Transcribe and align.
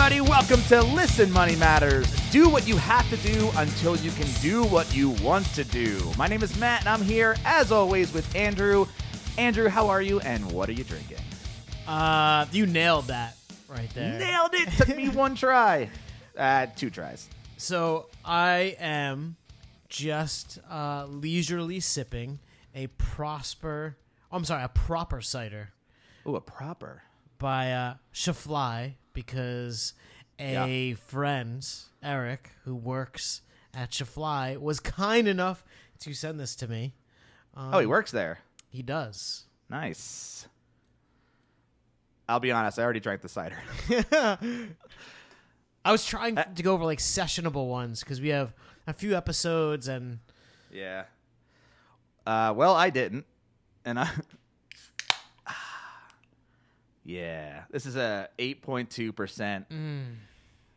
everybody. 0.00 0.20
Welcome 0.20 0.60
to 0.68 0.80
Listen 0.94 1.32
Money 1.32 1.56
Matters. 1.56 2.06
Do 2.30 2.48
what 2.48 2.68
you 2.68 2.76
have 2.76 3.10
to 3.10 3.16
do 3.16 3.50
until 3.56 3.96
you 3.96 4.12
can 4.12 4.28
do 4.40 4.62
what 4.62 4.94
you 4.94 5.10
want 5.10 5.44
to 5.56 5.64
do. 5.64 6.00
My 6.16 6.28
name 6.28 6.44
is 6.44 6.56
Matt, 6.56 6.82
and 6.82 6.88
I'm 6.88 7.02
here, 7.02 7.34
as 7.44 7.72
always, 7.72 8.12
with 8.12 8.32
Andrew. 8.36 8.86
Andrew, 9.38 9.68
how 9.68 9.88
are 9.88 10.00
you, 10.00 10.20
and 10.20 10.52
what 10.52 10.68
are 10.68 10.72
you 10.72 10.84
drinking? 10.84 11.18
Uh, 11.88 12.46
you 12.52 12.64
nailed 12.64 13.06
that 13.06 13.38
right 13.68 13.92
there. 13.92 14.20
Nailed 14.20 14.54
it. 14.54 14.68
Took 14.76 14.96
me 14.96 15.08
one 15.08 15.34
try. 15.34 15.90
Uh, 16.36 16.66
two 16.76 16.90
tries. 16.90 17.28
So 17.56 18.06
I 18.24 18.76
am 18.78 19.34
just 19.88 20.60
uh, 20.70 21.06
leisurely 21.08 21.80
sipping 21.80 22.38
a 22.72 22.86
Prosper. 22.86 23.96
Oh, 24.30 24.36
I'm 24.36 24.44
sorry, 24.44 24.62
a 24.62 24.68
proper 24.68 25.20
cider 25.20 25.70
Oh, 26.24 26.36
a 26.36 26.40
proper. 26.40 27.02
by 27.40 27.72
uh, 27.72 27.94
Schlafly 28.14 28.92
because 29.22 29.94
a 30.38 30.52
Yeah. 30.92 30.94
friend 30.94 31.66
Eric 32.04 32.52
who 32.64 32.76
works 32.76 33.42
at 33.74 33.90
Schlafly 33.90 34.56
was 34.60 34.78
kind 34.78 35.26
enough 35.26 35.64
to 36.00 36.14
send 36.14 36.38
this 36.38 36.54
to 36.56 36.68
me. 36.68 36.94
oh, 37.56 37.80
he 37.80 37.86
works 37.86 38.12
there. 38.12 38.38
He 38.70 38.80
does. 38.82 39.46
Nice. 39.68 40.46
I'll 42.28 42.38
be 42.38 42.52
honest, 42.52 42.78
I 42.78 42.84
already 42.84 43.00
drank 43.00 43.22
the 43.22 43.28
cider. 43.28 43.58
I 45.84 45.90
was 45.90 46.06
trying 46.06 46.36
to 46.36 46.62
go 46.62 46.74
over 46.74 46.84
like 46.84 47.00
sessionable 47.00 47.66
ones 47.68 48.00
because 48.00 48.20
we 48.20 48.28
have 48.28 48.52
a 48.86 48.92
few 48.92 49.16
episodes 49.16 49.88
and 49.88 50.20
Yeah. 50.70 51.04
Uh, 52.24 52.52
well, 52.54 52.76
I 52.76 52.90
didn't, 52.90 53.24
and 53.84 53.98
I. 53.98 54.08
yeah, 57.08 57.62
this 57.70 57.86
is 57.86 57.96
a 57.96 58.28
eight 58.38 58.60
point 58.62 58.90
two 58.90 59.12
percent. 59.12 59.66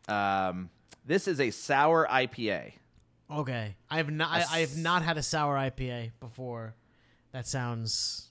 Um, 0.08 0.70
this 1.04 1.28
is 1.28 1.40
a 1.40 1.50
sour 1.50 2.06
IPA. 2.10 2.72
Okay, 3.30 3.76
I 3.90 3.96
have 3.98 4.10
not. 4.10 4.30
I, 4.30 4.44
I 4.50 4.58
have 4.60 4.76
not 4.76 5.02
had 5.02 5.18
a 5.18 5.22
sour 5.22 5.56
IPA 5.56 6.12
before. 6.20 6.74
That 7.32 7.46
sounds 7.46 8.28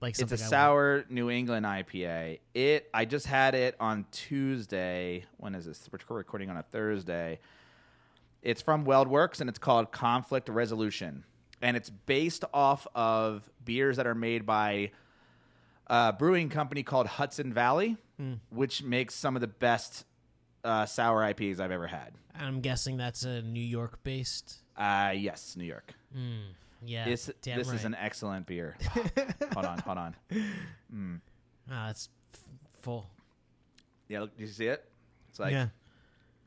like 0.00 0.10
It's 0.10 0.18
something 0.20 0.38
a 0.38 0.40
I 0.40 0.44
want. 0.44 0.50
sour 0.50 1.04
New 1.10 1.30
England 1.30 1.66
IPA. 1.66 2.40
It. 2.54 2.88
I 2.94 3.04
just 3.04 3.26
had 3.26 3.54
it 3.54 3.76
on 3.78 4.06
Tuesday. 4.12 5.24
When 5.36 5.54
is 5.54 5.66
this? 5.66 5.88
We're 6.08 6.16
recording 6.16 6.48
on 6.50 6.56
a 6.56 6.62
Thursday. 6.62 7.38
It's 8.42 8.62
from 8.62 8.86
WeldWerks 8.86 9.42
and 9.42 9.50
it's 9.50 9.58
called 9.58 9.92
Conflict 9.92 10.48
Resolution, 10.48 11.24
and 11.60 11.76
it's 11.76 11.90
based 11.90 12.44
off 12.54 12.86
of 12.94 13.48
beers 13.62 13.98
that 13.98 14.06
are 14.06 14.14
made 14.14 14.46
by 14.46 14.92
a 15.90 16.12
brewing 16.14 16.48
company 16.48 16.82
called 16.82 17.06
Hudson 17.06 17.52
Valley, 17.52 17.96
Hmm. 18.18 18.34
which 18.50 18.82
makes 18.82 19.14
some 19.14 19.34
of 19.36 19.40
the 19.40 19.46
best 19.48 20.04
uh, 20.64 20.86
sour 20.86 21.22
IPAs 21.22 21.58
I've 21.60 21.70
ever 21.70 21.86
had. 21.88 22.12
I'm 22.38 22.60
guessing 22.60 22.96
that's 22.96 23.24
a 23.24 23.42
New 23.42 23.60
York 23.62 24.02
based. 24.02 24.62
Uh, 24.76 25.12
yes, 25.16 25.56
New 25.56 25.64
York. 25.64 25.94
Yeah, 26.82 27.04
This 27.04 27.30
damn 27.42 27.58
this 27.58 27.68
right. 27.68 27.76
is 27.76 27.84
an 27.84 27.94
excellent 27.94 28.46
beer. 28.46 28.76
hold 29.54 29.66
on, 29.66 29.78
hold 29.80 29.98
on. 29.98 30.16
Ah, 31.70 31.90
it's 31.90 32.08
f- 32.32 32.40
full. 32.80 33.06
Yeah, 34.08 34.20
look, 34.20 34.36
do 34.36 34.42
you 34.44 34.48
see 34.50 34.66
it? 34.66 34.84
It's 35.28 35.38
like 35.38 35.52
yeah. 35.52 35.68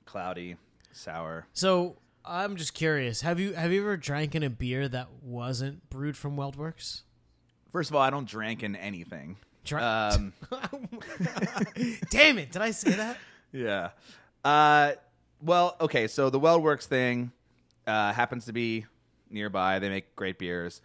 cloudy, 0.06 0.58
sour. 0.92 1.46
So 1.54 1.98
I'm 2.26 2.56
just 2.56 2.74
curious. 2.74 3.22
Have 3.22 3.40
you 3.40 3.54
have 3.54 3.72
you 3.72 3.82
ever 3.82 3.96
drank 3.98 4.36
in 4.36 4.44
a 4.44 4.50
beer 4.50 4.88
that 4.90 5.08
wasn't 5.22 5.90
brewed 5.90 6.18
from 6.18 6.36
WeldWerks? 6.36 7.02
First 7.74 7.90
of 7.90 7.96
all, 7.96 8.04
I 8.04 8.12
don't 8.12 8.28
drink 8.28 8.62
in 8.62 8.76
anything. 8.76 9.36
Um, 9.74 10.32
Damn 12.12 12.38
it! 12.38 12.52
Did 12.52 12.62
I 12.62 12.70
say 12.70 12.92
that? 12.92 13.18
yeah. 13.52 13.90
Uh, 14.46 14.92
well, 15.42 15.76
okay. 15.82 16.08
So 16.08 16.30
the 16.30 16.40
WeldWerks 16.40 16.86
thing 16.86 17.32
uh, 17.88 18.14
happens 18.14 18.46
to 18.46 18.54
be 18.54 18.86
nearby. 19.30 19.80
They 19.80 19.90
make 19.90 20.16
great 20.16 20.38
beers. 20.38 20.82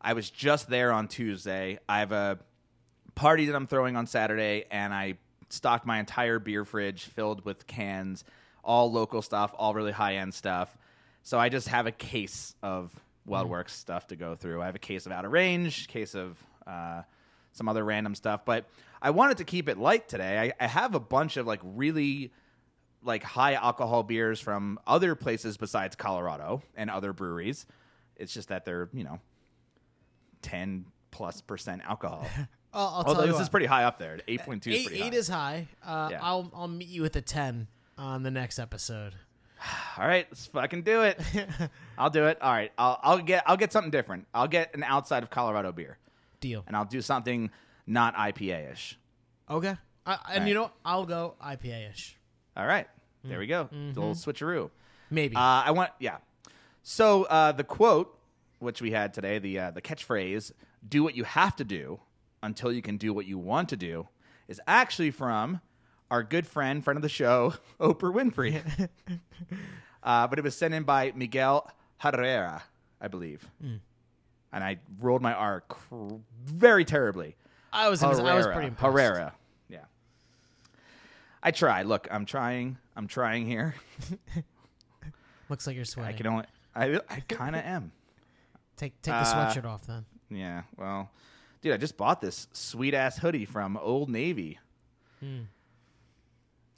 I 0.00 0.14
was 0.14 0.28
just 0.28 0.68
there 0.68 0.90
on 0.92 1.06
Tuesday. 1.06 1.78
I 1.88 2.00
have 2.00 2.10
a 2.10 2.38
party 3.14 3.46
that 3.46 3.54
I'm 3.54 3.68
throwing 3.68 3.94
on 3.94 4.08
Saturday, 4.08 4.64
and 4.72 4.92
I 4.92 5.18
stocked 5.50 5.86
my 5.86 6.00
entire 6.00 6.40
beer 6.40 6.64
fridge 6.64 7.04
filled 7.04 7.44
with 7.44 7.66
cans, 7.68 8.24
all 8.64 8.90
local 8.90 9.22
stuff, 9.22 9.54
all 9.56 9.72
really 9.72 9.92
high 9.92 10.16
end 10.16 10.34
stuff. 10.34 10.76
So 11.22 11.38
I 11.38 11.48
just 11.48 11.68
have 11.68 11.86
a 11.86 11.92
case 11.92 12.56
of 12.60 12.90
WeldWerks 13.28 13.70
stuff 13.70 14.06
to 14.08 14.16
go 14.16 14.34
through. 14.34 14.62
I 14.62 14.66
have 14.66 14.74
a 14.74 14.78
case 14.80 15.06
of 15.06 15.12
Outer 15.12 15.28
Range, 15.30 15.88
case 15.88 16.14
of 16.14 16.38
uh, 16.66 17.02
some 17.52 17.68
other 17.68 17.84
random 17.84 18.14
stuff, 18.14 18.44
but 18.44 18.66
I 19.00 19.10
wanted 19.10 19.38
to 19.38 19.44
keep 19.44 19.68
it 19.68 19.78
light 19.78 20.08
today. 20.08 20.52
I, 20.60 20.64
I 20.64 20.66
have 20.66 20.94
a 20.94 21.00
bunch 21.00 21.36
of 21.36 21.46
like 21.46 21.60
really 21.62 22.32
like 23.02 23.22
high 23.22 23.54
alcohol 23.54 24.02
beers 24.02 24.40
from 24.40 24.78
other 24.86 25.14
places 25.14 25.56
besides 25.56 25.94
Colorado 25.96 26.62
and 26.76 26.90
other 26.90 27.12
breweries. 27.12 27.66
It's 28.16 28.32
just 28.32 28.48
that 28.48 28.64
they're 28.64 28.88
you 28.92 29.04
know 29.04 29.20
ten 30.42 30.86
plus 31.10 31.40
percent 31.40 31.82
alcohol. 31.84 32.26
I'll, 32.72 32.86
I'll 32.86 32.94
Although 32.96 33.12
tell 33.14 33.20
you 33.22 33.26
this 33.28 33.34
what. 33.34 33.42
is 33.42 33.48
pretty 33.50 33.66
high 33.66 33.84
up 33.84 33.98
there. 33.98 34.18
Eight 34.26 34.40
point 34.40 34.62
two 34.62 34.70
is 34.70 34.80
eight, 34.80 34.86
pretty 34.86 35.02
eight 35.02 35.12
high. 35.12 35.18
is 35.18 35.28
high. 35.28 35.68
Uh, 35.84 36.08
Yeah. 36.10 36.18
I'll 36.22 36.50
I'll 36.54 36.68
meet 36.68 36.88
you 36.88 37.02
with 37.02 37.14
a 37.16 37.20
ten 37.22 37.68
on 37.96 38.22
the 38.24 38.30
next 38.30 38.58
episode. 38.58 39.14
All 39.98 40.06
right, 40.06 40.26
let's 40.30 40.46
fucking 40.46 40.82
do 40.82 41.02
it. 41.02 41.20
I'll 41.98 42.10
do 42.10 42.26
it. 42.26 42.38
All 42.40 42.52
right, 42.52 42.72
I'll, 42.78 42.98
I'll 43.02 43.18
get 43.18 43.44
I'll 43.46 43.56
get 43.56 43.72
something 43.72 43.90
different. 43.90 44.26
I'll 44.34 44.48
get 44.48 44.74
an 44.74 44.82
outside 44.82 45.22
of 45.22 45.30
Colorado 45.30 45.72
beer, 45.72 45.98
Deal. 46.40 46.64
and 46.66 46.76
I'll 46.76 46.84
do 46.84 47.00
something 47.00 47.50
not 47.86 48.14
IPA 48.16 48.72
ish. 48.72 48.98
Okay. 49.48 49.76
I, 50.06 50.18
and 50.32 50.42
All 50.42 50.48
you 50.48 50.54
know, 50.54 50.70
I'll 50.84 51.06
go 51.06 51.34
IPA 51.42 51.90
ish. 51.92 52.16
All 52.56 52.66
right, 52.66 52.86
there 53.22 53.38
we 53.38 53.46
go. 53.46 53.64
Mm-hmm. 53.64 53.98
A 53.98 54.00
little 54.00 54.14
switcheroo. 54.14 54.70
Maybe. 55.10 55.36
Uh, 55.36 55.40
I 55.40 55.70
want 55.70 55.90
yeah. 55.98 56.18
So 56.82 57.24
uh, 57.24 57.52
the 57.52 57.64
quote 57.64 58.18
which 58.58 58.82
we 58.82 58.90
had 58.90 59.14
today, 59.14 59.38
the 59.38 59.58
uh, 59.58 59.70
the 59.70 59.80
catchphrase 59.82 60.52
"Do 60.86 61.02
what 61.02 61.16
you 61.16 61.24
have 61.24 61.56
to 61.56 61.64
do 61.64 62.00
until 62.42 62.72
you 62.72 62.82
can 62.82 62.96
do 62.96 63.12
what 63.12 63.26
you 63.26 63.38
want 63.38 63.68
to 63.70 63.76
do," 63.76 64.08
is 64.48 64.60
actually 64.66 65.10
from 65.10 65.60
our 66.10 66.22
good 66.22 66.46
friend, 66.46 66.82
friend 66.84 66.96
of 66.96 67.02
the 67.02 67.08
show, 67.08 67.54
Oprah 67.80 68.12
Winfrey. 68.14 68.62
uh, 70.02 70.26
but 70.26 70.38
it 70.38 70.42
was 70.42 70.56
sent 70.56 70.74
in 70.74 70.82
by 70.84 71.12
Miguel 71.14 71.70
Herrera, 71.98 72.62
I 73.00 73.08
believe, 73.08 73.48
Hmm. 73.60 73.76
and 74.52 74.62
I 74.64 74.78
rolled 75.00 75.22
my 75.22 75.32
R 75.32 75.62
cr- 75.68 76.16
very 76.44 76.84
terribly. 76.84 77.36
I 77.72 77.88
was 77.88 78.02
I 78.02 78.08
was 78.08 78.46
pretty 78.46 78.68
impressed. 78.68 78.92
Herrera. 78.92 79.34
Yeah. 79.68 79.84
I 81.42 81.50
try. 81.50 81.82
Look, 81.82 82.06
I'm 82.10 82.24
trying. 82.24 82.78
I'm 82.96 83.08
trying 83.08 83.46
here. 83.46 83.74
Looks 85.48 85.66
like 85.66 85.76
you're 85.76 85.84
sweating. 85.84 86.14
I 86.14 86.16
can 86.16 86.26
only. 86.26 86.44
I 86.74 87.00
I 87.10 87.20
kind 87.28 87.56
of 87.56 87.62
am. 87.64 87.92
take 88.76 88.92
take 89.02 89.12
the 89.12 89.18
Uh, 89.18 89.24
sweatshirt 89.52 89.64
off 89.64 89.86
then. 89.86 90.04
Yeah. 90.30 90.62
Well, 90.76 91.10
dude, 91.62 91.72
I 91.72 91.76
just 91.76 91.96
bought 91.96 92.20
this 92.20 92.46
sweet 92.52 92.94
ass 92.94 93.18
hoodie 93.18 93.44
from 93.44 93.76
Old 93.76 94.08
Navy. 94.08 94.58
Hmm. 95.20 95.42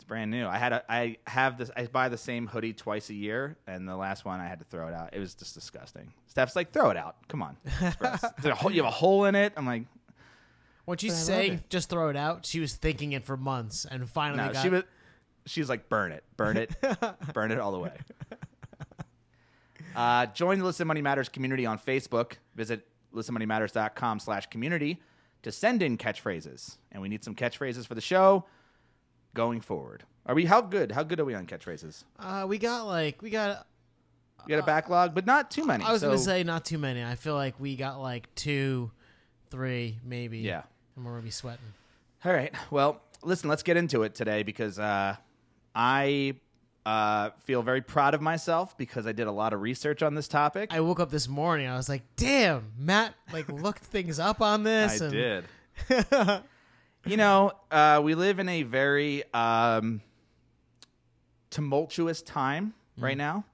Brand 0.06 0.30
new. 0.30 0.46
I 0.46 0.56
had 0.58 0.72
a. 0.72 0.84
I 0.88 1.16
have 1.26 1.58
this. 1.58 1.70
I 1.76 1.86
buy 1.86 2.08
the 2.08 2.18
same 2.18 2.46
hoodie 2.46 2.72
twice 2.72 3.10
a 3.10 3.14
year, 3.14 3.56
and 3.66 3.88
the 3.88 3.96
last 3.96 4.24
one 4.24 4.38
I 4.40 4.46
had 4.46 4.60
to 4.60 4.64
throw 4.64 4.86
it 4.86 4.94
out. 4.94 5.10
It 5.12 5.18
was 5.18 5.34
just 5.34 5.54
disgusting. 5.54 6.12
Steph's 6.28 6.54
like, 6.54 6.70
throw 6.72 6.90
it 6.90 6.96
out. 6.96 7.16
Come 7.28 7.42
on. 7.42 7.56
It's 7.80 7.96
gross. 7.96 8.22
A 8.44 8.54
hole- 8.54 8.70
you 8.70 8.82
have 8.84 8.92
a 8.92 8.94
hole 8.94 9.24
in 9.24 9.34
it. 9.34 9.52
I'm 9.56 9.66
like, 9.66 9.84
When 10.84 10.96
she's 10.98 11.12
love 11.12 11.20
saying 11.22 11.64
just 11.70 11.88
throw 11.90 12.08
it 12.08 12.16
out, 12.16 12.46
she 12.46 12.60
was 12.60 12.74
thinking 12.74 13.12
it 13.12 13.24
for 13.24 13.36
months 13.36 13.84
and 13.90 14.08
finally 14.08 14.44
no. 14.44 14.52
got 14.52 14.62
She 14.62 14.68
was. 14.68 14.84
She's 15.46 15.68
like, 15.68 15.88
burn 15.88 16.12
it, 16.12 16.24
burn 16.36 16.56
it, 16.56 16.70
burn 17.32 17.50
it 17.52 17.58
all 17.58 17.72
the 17.72 17.78
way. 17.78 17.92
Uh, 19.94 20.26
join 20.26 20.58
the 20.58 20.64
Listen 20.64 20.86
Money 20.86 21.02
Matters 21.02 21.28
community 21.28 21.64
on 21.64 21.78
Facebook. 21.78 22.34
Visit 22.54 22.86
listenmoneymatters.com 23.14 24.18
slash 24.20 24.46
community 24.46 25.00
to 25.42 25.50
send 25.50 25.82
in 25.82 25.96
catchphrases. 25.96 26.76
And 26.92 27.00
we 27.00 27.09
need 27.09 27.24
some 27.24 27.34
catchphrases 27.34 27.86
for 27.86 27.94
the 27.94 28.00
show 28.00 28.44
going 29.36 29.60
forward. 29.60 30.03
Are 30.27 30.34
we, 30.34 30.47
how 30.47 30.60
good? 30.60 30.91
How 30.91 31.04
good 31.04 31.21
are 31.21 31.24
we 31.24 31.34
on 31.34 31.47
catchphrases? 31.47 32.03
Uh, 32.18 32.47
we 32.48 32.59
got 32.59 32.86
like 32.86 33.22
we 33.22 33.30
got. 33.30 33.66
We 34.44 34.50
got 34.50 34.62
a 34.62 34.66
backlog, 34.66 35.12
but 35.12 35.27
not 35.27 35.50
too 35.50 35.65
many. 35.65 35.83
I 35.83 35.91
was 35.91 36.03
gonna 36.03 36.18
say 36.18 36.44
not 36.44 36.65
too 36.65 36.78
many. 36.78 37.03
I 37.03 37.16
feel 37.16 37.34
like 37.34 37.59
we 37.59 37.74
got 37.74 38.00
like 38.00 38.33
two, 38.36 38.92
three, 39.48 39.98
maybe. 40.04 40.38
Yeah. 40.38 40.62
and 40.94 41.04
we're 41.04 41.12
gonna 41.12 41.24
be 41.24 41.30
sweating. 41.30 41.65
All 42.24 42.33
right. 42.33 42.54
Well, 42.71 43.00
listen, 43.24 43.48
let's 43.48 43.65
get 43.65 43.77
into 43.77 44.04
it 44.04 44.15
today 44.15 44.44
because 44.44 44.78
uh, 44.78 45.16
I 45.74 46.34
uh, 46.84 47.30
feel 47.41 47.62
very 47.62 47.80
proud 47.83 48.15
of 48.15 48.21
myself 48.21 48.78
because 48.78 49.04
I 49.06 49.12
did 49.12 49.27
a 49.27 49.33
lot 49.33 49.53
of 49.53 49.60
research 49.60 50.00
on 50.03 50.15
this 50.15 50.28
topic. 50.28 50.72
I 50.72 50.80
woke 50.80 51.00
up 51.00 51.10
this 51.10 51.27
morning. 51.28 51.66
I 51.66 51.77
was 51.77 51.88
like, 51.88 52.03
"Damn, 52.15 52.72
Matt! 52.78 53.15
Like 53.33 53.48
looked 53.48 53.83
things 53.83 54.21
up 54.21 54.41
on 54.41 54.62
this." 54.62 55.03
I 55.03 55.06
and 55.06 55.12
did. 55.12 55.44
you 57.06 57.16
know, 57.16 57.53
uh, 57.70 58.00
we 58.03 58.14
live 58.14 58.38
in 58.38 58.48
a 58.48 58.62
very 58.62 59.22
um, 59.32 60.00
tumultuous 61.50 62.22
time 62.22 62.74
right 62.98 63.16
now, 63.16 63.44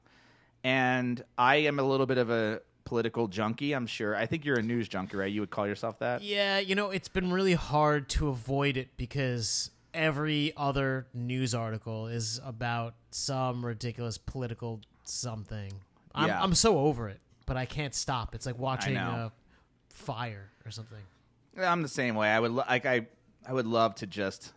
and 0.64 1.22
I 1.36 1.56
am 1.56 1.78
a 1.78 1.82
little 1.82 2.06
bit 2.06 2.18
of 2.18 2.30
a 2.30 2.60
political 2.84 3.28
junkie. 3.28 3.72
I'm 3.72 3.86
sure. 3.86 4.14
I 4.16 4.26
think 4.26 4.44
you're 4.44 4.58
a 4.58 4.62
news 4.62 4.88
junkie, 4.88 5.16
right? 5.16 5.30
You 5.30 5.40
would 5.40 5.50
call 5.50 5.66
yourself 5.66 5.98
that. 6.00 6.22
Yeah, 6.22 6.58
you 6.58 6.74
know, 6.74 6.90
it's 6.90 7.08
been 7.08 7.32
really 7.32 7.54
hard 7.54 8.08
to 8.10 8.28
avoid 8.28 8.76
it 8.76 8.96
because 8.96 9.70
every 9.94 10.52
other 10.56 11.06
news 11.14 11.54
article 11.54 12.06
is 12.06 12.40
about 12.44 12.94
some 13.10 13.64
ridiculous 13.64 14.18
political 14.18 14.80
something. 15.04 15.72
I'm, 16.14 16.28
Yeah. 16.28 16.42
I'm 16.42 16.54
so 16.54 16.78
over 16.78 17.08
it, 17.08 17.20
but 17.46 17.56
I 17.56 17.64
can't 17.64 17.94
stop. 17.94 18.34
It's 18.34 18.46
like 18.46 18.58
watching 18.58 18.96
a 18.96 19.32
fire 19.90 20.50
or 20.64 20.70
something. 20.70 20.98
I'm 21.58 21.82
the 21.82 21.88
same 21.88 22.14
way. 22.14 22.30
I 22.30 22.40
would 22.40 22.52
like 22.52 22.86
I 22.86 23.06
I 23.46 23.52
would 23.52 23.66
love 23.66 23.94
to 23.96 24.06
just 24.06 24.52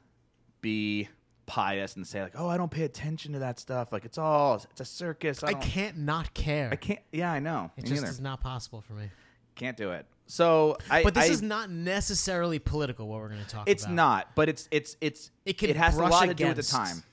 be 0.61 1.09
pious 1.45 1.95
and 1.95 2.05
say 2.07 2.21
like, 2.23 2.33
"Oh, 2.37 2.47
I 2.47 2.57
don't 2.57 2.71
pay 2.71 2.83
attention 2.83 3.33
to 3.33 3.39
that 3.39 3.59
stuff. 3.59 3.91
Like 3.91 4.05
it's 4.05 4.17
all 4.17 4.55
it's 4.71 4.81
a 4.81 4.85
circus." 4.85 5.43
I, 5.43 5.49
I 5.49 5.53
can't 5.55 5.97
not 5.97 6.33
care. 6.33 6.69
I 6.71 6.75
can't. 6.75 6.99
Yeah, 7.11 7.31
I 7.31 7.39
know. 7.39 7.71
it 7.77 7.83
Me 7.83 7.89
just 7.89 8.01
neither. 8.01 8.11
is 8.11 8.19
not 8.19 8.41
possible 8.41 8.81
for 8.81 8.93
me. 8.93 9.09
Can't 9.55 9.77
do 9.77 9.91
it. 9.91 10.05
So 10.27 10.77
I. 10.89 11.03
But 11.03 11.13
this 11.13 11.29
I- 11.29 11.33
is 11.33 11.41
not 11.41 11.69
necessarily 11.69 12.59
political. 12.59 13.07
What 13.07 13.19
we're 13.21 13.29
going 13.29 13.43
to 13.43 13.47
talk 13.49 13.69
It's 13.69 13.83
about. 13.83 13.91
It's 13.91 13.95
not. 13.95 14.35
But 14.35 14.49
it's 14.49 14.67
it's 14.71 14.97
it's. 15.01 15.31
It 15.45 15.57
can 15.57 15.69
it 15.69 15.75
has 15.77 15.97
a 15.97 16.01
lot 16.03 16.25
to 16.27 16.33
do 16.33 16.47
with 16.47 16.57
the 16.57 16.63
time. 16.63 17.03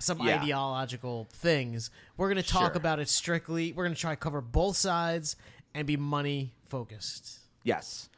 some 0.00 0.20
Yeah. 0.20 0.40
ideological 0.42 1.26
things. 1.32 1.90
We're 2.16 2.28
going 2.28 2.42
to 2.42 2.48
talk 2.48 2.72
Sure. 2.72 2.76
about 2.76 2.98
it 3.00 3.08
strictly. 3.08 3.72
We're 3.72 3.84
going 3.84 3.94
to 3.94 4.00
try 4.00 4.12
to 4.12 4.16
cover 4.16 4.40
both 4.42 4.76
sides 4.76 5.36
and 5.74 5.86
be 5.86 5.96
money 5.96 6.54
focused. 6.66 7.38
Yes. 7.62 8.08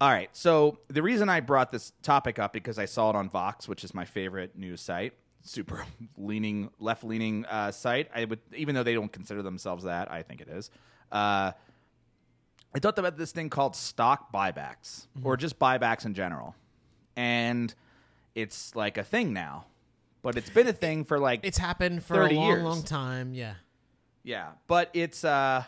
All 0.00 0.10
right. 0.10 0.28
So 0.32 0.78
the 0.88 1.02
reason 1.02 1.28
I 1.28 1.40
brought 1.40 1.70
this 1.70 1.92
topic 2.02 2.38
up 2.38 2.52
because 2.52 2.78
I 2.78 2.84
saw 2.84 3.10
it 3.10 3.16
on 3.16 3.28
Vox, 3.30 3.66
which 3.68 3.82
is 3.84 3.94
my 3.94 4.04
favorite 4.04 4.56
news 4.56 4.80
site, 4.80 5.14
super 5.42 5.84
leaning, 6.18 6.70
left 6.78 7.02
leaning 7.04 7.46
uh, 7.46 7.70
site. 7.72 8.10
I 8.14 8.24
would, 8.26 8.40
even 8.54 8.74
though 8.74 8.82
they 8.82 8.94
don't 8.94 9.12
consider 9.12 9.42
themselves 9.42 9.84
that, 9.84 10.10
I 10.10 10.22
think 10.22 10.40
it 10.42 10.48
is. 10.48 10.70
Uh, 11.10 11.52
I 12.74 12.78
talked 12.78 12.98
about 12.98 13.16
this 13.16 13.32
thing 13.32 13.48
called 13.48 13.74
stock 13.74 14.30
buybacks, 14.32 15.06
or 15.22 15.36
just 15.38 15.58
buybacks 15.58 16.04
in 16.04 16.12
general, 16.12 16.54
and 17.16 17.74
it's 18.34 18.74
like 18.74 18.98
a 18.98 19.04
thing 19.04 19.32
now. 19.32 19.64
But 20.20 20.36
it's 20.36 20.50
been 20.50 20.66
a 20.66 20.72
thing 20.74 21.04
for 21.04 21.18
like 21.18 21.40
It's 21.42 21.56
happened 21.56 22.02
for 22.04 22.20
a 22.22 22.30
long, 22.32 22.46
years. 22.48 22.62
long 22.64 22.82
time. 22.82 23.32
Yeah. 23.32 23.54
Yeah, 24.24 24.48
but 24.66 24.90
it's 24.92 25.24
uh 25.24 25.62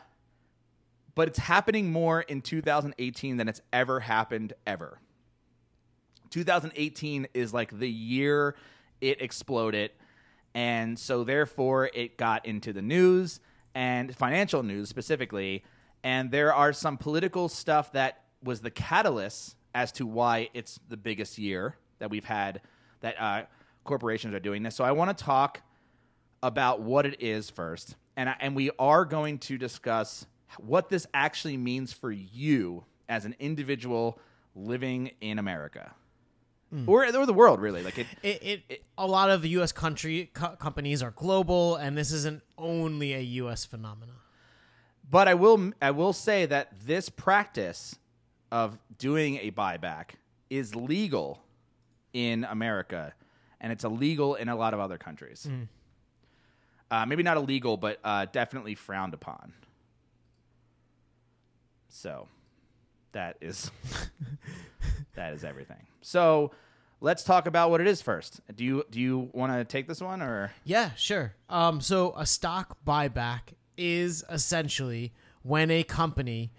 but 1.19 1.27
it's 1.27 1.41
happening 1.41 1.91
more 1.91 2.21
in 2.21 2.41
2018 2.41 3.39
than 3.39 3.49
it's 3.49 3.61
ever 3.73 3.99
happened 3.99 4.53
ever. 4.69 5.01
2018 6.31 7.27
is 7.35 7.53
like 7.53 7.77
the 7.77 7.91
year 7.91 8.55
it 9.01 9.21
exploded 9.21 9.91
and 10.55 10.97
so 10.97 11.25
therefore 11.25 11.91
it 11.93 12.17
got 12.19 12.47
into 12.47 12.73
the 12.73 12.83
news 12.83 13.41
and 13.75 14.15
financial 14.15 14.63
news 14.63 14.89
specifically 14.89 15.65
and 16.05 16.31
there 16.31 16.55
are 16.55 16.73
some 16.73 16.97
political 16.97 17.49
stuff 17.49 17.91
that 17.91 18.23
was 18.45 18.61
the 18.61 18.71
catalyst 18.71 19.57
as 19.75 19.91
to 19.91 20.07
why 20.07 20.49
it's 20.55 20.79
the 20.89 20.97
biggest 20.97 21.37
year 21.37 21.75
that 21.99 22.11
we've 22.11 22.27
had 22.27 22.61
that 23.01 23.21
uh, 23.21 23.43
corporations 23.83 24.33
are 24.35 24.41
doing 24.41 24.63
this. 24.63 24.77
So 24.77 24.85
I 24.85 24.93
want 24.93 25.19
to 25.19 25.25
talk 25.25 25.63
about 26.45 26.81
what 26.81 27.07
it 27.07 27.21
is 27.21 27.51
first, 27.51 27.97
and 28.17 28.29
I, 28.29 28.37
and 28.39 28.55
we 28.55 28.71
are 28.79 29.05
going 29.05 29.39
to 29.39 29.59
discuss 29.59 30.25
what 30.59 30.89
this 30.89 31.07
actually 31.13 31.57
means 31.57 31.93
for 31.93 32.11
you 32.11 32.85
as 33.09 33.25
an 33.25 33.35
individual 33.39 34.19
living 34.55 35.11
in 35.21 35.39
America, 35.39 35.95
or 36.87 37.07
or 37.07 37.27
the 37.27 37.33
world, 37.33 37.61
really. 37.61 37.83
Like 37.83 37.99
it, 37.99 38.07
It, 38.23 38.63
it, 38.69 38.83
a 38.99 39.07
lot 39.07 39.31
of 39.31 39.45
U.S. 39.45 39.73
country 39.73 40.31
co- 40.35 40.57
companies 40.57 41.03
are 41.03 41.13
global, 41.13 41.77
and 41.77 41.97
this 41.97 42.13
isn't 42.13 42.43
only 42.59 43.15
a 43.15 43.21
U.S. 43.43 43.65
phenomenon. 43.65 44.17
but 45.11 45.29
I 45.29 45.35
will 45.35 45.73
I 45.81 45.91
will 45.93 46.13
say 46.13 46.45
that 46.47 46.73
this 46.85 47.09
practice 47.09 47.97
of 48.53 48.79
doing 48.99 49.37
a 49.37 49.51
buyback 49.51 50.11
is 50.51 50.75
legal 50.75 51.43
in 52.13 52.45
America, 52.45 53.15
and 53.61 53.73
it's 53.73 53.85
illegal 53.85 54.35
in 54.35 54.49
a 54.49 54.57
lot 54.57 54.75
of 54.75 54.81
other 54.81 54.99
countries. 54.99 55.49
Uh, 56.91 57.05
maybe 57.07 57.23
not 57.23 57.37
illegal, 57.37 57.77
but 57.77 57.99
uh, 58.03 58.27
definitely 58.33 58.75
frowned 58.75 59.13
upon. 59.15 59.53
So 61.89 62.29
that 63.13 63.37
is 63.41 63.71
that 65.15 65.33
is 65.33 65.45
everything. 65.45 65.87
So 66.01 66.53
let's 67.01 67.23
talk 67.25 67.47
about 67.47 67.71
what 67.71 67.81
it 67.81 67.87
is 67.87 68.03
first. 68.03 68.41
Do 68.55 68.65
you 68.65 68.85
do 68.91 69.01
you 69.01 69.31
want 69.33 69.53
to 69.53 69.65
take 69.65 69.89
this 69.89 70.01
one 70.01 70.23
or 70.23 70.53
Yeah, 70.65 70.95
sure. 70.95 71.35
Um, 71.49 71.81
so 71.81 72.15
a 72.17 72.27
stock 72.27 72.79
buyback 72.87 73.55
is 73.77 74.25
essentially 74.31 75.13
when 75.43 75.71
a 75.71 75.83
company 75.83 76.53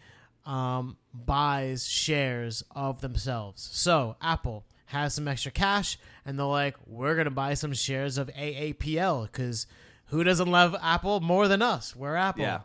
um, 0.45 0.97
buys 1.13 1.87
shares 1.87 2.63
of 2.71 3.01
themselves. 3.01 3.69
So 3.71 4.15
Apple 4.21 4.65
has 4.85 5.13
some 5.13 5.27
extra 5.27 5.51
cash, 5.51 5.99
and 6.25 6.39
they're 6.39 6.45
like, 6.45 6.75
"We're 6.87 7.15
gonna 7.15 7.29
buy 7.29 7.53
some 7.53 7.73
shares 7.73 8.17
of 8.17 8.29
AAPL 8.29 9.23
because 9.23 9.67
who 10.07 10.23
doesn't 10.23 10.49
love 10.49 10.75
Apple 10.81 11.19
more 11.19 11.47
than 11.47 11.61
us? 11.61 11.95
We're 11.95 12.15
Apple." 12.15 12.43
Yeah. 12.43 12.61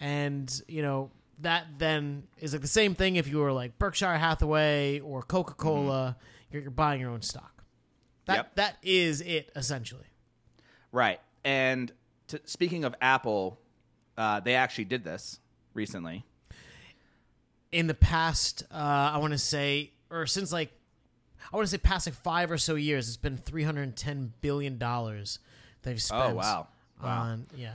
And 0.00 0.62
you 0.66 0.82
know 0.82 1.10
that 1.42 1.66
then 1.78 2.24
is 2.38 2.52
like 2.52 2.62
the 2.62 2.68
same 2.68 2.94
thing 2.94 3.16
if 3.16 3.26
you 3.28 3.38
were 3.38 3.52
like 3.52 3.78
Berkshire 3.78 4.16
Hathaway 4.16 5.00
or 5.00 5.22
Coca 5.22 5.54
Cola. 5.54 6.16
You're, 6.50 6.62
you're 6.62 6.70
buying 6.70 7.00
your 7.00 7.10
own 7.10 7.22
stock. 7.22 7.64
That 8.26 8.36
Yep. 8.36 8.54
that 8.56 8.76
is 8.82 9.20
it 9.20 9.50
essentially. 9.56 10.04
Right. 10.92 11.20
And 11.44 11.92
to, 12.28 12.40
speaking 12.44 12.84
of 12.84 12.94
Apple, 13.00 13.58
uh, 14.18 14.40
they 14.40 14.54
actually 14.54 14.84
did 14.84 15.04
this 15.04 15.40
recently. 15.74 16.24
in 17.72 17.86
the 17.86 17.94
past, 17.94 18.64
uh, 18.72 18.74
I 19.14 19.18
want 19.18 19.32
to 19.32 19.38
say, 19.38 19.92
or 20.10 20.26
since 20.26 20.52
like, 20.52 20.72
I 21.52 21.56
want 21.56 21.66
to 21.66 21.70
say 21.70 21.78
past 21.78 22.06
like 22.06 22.14
five 22.16 22.50
or 22.50 22.58
so 22.58 22.74
years, 22.74 23.08
it's 23.08 23.16
been 23.16 23.36
three 23.36 23.62
hundred 23.62 23.82
and 23.82 23.96
ten 23.96 24.32
billion 24.40 24.76
dollars 24.78 25.38
they've 25.82 26.00
spent. 26.02 26.32
Oh, 26.32 26.34
wow. 26.34 26.68
Wow. 27.02 27.22
On 27.22 27.46
yeah, 27.56 27.74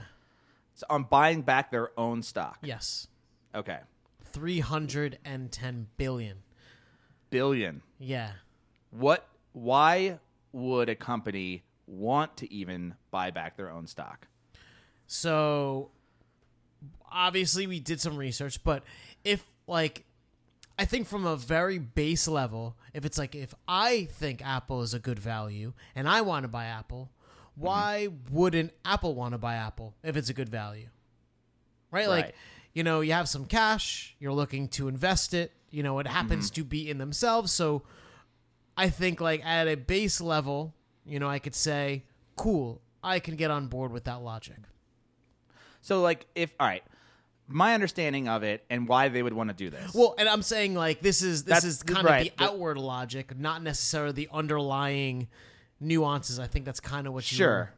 So 0.74 0.86
on 0.88 1.02
buying 1.04 1.42
back 1.42 1.70
their 1.72 1.90
own 1.98 2.22
stock. 2.22 2.58
yes, 2.62 3.08
Okay. 3.56 3.78
three 4.22 4.60
hundred 4.60 5.18
and 5.24 5.50
ten 5.50 5.88
billion. 5.96 6.42
Billion. 7.30 7.82
Yeah, 7.98 8.32
What 8.90 9.26
why 9.52 10.18
would 10.52 10.88
a 10.88 10.94
company 10.94 11.64
want 11.86 12.36
to 12.36 12.52
even 12.52 12.94
buy 13.10 13.30
back 13.30 13.56
their 13.56 13.70
own 13.70 13.86
stock? 13.86 14.28
so 15.06 15.90
obviously 17.10 17.66
we 17.66 17.80
did 17.80 18.00
some 18.00 18.16
research, 18.16 18.62
but 18.62 18.84
if 19.24 19.44
like. 19.66 20.04
I 20.78 20.84
think 20.84 21.06
from 21.06 21.24
a 21.24 21.36
very 21.36 21.78
base 21.78 22.28
level, 22.28 22.76
if 22.92 23.06
it's 23.06 23.16
like 23.16 23.34
if 23.34 23.54
I 23.66 24.08
think 24.10 24.44
Apple 24.46 24.82
is 24.82 24.92
a 24.92 24.98
good 24.98 25.18
value 25.18 25.72
and 25.94 26.06
I 26.06 26.20
want 26.20 26.44
to 26.44 26.48
buy 26.48 26.66
Apple, 26.66 27.10
mm-hmm. 27.52 27.64
why 27.64 28.08
wouldn't 28.30 28.74
Apple 28.84 29.14
want 29.14 29.32
to 29.32 29.38
buy 29.38 29.54
Apple 29.54 29.94
if 30.04 30.18
it's 30.18 30.28
a 30.28 30.34
good 30.34 30.50
value? 30.50 30.88
Right? 31.90 32.06
Like, 32.10 32.24
Right. 32.26 32.34
You 32.76 32.84
know, 32.84 33.00
you 33.00 33.14
have 33.14 33.26
some 33.26 33.46
cash, 33.46 34.14
you're 34.18 34.34
looking 34.34 34.68
to 34.68 34.86
invest 34.86 35.32
it, 35.32 35.50
you 35.70 35.82
know, 35.82 35.98
it 35.98 36.06
happens 36.06 36.50
mm-hmm. 36.50 36.60
to 36.60 36.64
be 36.64 36.90
in 36.90 36.98
themselves. 36.98 37.50
So 37.50 37.84
I 38.76 38.90
think, 38.90 39.18
like, 39.18 39.42
at 39.46 39.66
a 39.66 39.76
base 39.76 40.20
level, 40.20 40.74
you 41.06 41.18
know, 41.18 41.26
I 41.26 41.38
could 41.38 41.54
say, 41.54 42.04
cool, 42.36 42.82
I 43.02 43.18
can 43.18 43.36
get 43.36 43.50
on 43.50 43.68
board 43.68 43.92
with 43.92 44.04
that 44.04 44.20
logic. 44.22 44.58
So 45.80 46.02
like 46.02 46.26
if 46.34 46.54
all 46.60 46.66
right, 46.66 46.82
my 47.48 47.72
understanding 47.72 48.28
of 48.28 48.42
it 48.42 48.64
and 48.68 48.86
why 48.86 49.08
they 49.08 49.22
would 49.22 49.32
want 49.32 49.48
to 49.50 49.54
do 49.54 49.70
this. 49.70 49.94
Well, 49.94 50.14
and 50.18 50.28
I'm 50.28 50.42
saying, 50.42 50.74
like, 50.74 51.00
this 51.00 51.22
is 51.22 51.44
this 51.44 51.62
That's- 51.62 51.64
is 51.64 51.82
kind 51.82 52.04
right, 52.04 52.30
of 52.30 52.36
the 52.36 52.44
outward 52.44 52.76
logic, 52.76 53.38
not 53.38 53.62
necessarily 53.62 54.12
the 54.12 54.28
underlying 54.32 55.28
nuances. 55.80 56.38
I 56.38 56.46
think 56.46 56.64
that's 56.66 56.80
kind 56.80 57.06
of 57.06 57.14
what 57.14 57.30
you 57.30 57.36
Sure. 57.38 57.72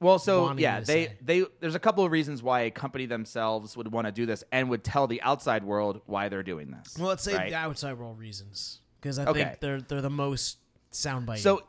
Well, 0.00 0.18
so 0.18 0.52
yeah, 0.58 0.80
they 0.80 1.06
say. 1.06 1.12
they 1.22 1.44
there's 1.60 1.74
a 1.74 1.78
couple 1.80 2.04
of 2.04 2.12
reasons 2.12 2.42
why 2.42 2.62
a 2.62 2.70
company 2.70 3.06
themselves 3.06 3.76
would 3.76 3.90
want 3.90 4.06
to 4.06 4.12
do 4.12 4.26
this 4.26 4.44
and 4.52 4.68
would 4.68 4.84
tell 4.84 5.06
the 5.06 5.22
outside 5.22 5.64
world 5.64 6.02
why 6.06 6.28
they're 6.28 6.42
doing 6.42 6.70
this. 6.70 6.96
Well, 6.98 7.08
let's 7.08 7.22
say 7.22 7.34
right? 7.34 7.48
the 7.50 7.56
outside 7.56 7.94
world 7.98 8.18
reasons 8.18 8.80
because 9.00 9.18
I 9.18 9.24
Okay. 9.26 9.44
think 9.44 9.60
they're 9.60 9.80
they're 9.80 10.02
the 10.02 10.10
most 10.10 10.58
soundbite. 10.92 11.38
So 11.38 11.62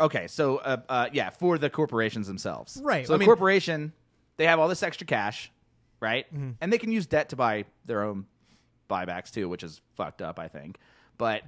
okay, 0.00 0.28
so 0.28 0.58
uh, 0.58 0.76
uh, 0.88 1.08
yeah, 1.12 1.30
for 1.30 1.58
the 1.58 1.70
corporations 1.70 2.26
themselves, 2.28 2.80
Right, 2.82 3.06
So 3.06 3.14
I 3.14 3.16
the 3.16 3.18
mean- 3.20 3.26
corporation, 3.26 3.92
they 4.36 4.46
have 4.46 4.60
all 4.60 4.68
this 4.68 4.82
extra 4.84 5.06
cash, 5.06 5.50
right? 5.98 6.32
Mm-hmm. 6.32 6.50
And 6.60 6.72
they 6.72 6.78
can 6.78 6.92
use 6.92 7.06
debt 7.06 7.30
to 7.30 7.36
buy 7.36 7.64
their 7.84 8.04
own 8.04 8.26
buybacks 8.88 9.32
too, 9.32 9.48
which 9.48 9.62
is 9.64 9.80
fucked 9.96 10.22
up, 10.22 10.38
I 10.38 10.46
think. 10.48 10.78
But 11.18 11.42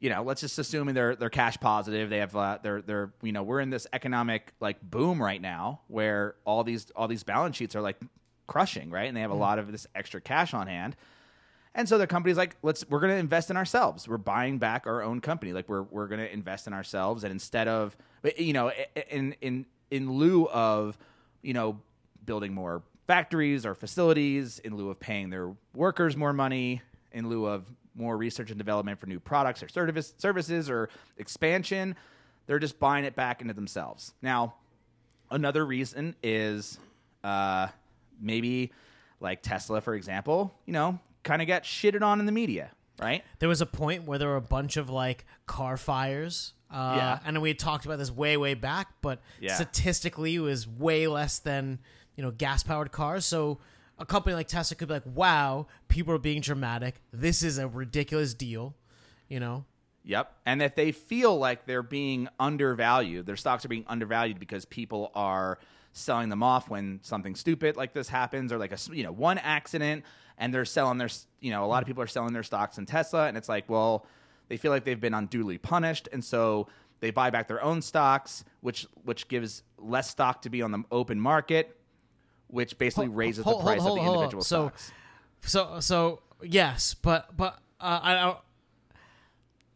you 0.00 0.08
know, 0.08 0.22
let's 0.22 0.40
just 0.40 0.58
assume 0.58 0.92
they're 0.94 1.14
they're 1.14 1.30
cash 1.30 1.58
positive. 1.60 2.08
They 2.08 2.18
have 2.18 2.34
uh, 2.34 2.58
they're 2.62 2.80
they're 2.80 3.12
you 3.22 3.32
know 3.32 3.42
we're 3.42 3.60
in 3.60 3.68
this 3.68 3.86
economic 3.92 4.52
like 4.58 4.80
boom 4.82 5.22
right 5.22 5.40
now 5.40 5.82
where 5.88 6.36
all 6.44 6.64
these 6.64 6.90
all 6.96 7.06
these 7.06 7.22
balance 7.22 7.56
sheets 7.56 7.76
are 7.76 7.82
like 7.82 8.00
crushing, 8.46 8.90
right? 8.90 9.06
And 9.06 9.16
they 9.16 9.20
have 9.20 9.30
a 9.30 9.34
lot 9.34 9.58
of 9.58 9.70
this 9.70 9.86
extra 9.94 10.20
cash 10.20 10.54
on 10.54 10.66
hand. 10.66 10.96
And 11.74 11.88
so 11.88 11.98
the 11.98 12.06
company's 12.06 12.36
like, 12.36 12.56
let's 12.62 12.84
we're 12.88 12.98
going 12.98 13.12
to 13.12 13.18
invest 13.18 13.50
in 13.50 13.56
ourselves. 13.56 14.08
We're 14.08 14.16
buying 14.16 14.58
back 14.58 14.86
our 14.86 15.02
own 15.02 15.20
company. 15.20 15.52
Like 15.52 15.68
we're 15.68 15.82
we're 15.82 16.08
going 16.08 16.20
to 16.20 16.32
invest 16.32 16.66
in 16.66 16.72
ourselves, 16.72 17.22
and 17.22 17.30
instead 17.30 17.68
of 17.68 17.96
you 18.36 18.54
know 18.54 18.72
in 19.08 19.36
in 19.42 19.66
in 19.90 20.12
lieu 20.12 20.48
of 20.48 20.96
you 21.42 21.52
know 21.52 21.78
building 22.24 22.54
more 22.54 22.82
factories 23.06 23.66
or 23.66 23.74
facilities, 23.74 24.58
in 24.60 24.76
lieu 24.76 24.88
of 24.88 24.98
paying 24.98 25.28
their 25.28 25.54
workers 25.74 26.16
more 26.16 26.32
money, 26.32 26.80
in 27.12 27.28
lieu 27.28 27.46
of 27.46 27.70
more 27.94 28.16
research 28.16 28.50
and 28.50 28.58
development 28.58 28.98
for 29.00 29.06
new 29.06 29.20
products 29.20 29.62
or 29.62 29.68
service 29.68 30.14
services 30.18 30.70
or 30.70 30.88
expansion, 31.18 31.96
they're 32.46 32.58
just 32.58 32.78
buying 32.78 33.04
it 33.04 33.14
back 33.16 33.40
into 33.42 33.54
themselves. 33.54 34.12
Now, 34.22 34.54
another 35.30 35.64
reason 35.66 36.14
is 36.22 36.78
uh, 37.24 37.68
maybe 38.20 38.72
like 39.20 39.42
Tesla, 39.42 39.80
for 39.80 39.94
example, 39.94 40.54
you 40.66 40.72
know, 40.72 40.98
kind 41.22 41.42
of 41.42 41.48
got 41.48 41.64
shitted 41.64 42.02
on 42.02 42.20
in 42.20 42.26
the 42.26 42.32
media, 42.32 42.70
right? 43.00 43.22
There 43.38 43.48
was 43.48 43.60
a 43.60 43.66
point 43.66 44.04
where 44.04 44.18
there 44.18 44.28
were 44.28 44.36
a 44.36 44.40
bunch 44.40 44.76
of 44.76 44.88
like 44.90 45.24
car 45.46 45.76
fires. 45.76 46.54
Uh, 46.72 46.94
Yeah. 46.96 47.18
And 47.24 47.42
we 47.42 47.48
had 47.50 47.58
talked 47.58 47.84
about 47.84 47.98
this 47.98 48.10
way, 48.10 48.36
way 48.36 48.54
back, 48.54 48.88
but 49.02 49.20
Yeah. 49.40 49.54
statistically, 49.54 50.36
it 50.36 50.40
was 50.40 50.66
way 50.68 51.06
less 51.08 51.38
than 51.38 51.80
you 52.16 52.22
know 52.22 52.30
gas 52.30 52.62
powered 52.62 52.92
cars. 52.92 53.24
So 53.26 53.58
a 54.00 54.06
company 54.06 54.34
like 54.34 54.48
Tesla 54.48 54.76
could 54.76 54.88
be 54.88 54.94
like, 54.94 55.06
"Wow, 55.06 55.66
people 55.88 56.14
are 56.14 56.18
being 56.18 56.40
dramatic. 56.40 57.00
This 57.12 57.42
is 57.42 57.58
a 57.58 57.68
ridiculous 57.68 58.34
deal," 58.34 58.74
you 59.28 59.38
know. 59.38 59.66
Yep. 60.04 60.34
And 60.46 60.62
if 60.62 60.74
they 60.74 60.92
feel 60.92 61.38
like 61.38 61.66
they're 61.66 61.82
being 61.82 62.28
undervalued, 62.38 63.26
their 63.26 63.36
stocks 63.36 63.64
are 63.64 63.68
being 63.68 63.84
undervalued 63.86 64.40
because 64.40 64.64
people 64.64 65.12
are 65.14 65.58
selling 65.92 66.28
them 66.28 66.42
off 66.42 66.70
when 66.70 67.00
something 67.02 67.34
stupid 67.34 67.76
like 67.76 67.92
this 67.92 68.08
happens 68.08 68.52
or 68.52 68.58
like 68.58 68.72
a 68.72 68.78
you 68.92 69.02
know 69.02 69.12
one 69.12 69.38
accident 69.38 70.04
and 70.38 70.54
they're 70.54 70.64
selling 70.64 70.98
their 70.98 71.08
you 71.40 71.50
know 71.50 71.64
a 71.64 71.66
lot 71.66 71.82
of 71.82 71.86
people 71.86 72.02
are 72.02 72.06
selling 72.06 72.32
their 72.32 72.44
stocks 72.44 72.78
in 72.78 72.86
Tesla 72.86 73.26
and 73.26 73.36
it's 73.36 73.48
like 73.48 73.68
well 73.68 74.06
they 74.48 74.56
feel 74.56 74.70
like 74.70 74.84
they've 74.84 75.00
been 75.00 75.14
unduly 75.14 75.58
punished 75.58 76.08
and 76.12 76.24
so 76.24 76.68
they 77.00 77.10
buy 77.10 77.28
back 77.28 77.48
their 77.48 77.62
own 77.62 77.82
stocks 77.82 78.44
which 78.60 78.86
which 79.04 79.26
gives 79.26 79.64
less 79.78 80.08
stock 80.08 80.42
to 80.42 80.48
be 80.48 80.62
on 80.62 80.70
the 80.70 80.82
open 80.92 81.20
market 81.20 81.76
which 82.52 82.78
basically 82.78 83.06
Hold- 83.06 83.16
raises 83.16 83.44
hold- 83.44 83.60
the 83.60 83.64
price 83.64 83.80
hold- 83.82 83.98
of 83.98 84.04
the 84.04 84.10
individual 84.10 84.42
So- 84.42 84.68
stocks. 84.68 84.92
So 85.42 85.80
so 85.80 86.22
yes, 86.42 86.94
but 86.94 87.36
but 87.36 87.54
uh, 87.80 88.00
I, 88.02 88.14
I 88.16 88.36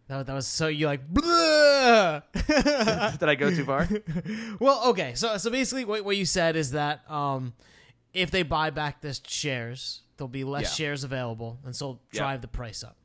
that, 0.09 0.27
that 0.27 0.35
was 0.35 0.47
so 0.47 0.69
you 0.69 0.87
like. 0.87 1.01
Did 1.15 1.25
I 3.29 3.35
go 3.39 3.51
too 3.51 3.65
far? 3.65 3.89
well, 4.61 4.89
okay. 4.91 5.15
So 5.15 5.37
so 5.39 5.51
basically, 5.51 5.85
what 5.85 6.05
what 6.05 6.17
you 6.17 6.27
said 6.27 6.57
is 6.57 6.73
that 6.73 7.09
um, 7.11 7.55
if 8.13 8.31
they 8.31 8.43
buy 8.43 8.71
back 8.71 9.01
the 9.01 9.19
shares, 9.27 10.03
there'll 10.17 10.29
be 10.29 10.45
less 10.45 10.65
Yeah. 10.65 10.69
shares 10.87 11.05
available, 11.05 11.59
and 11.65 11.75
so 11.75 12.01
Yeah. 12.13 12.21
drive 12.21 12.41
the 12.43 12.49
price 12.49 12.85
up. 12.85 12.97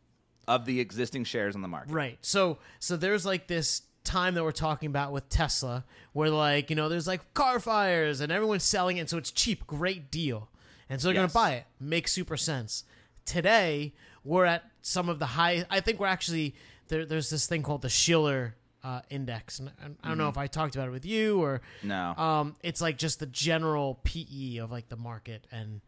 of 0.47 0.65
the 0.65 0.79
existing 0.79 1.23
shares 1.23 1.55
on 1.55 1.61
the 1.61 1.67
market. 1.67 1.93
Right. 1.93 2.17
So 2.21 2.57
so 2.79 2.97
there's 2.97 3.25
like 3.25 3.47
this 3.47 3.83
time 4.03 4.33
that 4.35 4.43
we're 4.43 4.51
talking 4.51 4.87
about 4.87 5.11
with 5.11 5.29
Tesla 5.29 5.85
where 6.13 6.29
like, 6.29 6.69
you 6.69 6.75
know, 6.75 6.89
there's 6.89 7.07
like 7.07 7.33
car 7.33 7.59
fires 7.59 8.21
and 8.21 8.31
everyone's 8.31 8.63
selling 8.63 8.97
it 8.97 9.09
so 9.09 9.17
it's 9.17 9.31
cheap, 9.31 9.67
great 9.67 10.09
deal. 10.11 10.49
And 10.89 10.99
so 10.99 11.07
they're 11.07 11.13
Yes. 11.15 11.19
going 11.21 11.29
to 11.29 11.33
buy 11.33 11.51
it. 11.53 11.65
Makes 11.79 12.11
super 12.13 12.35
sense. 12.37 12.83
Today, 13.25 13.93
we're 14.23 14.45
at 14.45 14.63
some 14.81 15.07
of 15.09 15.19
the 15.19 15.25
high 15.27 15.65
I 15.69 15.79
think 15.81 15.99
we're 15.99 16.07
actually 16.07 16.55
there, 16.87 17.05
there's 17.05 17.29
this 17.29 17.45
thing 17.47 17.61
called 17.63 17.81
the 17.83 17.89
Shiller 17.89 18.55
uh, 18.83 19.01
index 19.09 19.59
and 19.59 19.69
I, 19.81 19.87
I 20.03 20.07
don't 20.07 20.17
know 20.17 20.29
if 20.29 20.37
I 20.37 20.47
talked 20.47 20.75
about 20.75 20.87
it 20.87 20.91
with 20.91 21.05
you 21.05 21.41
or 21.41 21.61
No. 21.83 22.13
um, 22.17 22.55
it's 22.63 22.79
like 22.81 22.97
just 22.97 23.19
the 23.19 23.25
general 23.25 23.99
PE 24.05 24.57
of 24.57 24.71
like 24.71 24.87
the 24.89 24.95
market 24.95 25.45
and 25.51 25.81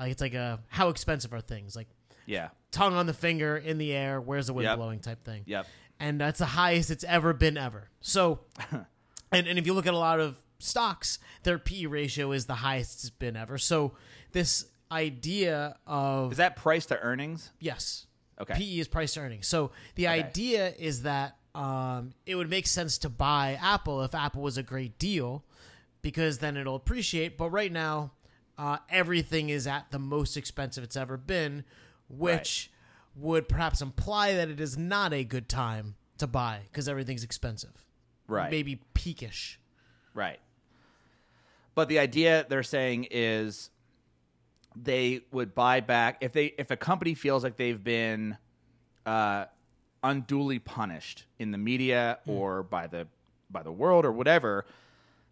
uh, 0.00 0.04
it's 0.04 0.20
like 0.22 0.32
a 0.34 0.58
how 0.68 0.88
expensive 0.88 1.32
are 1.34 1.40
things 1.42 1.76
like 1.76 1.86
yeah. 2.26 2.48
tongue 2.70 2.94
on 2.94 3.06
the 3.06 3.12
finger 3.12 3.56
in 3.58 3.76
the 3.78 3.92
air 3.92 4.20
where's 4.20 4.46
the 4.46 4.54
wind 4.54 4.64
Yep. 4.64 4.76
blowing 4.78 4.98
type 5.00 5.22
thing 5.22 5.42
Yep. 5.46 5.66
And 6.00 6.20
that's 6.20 6.38
the 6.40 6.46
highest 6.46 6.90
it's 6.90 7.04
ever 7.04 7.32
been 7.32 7.56
ever. 7.56 7.90
So, 8.00 8.40
and, 9.30 9.46
and 9.46 9.58
if 9.58 9.66
you 9.66 9.74
look 9.74 9.86
at 9.86 9.94
a 9.94 9.98
lot 9.98 10.18
of 10.18 10.40
stocks, 10.58 11.18
their 11.44 11.58
PE 11.58 11.86
ratio 11.86 12.32
is 12.32 12.46
the 12.46 12.56
highest 12.56 13.00
it's 13.04 13.10
been 13.10 13.36
ever. 13.36 13.58
So, 13.58 13.92
this 14.32 14.64
idea 14.90 15.76
of 15.86 16.32
Is 16.32 16.38
that 16.38 16.56
price 16.56 16.86
to 16.86 16.98
earnings? 17.00 17.52
yes, 17.60 18.06
Okay. 18.40 18.54
PE 18.54 18.78
is 18.78 18.88
price 18.88 19.14
to 19.14 19.20
earnings. 19.20 19.46
So 19.46 19.70
the 19.96 20.06
idea 20.06 20.72
is 20.78 21.02
that 21.02 21.36
um, 21.54 22.14
it 22.24 22.36
would 22.36 22.48
make 22.48 22.66
sense 22.66 22.96
to 22.98 23.10
buy 23.10 23.58
Apple 23.60 24.02
if 24.02 24.14
Apple 24.14 24.40
was 24.40 24.56
a 24.56 24.62
great 24.62 24.98
deal, 24.98 25.44
because 26.00 26.38
then 26.38 26.56
it'll 26.56 26.74
appreciate. 26.74 27.36
But 27.36 27.50
right 27.50 27.70
now, 27.70 28.12
uh, 28.56 28.78
everything 28.88 29.50
is 29.50 29.66
at 29.66 29.90
the 29.90 29.98
most 29.98 30.38
expensive 30.38 30.82
it's 30.84 30.96
ever 30.96 31.18
been, 31.18 31.64
which 32.08 32.70
would 33.14 33.48
perhaps 33.48 33.82
imply 33.82 34.34
that 34.34 34.48
it 34.48 34.60
is 34.60 34.78
not 34.78 35.12
a 35.12 35.24
good 35.24 35.48
time 35.48 35.96
to 36.18 36.26
buy 36.26 36.60
because 36.70 36.88
everything's 36.88 37.24
expensive. 37.24 37.84
Right. 38.26 38.50
Maybe 38.50 38.80
peakish. 38.94 39.58
Right. 40.14 40.38
But 41.74 41.88
the 41.88 41.98
idea 41.98 42.46
they're 42.48 42.62
saying 42.62 43.08
is 43.10 43.70
they 44.76 45.22
would 45.32 45.54
buy 45.54 45.80
back 45.80 46.18
if 46.20 46.32
they 46.32 46.46
if 46.58 46.70
a 46.70 46.76
company 46.76 47.14
feels 47.14 47.42
like 47.42 47.56
they've 47.56 47.82
been 47.82 48.36
uh, 49.06 49.46
unduly 50.02 50.58
punished 50.58 51.24
in 51.38 51.50
the 51.50 51.58
media 51.58 52.18
or 52.26 52.62
by 52.62 52.86
the 52.86 53.06
by 53.50 53.62
the 53.62 53.72
world 53.72 54.04
or 54.04 54.12
whatever, 54.12 54.64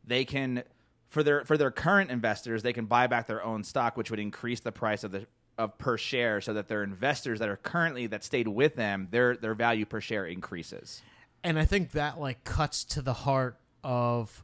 they 0.04 0.24
can 0.24 0.64
for 1.08 1.22
their 1.22 1.44
for 1.44 1.56
their 1.56 1.70
current 1.70 2.10
investors 2.10 2.62
they 2.62 2.72
can 2.72 2.86
buy 2.86 3.06
back 3.06 3.26
their 3.26 3.42
own 3.42 3.62
stock, 3.64 3.96
which 3.96 4.10
would 4.10 4.20
increase 4.20 4.60
the 4.60 4.72
price 4.72 5.04
of 5.04 5.12
the 5.12 5.26
of 5.58 5.76
per 5.76 5.98
share, 5.98 6.40
so 6.40 6.54
that 6.54 6.68
their 6.68 6.82
investors 6.84 7.40
that 7.40 7.48
are 7.48 7.56
currently 7.56 8.06
that 8.06 8.22
stayed 8.24 8.48
with 8.48 8.76
them, 8.76 9.08
their 9.10 9.36
their 9.36 9.54
value 9.54 9.84
per 9.84 10.00
share 10.00 10.24
increases. 10.24 11.02
and 11.44 11.58
I 11.58 11.64
think 11.64 11.90
that 11.92 12.18
like 12.20 12.44
cuts 12.44 12.84
to 12.84 13.02
the 13.02 13.12
heart 13.12 13.58
of 13.84 14.42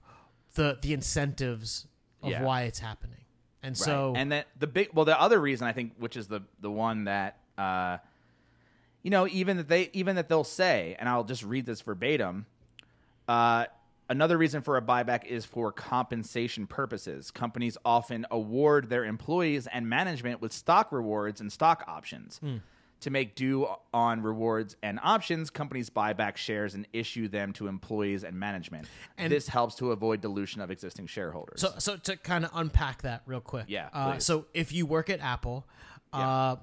the 0.54 0.78
the 0.82 0.92
incentives 0.92 1.86
of 2.22 2.30
Yeah. 2.30 2.42
why 2.44 2.62
it's 2.62 2.80
happening. 2.80 3.18
And 3.62 3.76
so 3.78 4.12
and 4.14 4.30
then 4.30 4.44
the 4.58 4.66
big 4.66 4.90
well 4.92 5.04
the 5.06 5.18
other 5.18 5.40
reason 5.40 5.66
i 5.66 5.72
think 5.72 5.94
which 5.96 6.18
is 6.18 6.28
the 6.28 6.42
the 6.60 6.70
one 6.70 7.04
that 7.04 7.38
uh 7.56 7.96
you 9.02 9.10
know 9.10 9.26
even 9.26 9.56
that 9.56 9.68
they 9.68 9.88
even 9.94 10.16
that 10.16 10.28
they'll 10.28 10.44
say 10.44 10.94
and 10.98 11.08
i'll 11.08 11.24
just 11.24 11.42
read 11.42 11.64
this 11.64 11.80
verbatim 11.80 12.44
uh 13.26 13.64
another 14.08 14.36
reason 14.38 14.62
for 14.62 14.76
a 14.76 14.82
buyback 14.82 15.24
is 15.26 15.44
for 15.44 15.72
compensation 15.72 16.66
purposes. 16.66 17.30
Companies 17.30 17.76
often 17.84 18.26
award 18.30 18.88
their 18.88 19.04
employees 19.04 19.66
and 19.66 19.88
management 19.88 20.40
with 20.40 20.52
stock 20.52 20.92
rewards 20.92 21.40
and 21.40 21.52
stock 21.52 21.84
options. 21.86 22.40
To 23.00 23.10
make 23.10 23.34
due 23.34 23.68
on 23.92 24.22
rewards 24.22 24.76
and 24.82 24.98
options 25.02 25.50
companies 25.50 25.90
buy 25.90 26.14
back 26.14 26.38
shares 26.38 26.74
and 26.74 26.86
issue 26.94 27.28
them 27.28 27.52
to 27.54 27.66
employees 27.66 28.24
and 28.24 28.38
management. 28.40 28.86
And- 29.18 29.30
this 29.30 29.46
helps 29.46 29.74
to 29.76 29.92
avoid 29.92 30.22
dilution 30.22 30.62
of 30.62 30.70
existing 30.70 31.08
shareholders. 31.08 31.60
So, 31.60 31.74
so 31.78 31.96
to 31.98 32.16
kind 32.16 32.46
of 32.46 32.50
unpack 32.54 33.02
that 33.02 33.20
real 33.26 33.42
quick. 33.42 33.66
Yeah, 33.68 33.90
Uh, 33.92 34.18
so 34.20 34.46
if 34.54 34.72
you 34.72 34.86
work 34.86 35.10
at 35.10 35.20
Apple, 35.20 35.66
uh, 36.14 36.56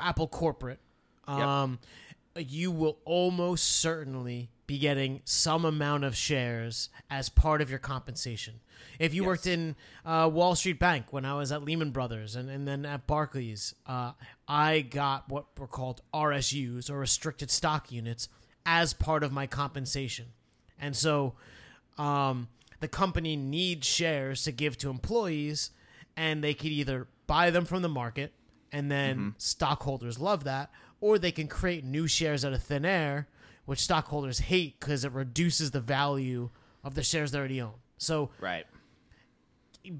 Apple 0.00 0.28
corporate, 0.28 0.78
um, 1.26 1.80
you 2.36 2.70
will 2.70 2.98
almost 3.04 3.64
certainly 3.64 4.50
be 4.66 4.78
getting 4.78 5.20
some 5.24 5.64
amount 5.64 6.04
of 6.04 6.16
shares 6.16 6.88
as 7.10 7.28
part 7.28 7.60
of 7.60 7.70
your 7.70 7.78
compensation. 7.78 8.60
If 8.98 9.12
you 9.12 9.24
worked 9.24 9.46
in 9.46 9.76
uh, 10.04 10.30
Wall 10.32 10.54
Street 10.54 10.78
Bank 10.78 11.06
when 11.12 11.24
I 11.24 11.34
was 11.34 11.52
at 11.52 11.62
Lehman 11.64 11.90
Brothers 11.90 12.36
and, 12.36 12.48
and 12.48 12.66
then 12.66 12.86
at 12.86 13.06
Barclays, 13.06 13.74
uh, 13.86 14.12
I 14.48 14.80
got 14.80 15.28
what 15.28 15.46
were 15.58 15.66
called 15.66 16.02
RSUs 16.12 16.90
or 16.90 16.98
restricted 16.98 17.50
stock 17.50 17.90
units 17.92 18.28
as 18.64 18.94
part 18.94 19.22
of 19.22 19.32
my 19.32 19.46
compensation. 19.46 20.26
And 20.80 20.96
so 20.96 21.34
um, 21.98 22.48
the 22.80 22.88
company 22.88 23.36
needs 23.36 23.86
shares 23.86 24.42
to 24.44 24.52
give 24.52 24.76
to 24.78 24.90
employees, 24.90 25.70
and 26.16 26.42
they 26.42 26.54
could 26.54 26.70
either 26.70 27.06
buy 27.26 27.50
them 27.50 27.64
from 27.64 27.82
the 27.82 27.88
market, 27.88 28.32
and 28.72 28.90
then 28.90 29.34
stockholders 29.38 30.18
love 30.18 30.44
that, 30.44 30.70
or 31.00 31.18
they 31.18 31.32
can 31.32 31.48
create 31.48 31.84
new 31.84 32.06
shares 32.06 32.44
out 32.44 32.52
of 32.52 32.62
thin 32.62 32.84
air, 32.84 33.28
which 33.64 33.80
stockholders 33.80 34.40
hate 34.40 34.78
because 34.80 35.04
it 35.04 35.12
reduces 35.12 35.70
the 35.70 35.80
value 35.80 36.50
of 36.82 36.94
the 36.94 37.02
shares 37.02 37.30
they 37.30 37.38
already 37.38 37.60
own. 37.60 37.74
So, 37.98 38.30
right 38.40 38.66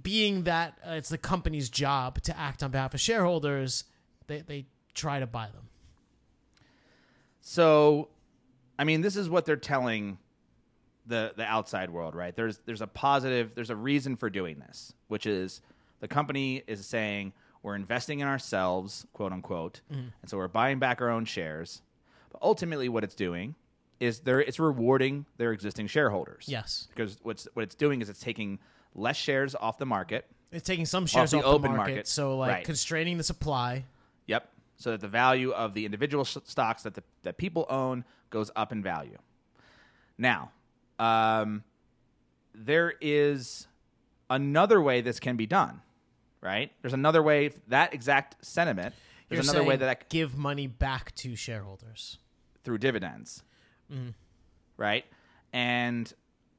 being 0.03 0.45
that 0.45 0.79
uh, 0.87 0.93
it's 0.93 1.09
the 1.09 1.19
company's 1.19 1.69
job 1.69 2.21
to 2.23 2.39
act 2.39 2.63
on 2.63 2.71
behalf 2.71 2.95
of 2.95 3.01
shareholders, 3.01 3.85
they, 4.27 4.41
they 4.41 4.67
try 4.95 5.21
to 5.21 5.27
buy 5.27 5.47
them. 5.47 5.69
So, 7.41 8.09
I 8.79 8.85
mean, 8.85 9.03
this 9.03 9.17
is 9.17 9.29
what 9.29 9.45
they're 9.45 9.57
telling 9.57 10.19
the 11.07 11.35
the 11.37 11.45
outside 11.45 11.91
world, 11.91 12.15
right? 12.15 12.35
There's 12.35 12.59
there's 12.65 12.81
a 12.81 12.87
positive, 12.87 13.55
there's 13.55 13.71
a 13.71 13.77
reason 13.77 14.17
for 14.17 14.31
doing 14.31 14.59
this, 14.59 14.95
which 15.09 15.27
is 15.27 15.61
the 16.01 16.09
company 16.09 16.63
is 16.67 16.87
saying 16.87 17.35
we're 17.63 17.75
investing 17.75 18.21
in 18.21 18.27
ourselves, 18.27 19.07
quote 19.13 19.33
unquote, 19.33 19.83
and 19.91 20.13
so 20.27 20.39
we're 20.39 20.49
buying 20.49 20.79
back 20.79 21.03
our 21.03 21.11
own 21.11 21.27
shares. 21.27 21.83
Ultimately, 22.45 22.89
what 22.89 23.03
it's 23.03 23.15
doing 23.15 23.55
is 24.01 24.21
they're 24.21 24.41
it's 24.41 24.61
rewarding 24.61 25.25
their 25.39 25.51
existing 25.53 25.87
shareholders. 25.89 26.45
Yes. 26.47 26.87
because 26.91 27.19
what's 27.23 27.49
what 27.55 27.63
it's 27.63 27.75
doing 27.75 28.03
is 28.03 28.09
it's 28.09 28.21
taking 28.21 28.59
less 28.95 29.17
shares 29.17 29.55
off 29.55 29.79
the 29.79 29.87
market. 29.87 30.27
It's 30.53 30.67
taking 30.67 30.87
some 30.87 31.07
shares 31.07 31.31
the 31.33 31.39
off, 31.39 31.45
open 31.47 31.73
the 31.73 31.77
market, 31.79 31.93
market. 31.93 32.07
so 32.09 32.37
like 32.39 32.51
Right. 32.51 32.65
constraining 32.65 33.17
the 33.17 33.25
supply. 33.25 33.87
Yep. 34.27 34.49
So 34.77 34.91
that 34.93 35.01
the 35.01 35.09
value 35.09 35.51
of 35.53 35.73
the 35.75 35.85
individual 35.85 36.25
sh- 36.25 36.37
stocks 36.45 36.83
that 36.83 36.95
the, 36.95 37.03
that 37.23 37.39
people 37.39 37.65
own 37.69 38.05
goes 38.31 38.51
up 38.55 38.71
in 38.73 38.83
value. 38.83 39.19
Now, 40.19 40.53
um, 40.99 41.65
there 42.55 42.95
is 43.01 43.67
another 44.31 44.81
way 44.81 45.01
this 45.01 45.19
can 45.19 45.37
be 45.37 45.47
done, 45.47 45.81
right? 46.41 46.71
There's 46.83 46.93
another 46.95 47.23
way 47.23 47.51
that 47.69 47.95
exact 47.95 48.45
sentiment. 48.45 48.95
There's 49.29 49.47
You're 49.47 49.55
another 49.55 49.67
way 49.69 49.77
that, 49.77 49.87
that 49.87 50.01
c- 50.03 50.07
give 50.19 50.37
money 50.37 50.67
back 50.67 51.15
to 51.17 51.35
shareholders. 51.37 52.19
Through 52.65 52.79
dividends, 52.79 53.43
mm-hmm. 53.93 54.11
right? 54.77 55.05
and 55.55 56.13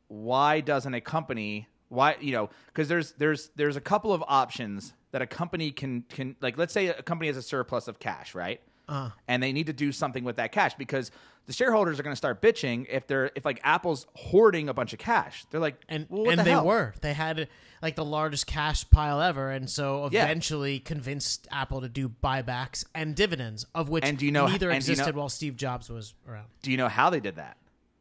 why 0.07 0.62
doesn't 0.62 0.93
a 0.95 1.01
company 1.01 1.67
why 1.89 2.15
you 2.19 2.31
know 2.31 2.50
because 2.67 2.88
there's 2.88 3.12
there's 3.13 3.51
there's 3.55 3.75
a 3.75 3.81
couple 3.81 4.12
of 4.12 4.24
options 4.27 4.93
that 5.12 5.21
a 5.21 5.27
company 5.27 5.69
can 5.69 6.03
can 6.09 6.35
like 6.41 6.57
let's 6.57 6.74
say 6.74 6.88
a 6.88 7.03
company 7.03 7.27
has 7.27 7.38
a 7.38 7.41
surplus 7.41 7.88
of 7.88 8.00
cash 8.00 8.33
right 8.33 8.62
Uh. 8.88 9.10
and 9.27 9.42
they 9.42 9.51
need 9.51 9.68
to 9.68 9.74
do 9.74 9.92
something 9.92 10.24
with 10.24 10.36
that 10.36 10.51
cash 10.51 10.74
because 10.75 11.12
the 11.48 11.54
shareholders 11.54 12.00
are 12.00 12.04
going 12.04 12.12
to 12.12 12.18
start 12.18 12.42
bitching 12.42 12.86
if 12.89 13.06
they're 13.08 13.32
if 13.36 13.46
like 13.46 13.60
apple's 13.63 14.08
hoarding 14.15 14.68
a 14.70 14.74
bunch 14.74 14.94
of 14.94 15.00
cash. 15.00 15.46
They're 15.51 15.60
like 15.60 15.75
and 15.89 16.08
well, 16.10 16.30
and 16.30 16.39
the 16.39 16.44
they 16.44 16.50
hell? 16.51 16.65
were. 16.65 16.94
They 17.01 17.13
had 17.13 17.48
like 17.82 17.96
the 17.96 18.06
largest 18.06 18.48
cash 18.48 18.89
pile 18.89 19.22
ever 19.22 19.51
and 19.51 19.70
so 19.70 20.10
Yeah. 20.12 20.24
eventually 20.25 20.80
convinced 20.80 21.48
apple 21.51 21.82
to 21.82 21.89
do 21.89 22.10
buybacks 22.10 22.86
and 22.96 23.15
dividends 23.15 23.65
of 23.75 23.89
which 23.89 24.04
And 24.04 24.18
do 24.18 24.25
you 24.25 24.32
know- 24.32 24.48
neither 24.48 24.60
do 24.60 24.65
you 24.65 24.70
know- 24.72 24.75
existed 24.77 25.15
while 25.15 25.30
steve 25.30 25.56
jobs 25.56 25.89
was 25.89 26.13
around. 26.27 26.48
Do 26.63 26.72
you 26.72 26.77
know 26.77 26.88
how 26.89 27.10
they 27.12 27.20
did 27.20 27.36
that? 27.36 27.58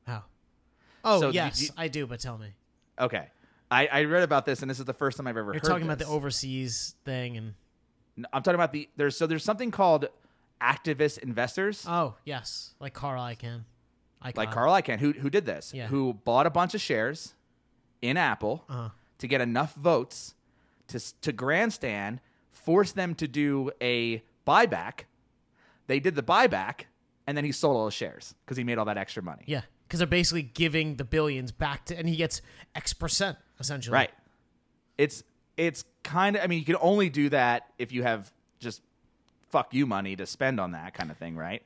How? 0.07 0.23
Oh 1.05 1.21
So 1.21 1.31
do 1.31 1.35
yes 1.35 1.63
you- 1.63 1.69
i 1.77 1.89
do 1.89 2.07
but 2.07 2.21
tell 2.21 2.39
me. 2.39 2.49
Okay. 2.99 3.29
I, 3.71 3.87
I 3.89 4.05
read 4.05 4.23
about 4.23 4.47
this 4.47 4.63
and 4.63 4.71
this 4.71 4.79
is 4.79 4.85
the 4.87 4.95
first 4.95 5.17
time 5.19 5.27
i've 5.27 5.37
ever 5.37 5.53
you're 5.53 5.61
talking 5.61 5.85
about 5.85 5.99
the 5.99 6.07
overseas 6.07 6.95
thing 7.05 7.37
and 7.37 7.55
i'm 8.33 8.43
talking 8.43 8.55
about 8.55 8.73
the 8.73 8.89
there's 8.97 9.17
so 9.19 9.27
there's 9.27 9.45
something 9.45 9.71
called 9.71 10.07
activist 10.73 11.19
investors 11.19 11.85
oh 11.89 12.15
yes 12.25 12.75
like 12.81 12.95
carl 12.95 13.23
icahn 13.23 13.61
Icahn. 14.25 14.37
like 14.39 14.53
Carl 14.53 14.73
Icahn, 14.73 14.99
who 15.01 15.13
who 15.13 15.29
did 15.29 15.45
this, 15.45 15.73
Yeah. 15.75 15.89
who 15.89 16.15
bought 16.15 16.47
a 16.47 16.51
bunch 16.51 16.73
of 16.75 16.81
shares 16.81 17.35
in 18.01 18.17
Apple 18.17 18.65
Uh-huh. 18.71 18.89
to 19.19 19.27
get 19.29 19.43
enough 19.43 19.75
votes 19.75 20.35
to 20.89 20.99
to 21.21 21.31
grandstand, 21.31 22.21
force 22.51 22.91
them 22.93 23.15
to 23.17 23.29
do 23.29 23.71
a 23.83 24.23
buyback. 24.47 25.05
They 25.89 26.01
did 26.01 26.15
the 26.15 26.23
buyback, 26.23 26.87
and 27.27 27.37
then 27.37 27.45
he 27.45 27.53
sold 27.53 27.77
all 27.77 27.85
his 27.85 27.93
shares 27.93 28.35
because 28.47 28.57
he 28.57 28.65
made 28.65 28.79
all 28.79 28.87
that 28.87 28.97
extra 28.97 29.23
money. 29.23 29.43
yeah 29.47 29.63
because 29.87 29.99
they're 29.99 30.07
basically 30.21 30.41
giving 30.43 30.97
the 30.97 31.05
billions 31.05 31.53
back 31.53 31.85
to 31.87 31.99
and 31.99 32.09
he 32.09 32.17
gets 32.17 32.41
x 32.75 32.95
percent 32.95 33.37
essentially 33.61 33.93
Right. 33.93 34.11
It's 34.97 35.23
it's 35.59 35.85
kind 36.03 36.35
of. 36.37 36.43
I 36.43 36.47
mean, 36.47 36.61
you 36.61 36.65
can 36.65 36.79
only 36.81 37.11
do 37.11 37.29
that 37.29 37.69
if 37.79 37.93
you 37.93 38.03
have 38.05 38.33
just 38.59 38.81
fuck 39.55 39.73
you 39.73 39.87
money 39.87 40.17
to 40.17 40.27
spend 40.27 40.59
on 40.59 40.73
that 40.73 40.95
kind 40.95 41.13
of 41.13 41.17
thing, 41.17 41.37
right? 41.37 41.63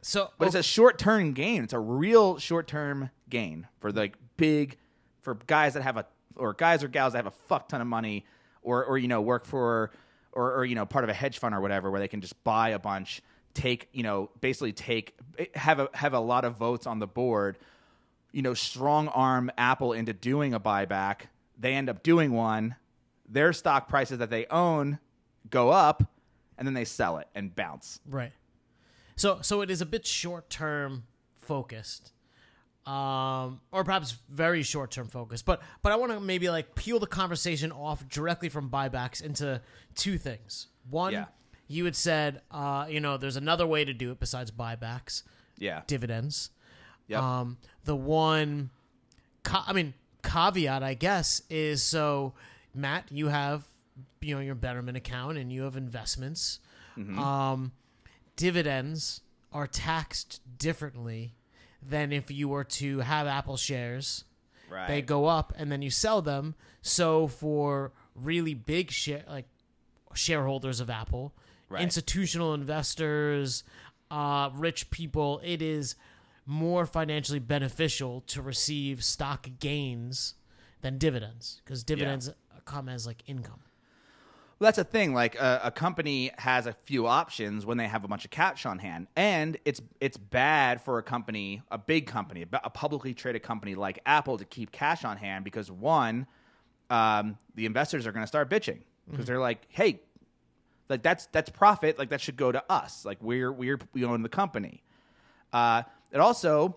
so 0.00 0.30
But 0.38 0.46
it's 0.46 0.54
a 0.54 0.60
oh, 0.60 0.62
short 0.62 0.98
term 0.98 1.34
gain. 1.34 1.62
It's 1.62 1.74
a 1.74 1.78
real 1.78 2.38
short 2.38 2.66
term 2.66 3.10
gain 3.28 3.66
for 3.78 3.92
like 3.92 4.16
big 4.38 4.78
for 5.20 5.34
guys 5.46 5.74
that 5.74 5.82
have 5.82 5.98
a 5.98 6.06
or 6.36 6.54
guys 6.54 6.82
or 6.82 6.88
gals 6.88 7.12
that 7.12 7.18
have 7.18 7.26
a 7.26 7.36
fuck 7.48 7.68
ton 7.68 7.82
of 7.82 7.86
money 7.86 8.24
or 8.62 8.82
or 8.86 8.96
you 8.96 9.06
know 9.06 9.20
work 9.20 9.44
for 9.44 9.90
or 10.32 10.54
or 10.54 10.64
you 10.64 10.74
know 10.74 10.86
part 10.86 11.04
of 11.04 11.10
a 11.10 11.12
hedge 11.12 11.38
fund 11.38 11.54
or 11.54 11.60
whatever 11.60 11.90
where 11.90 12.00
they 12.00 12.08
can 12.08 12.22
just 12.22 12.42
buy 12.42 12.70
a 12.70 12.78
bunch, 12.78 13.20
take, 13.52 13.88
you 13.92 14.02
know, 14.02 14.30
basically 14.40 14.72
take 14.72 15.14
have 15.54 15.78
a 15.78 15.90
have 15.92 16.14
a 16.14 16.20
lot 16.20 16.46
of 16.46 16.56
votes 16.56 16.86
on 16.86 17.00
the 17.00 17.06
board, 17.06 17.58
you 18.32 18.40
know, 18.40 18.54
strong 18.54 19.08
arm 19.08 19.50
Apple 19.58 19.92
into 19.92 20.14
doing 20.14 20.54
a 20.54 20.60
buyback. 20.60 21.22
They 21.58 21.74
end 21.74 21.90
up 21.90 22.02
doing 22.02 22.32
one. 22.32 22.76
Their 23.28 23.52
stock 23.52 23.88
prices 23.88 24.20
that 24.20 24.30
they 24.30 24.46
own 24.46 25.00
go 25.50 25.68
up 25.68 26.04
and 26.58 26.66
then 26.66 26.74
they 26.74 26.84
sell 26.84 27.18
it 27.18 27.28
and 27.34 27.54
bounce. 27.54 28.00
Right. 28.08 28.32
So 29.16 29.38
so 29.42 29.60
it 29.62 29.70
is 29.70 29.80
a 29.80 29.86
bit 29.86 30.06
short 30.06 30.50
term 30.50 31.04
focused. 31.34 32.12
Um 32.84 33.60
or 33.72 33.82
perhaps 33.84 34.16
very 34.28 34.62
short 34.62 34.90
term 34.92 35.08
focused. 35.08 35.44
But 35.44 35.60
but 35.82 35.90
I 35.92 35.96
want 35.96 36.12
to 36.12 36.20
maybe 36.20 36.48
like 36.50 36.74
peel 36.74 36.98
the 37.00 37.06
conversation 37.06 37.72
off 37.72 38.08
directly 38.08 38.48
from 38.48 38.70
buybacks 38.70 39.22
into 39.22 39.60
two 39.94 40.18
things. 40.18 40.68
One, 40.88 41.12
Yeah. 41.12 41.24
you 41.66 41.84
had 41.84 41.96
said 41.96 42.42
uh 42.50 42.86
you 42.88 43.00
know 43.00 43.16
there's 43.16 43.36
another 43.36 43.66
way 43.66 43.84
to 43.84 43.92
do 43.92 44.12
it 44.12 44.20
besides 44.20 44.50
buybacks, 44.52 45.22
Yeah. 45.58 45.82
dividends. 45.86 46.50
Yep. 47.08 47.20
Um 47.22 47.56
the 47.84 47.96
one 47.96 48.70
ca- 49.42 49.64
I 49.66 49.72
mean 49.72 49.94
caveat 50.22 50.82
I 50.84 50.94
guess 50.94 51.42
is 51.50 51.82
so 51.82 52.34
Matt, 52.74 53.10
you 53.10 53.28
have 53.28 53.64
you 54.20 54.34
know 54.34 54.40
your 54.40 54.54
Betterment 54.54 54.96
account 54.96 55.38
and 55.38 55.52
you 55.52 55.62
have 55.62 55.76
investments. 55.76 56.60
Mm-hmm. 56.96 57.18
Um 57.18 57.72
dividends 58.36 59.20
are 59.52 59.66
taxed 59.66 60.40
differently 60.58 61.34
than 61.82 62.12
if 62.12 62.30
you 62.30 62.48
were 62.48 62.64
to 62.64 63.00
have 63.00 63.26
Apple 63.26 63.56
shares. 63.56 64.24
right. 64.70 64.88
They 64.88 65.02
go 65.02 65.26
up 65.26 65.52
and 65.56 65.70
then 65.70 65.82
you 65.82 65.90
sell 65.90 66.20
them. 66.20 66.54
So 66.82 67.28
for 67.28 67.92
really 68.14 68.54
big 68.54 68.90
share 68.90 69.24
like 69.28 69.46
shareholders 70.14 70.80
of 70.80 70.90
Apple, 70.90 71.32
Right. 71.68 71.82
institutional 71.82 72.54
investors, 72.54 73.64
uh, 74.10 74.50
rich 74.54 74.90
people, 74.90 75.40
it 75.44 75.60
is 75.60 75.96
more 76.44 76.86
financially 76.86 77.40
beneficial 77.40 78.20
to 78.22 78.40
receive 78.40 79.02
stock 79.02 79.48
gains 79.58 80.34
than 80.80 80.96
dividends 80.96 81.60
because 81.64 81.82
dividends 81.82 82.30
come 82.64 82.88
as 82.88 83.04
like 83.06 83.22
income. 83.26 83.60
Well, 84.58 84.68
that's 84.68 84.78
a 84.78 84.84
thing. 84.84 85.12
Like 85.12 85.34
a, 85.34 85.60
a 85.64 85.70
company 85.70 86.30
has 86.38 86.66
a 86.66 86.72
few 86.72 87.06
options 87.06 87.66
when 87.66 87.76
they 87.76 87.86
have 87.86 88.04
a 88.04 88.08
bunch 88.08 88.24
of 88.24 88.30
cash 88.30 88.64
on 88.64 88.78
hand, 88.78 89.06
and 89.14 89.58
it's 89.66 89.82
it's 90.00 90.16
bad 90.16 90.80
for 90.80 90.96
a 90.98 91.02
company, 91.02 91.62
a 91.70 91.76
big 91.76 92.06
company, 92.06 92.42
a 92.42 92.60
a 92.64 92.70
publicly 92.70 93.12
traded 93.12 93.42
company 93.42 93.74
like 93.74 93.98
Apple, 94.06 94.38
to 94.38 94.46
keep 94.46 94.72
cash 94.72 95.04
on 95.04 95.18
hand 95.18 95.44
because 95.44 95.70
one, 95.70 96.26
um, 96.88 97.36
the 97.54 97.66
investors 97.66 98.06
are 98.06 98.12
going 98.12 98.22
to 98.22 98.26
start 98.26 98.48
bitching 98.48 98.78
because 99.10 99.26
they're 99.26 99.38
like, 99.38 99.66
hey, 99.68 100.00
like 100.88 101.02
that's 101.02 101.26
that's 101.26 101.50
profit, 101.50 101.98
like 101.98 102.08
that 102.08 102.22
should 102.22 102.36
go 102.38 102.50
to 102.50 102.64
us, 102.72 103.04
like 103.04 103.18
we're 103.20 103.52
we're 103.52 103.78
we 103.92 104.04
own 104.04 104.22
the 104.22 104.28
company. 104.30 104.82
Uh, 105.52 105.82
it 106.12 106.18
also 106.18 106.76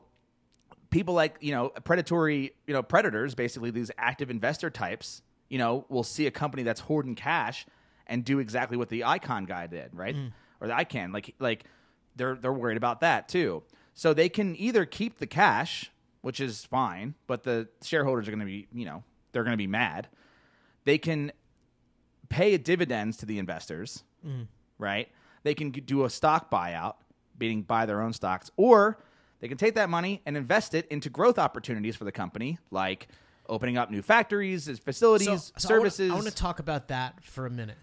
people 0.89 1.13
like 1.13 1.38
you 1.39 1.54
know 1.54 1.70
predatory 1.70 2.52
you 2.68 2.74
know 2.74 2.84
predators 2.84 3.36
basically 3.36 3.72
these 3.72 3.92
active 3.98 4.30
investor 4.30 4.70
types 4.70 5.22
you 5.50 5.58
know 5.58 5.86
will 5.90 6.04
see 6.04 6.28
a 6.28 6.32
company 6.32 6.64
that's 6.64 6.82
hoarding 6.82 7.16
cash 7.16 7.66
and 8.08 8.24
do 8.24 8.40
exactly 8.40 8.78
what 8.78 8.90
the 8.90 9.02
Icahn 9.02 9.48
guy 9.48 9.68
did 9.68 9.90
right? 9.94 10.16
Mm. 10.16 10.32
Or 10.62 10.68
the 10.68 10.74
Icahn 10.74 11.14
like 11.14 11.36
like 11.40 11.66
they're 12.16 12.36
they're 12.36 12.54
worried 12.54 12.78
about 12.78 13.02
that 13.02 13.28
too. 13.28 13.64
So 13.94 14.14
they 14.14 14.30
can 14.30 14.56
either 14.56 14.86
keep 14.86 15.18
the 15.18 15.28
cash 15.28 15.92
which 16.22 16.40
is 16.40 16.66
fine 16.66 17.16
but 17.28 17.44
the 17.44 17.68
shareholders 17.82 18.28
are 18.28 18.32
going 18.32 18.40
to 18.40 18.46
be 18.46 18.68
you 18.74 18.86
know 18.86 19.04
they're 19.32 19.44
going 19.44 19.54
to 19.54 19.58
be 19.58 19.68
mad. 19.68 20.08
They 20.86 20.98
can 20.98 21.32
pay 22.30 22.58
dividends 22.58 23.18
to 23.18 23.26
the 23.26 23.40
investors, 23.40 24.04
mm. 24.26 24.48
right? 24.78 25.10
They 25.44 25.54
can 25.54 25.72
do 25.72 26.06
a 26.06 26.10
stock 26.10 26.50
buyout, 26.50 26.96
meaning 27.40 27.64
buy 27.64 27.86
their 27.86 28.02
own 28.02 28.14
stocks, 28.14 28.52
or 28.58 29.00
they 29.40 29.48
can 29.48 29.58
take 29.58 29.76
that 29.76 29.90
money 29.90 30.22
and 30.26 30.36
invest 30.38 30.74
it 30.74 30.88
into 30.88 31.10
growth 31.10 31.40
opportunities 31.40 31.96
for 31.96 32.06
the 32.06 32.12
company, 32.12 32.60
like 32.72 33.08
opening 33.50 33.78
up 33.78 33.92
new 33.92 34.02
factories, 34.02 34.70
facilities, 34.80 35.28
So, 35.28 35.52
so 35.58 35.68
services. 35.68 36.12
I 36.12 36.14
want 36.14 36.28
to 36.28 36.34
talk 36.34 36.60
about 36.60 36.88
that 36.90 37.24
for 37.24 37.46
a 37.46 37.50
minute 37.50 37.76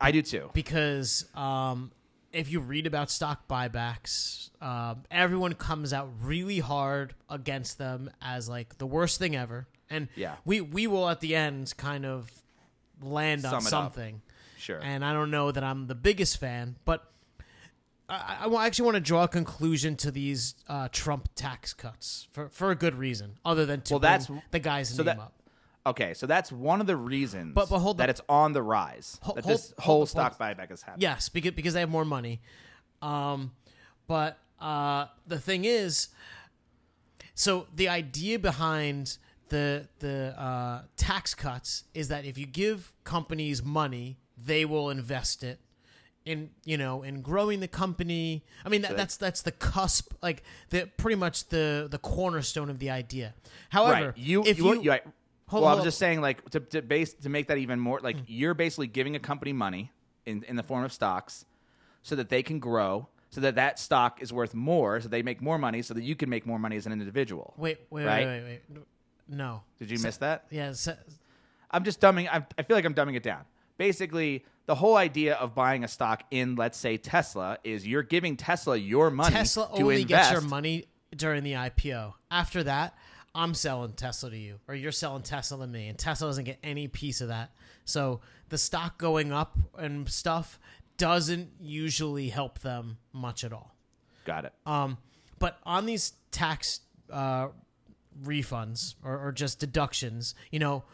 I 0.00 0.12
do 0.12 0.20
too. 0.22 0.50
because 0.52 1.24
um, 1.34 1.90
if 2.32 2.50
you 2.50 2.60
read 2.60 2.86
about 2.86 3.10
stock 3.10 3.48
buybacks, 3.48 4.50
um, 4.62 5.04
everyone 5.10 5.54
comes 5.54 5.92
out 5.92 6.08
really 6.20 6.58
hard 6.58 7.14
against 7.30 7.78
them 7.78 8.10
as 8.20 8.48
like 8.48 8.78
the 8.78 8.86
worst 8.86 9.18
thing 9.18 9.34
ever, 9.36 9.66
and 9.88 10.08
Yeah. 10.14 10.34
we 10.44 10.60
we 10.60 10.86
will 10.86 11.08
at 11.08 11.20
the 11.20 11.34
end 11.34 11.72
kind 11.76 12.04
of 12.04 12.30
land 13.00 13.44
on 13.44 13.52
Sum 13.52 13.58
up. 13.58 13.62
something. 13.64 14.22
Sure. 14.58 14.80
And 14.82 15.04
I 15.04 15.12
don't 15.12 15.30
know 15.30 15.52
that 15.52 15.62
I'm 15.64 15.86
the 15.86 15.94
biggest 15.94 16.38
fan, 16.38 16.76
but 16.84 17.10
I, 18.08 18.46
I 18.50 18.66
actually 18.66 18.86
want 18.86 18.94
to 18.96 19.00
draw 19.00 19.24
a 19.24 19.28
conclusion 19.28 19.94
to 19.96 20.10
these 20.10 20.54
uh, 20.68 20.88
Trump 20.90 21.28
tax 21.34 21.74
cuts 21.74 22.26
for, 22.32 22.48
for 22.48 22.70
a 22.70 22.74
good 22.74 22.94
reason, 22.94 23.38
other 23.44 23.66
than 23.66 23.82
to 23.82 23.94
Well, 23.94 24.00
that's- 24.00 24.30
the 24.50 24.58
guy's 24.60 24.88
so 24.88 25.02
name 25.02 25.16
that- 25.16 25.18
up. 25.18 25.34
okay, 25.86 26.14
so 26.14 26.26
that's 26.26 26.50
one 26.50 26.80
of 26.80 26.86
the 26.86 26.96
reasons 26.96 27.52
But- 27.54 27.68
but 27.68 27.80
hold 27.80 27.98
that 27.98 28.08
it's 28.08 28.22
on 28.28 28.52
the 28.54 28.62
rise. 28.62 29.18
Ho- 29.22 29.34
that 29.34 29.44
this 29.44 29.70
hold- 29.78 29.84
whole 29.84 29.96
hold- 29.96 30.08
stock 30.08 30.38
buyback 30.38 30.70
is 30.70 30.82
happening. 30.82 31.02
Yes, 31.02 31.28
because 31.28 31.52
because 31.52 31.74
they 31.74 31.80
have 31.80 31.90
more 31.90 32.04
money. 32.06 32.40
Um, 33.02 33.52
but 34.06 34.38
uh, 34.60 35.06
the 35.26 35.38
thing 35.38 35.64
is, 35.66 36.08
so 37.34 37.66
the 37.74 37.88
idea 37.88 38.38
behind 38.38 39.18
the 39.50 39.88
the 40.00 40.34
uh, 40.40 40.82
tax 40.96 41.34
cuts 41.34 41.84
is 41.94 42.08
that 42.08 42.24
if 42.24 42.36
you 42.38 42.46
give 42.46 42.92
companies 43.04 43.62
money, 43.62 44.18
they 44.36 44.64
will 44.64 44.90
invest 44.90 45.42
it 45.42 45.60
in 46.28 46.50
you 46.64 46.76
know 46.76 47.02
in 47.02 47.22
growing 47.22 47.60
the 47.60 47.68
company. 47.68 48.44
I 48.64 48.68
mean 48.68 48.82
that, 48.82 48.96
that's 48.96 49.16
that's 49.16 49.42
the 49.42 49.52
cusp, 49.52 50.12
like 50.22 50.42
the 50.70 50.88
pretty 50.96 51.16
much 51.16 51.48
the 51.48 51.88
the 51.90 51.98
cornerstone 51.98 52.70
of 52.70 52.78
the 52.78 52.90
idea. 52.90 53.34
However, 53.70 54.06
right. 54.06 54.18
You, 54.18 54.44
if 54.44 54.58
you, 54.58 54.74
you, 54.74 54.82
you, 54.82 54.92
I, 54.92 55.00
Hold- 55.48 55.62
well, 55.62 55.68
I 55.68 55.72
hold 55.72 55.78
was 55.78 55.86
just 55.86 55.98
saying, 55.98 56.20
like, 56.20 56.48
to, 56.50 56.60
to 56.60 56.82
base 56.82 57.14
to 57.14 57.30
make 57.30 57.48
that 57.48 57.56
even 57.56 57.80
more, 57.80 58.00
like, 58.02 58.16
hmm. 58.16 58.24
you're 58.26 58.52
basically 58.52 58.86
giving 58.86 59.16
a 59.16 59.18
company 59.18 59.54
money 59.54 59.90
in 60.26 60.42
in 60.44 60.56
the 60.56 60.62
form 60.62 60.84
of 60.84 60.92
stocks, 60.92 61.46
so 62.02 62.14
that 62.16 62.28
they 62.28 62.42
can 62.42 62.58
grow, 62.58 63.08
so 63.30 63.40
that 63.40 63.54
that 63.54 63.78
stock 63.78 64.20
is 64.20 64.30
worth 64.30 64.54
more, 64.54 65.00
so 65.00 65.08
they 65.08 65.22
make 65.22 65.40
more 65.40 65.58
money, 65.58 65.80
so 65.80 65.94
that 65.94 66.02
you 66.02 66.14
can 66.14 66.28
make 66.28 66.44
more 66.46 66.58
money 66.58 66.76
as 66.76 66.84
an 66.86 66.92
individual. 66.92 67.54
wait 67.56 67.78
wait 67.90 68.04
right? 68.04 68.26
wait 68.26 68.42
wait 68.42 68.60
wait 68.68 68.82
no 69.26 69.62
Did 69.78 69.90
you 69.90 69.96
Sa- 69.96 70.08
miss 70.08 70.16
that? 70.18 70.44
yeah 70.50 70.72
sa- 70.72 70.92
I'm 71.70 71.84
just 71.84 72.00
dumbing. 72.00 72.28
I'm, 72.30 72.46
I 72.58 72.62
feel 72.62 72.76
like 72.76 72.84
I'm 72.84 72.94
dumbing 72.94 73.16
it 73.16 73.22
down. 73.22 73.44
Basically, 73.76 74.44
the 74.68 74.74
whole 74.74 74.98
idea 74.98 75.34
of 75.34 75.54
buying 75.54 75.82
a 75.82 75.88
stock 75.88 76.24
in, 76.30 76.54
let's 76.54 76.76
say, 76.76 76.98
Tesla, 76.98 77.56
is 77.64 77.86
you're 77.86 78.02
giving 78.02 78.36
Tesla 78.36 78.76
your 78.76 79.08
money 79.08 79.34
Tesla 79.34 79.66
to 79.74 79.82
only 79.82 80.02
invest. 80.02 80.30
gets 80.30 80.30
your 80.30 80.42
money 80.42 80.84
during 81.16 81.42
the 81.42 81.54
IPO. 81.54 82.12
After 82.30 82.62
that, 82.62 82.94
I'm 83.34 83.54
selling 83.54 83.94
Tesla 83.94 84.28
to 84.28 84.36
you, 84.36 84.60
or 84.68 84.74
you're 84.74 84.92
selling 84.92 85.22
Tesla 85.22 85.64
to 85.64 85.66
me, 85.66 85.88
and 85.88 85.98
Tesla 85.98 86.28
doesn't 86.28 86.44
get 86.44 86.58
any 86.62 86.86
piece 86.86 87.22
of 87.22 87.28
that. 87.28 87.50
So 87.86 88.20
the 88.50 88.58
stock 88.58 88.98
going 88.98 89.32
up 89.32 89.56
and 89.78 90.06
stuff 90.06 90.60
doesn't 90.98 91.48
usually 91.58 92.28
help 92.28 92.58
them 92.58 92.98
much 93.10 93.44
at 93.44 93.54
all. 93.54 93.74
Got 94.26 94.44
it. 94.44 94.52
Um, 94.66 94.98
but 95.38 95.58
on 95.64 95.86
these 95.86 96.12
tax 96.30 96.80
uh, 97.10 97.48
refunds 98.22 98.96
or, 99.02 99.28
or 99.28 99.32
just 99.32 99.60
deductions, 99.60 100.34
you 100.50 100.58
know, 100.58 100.84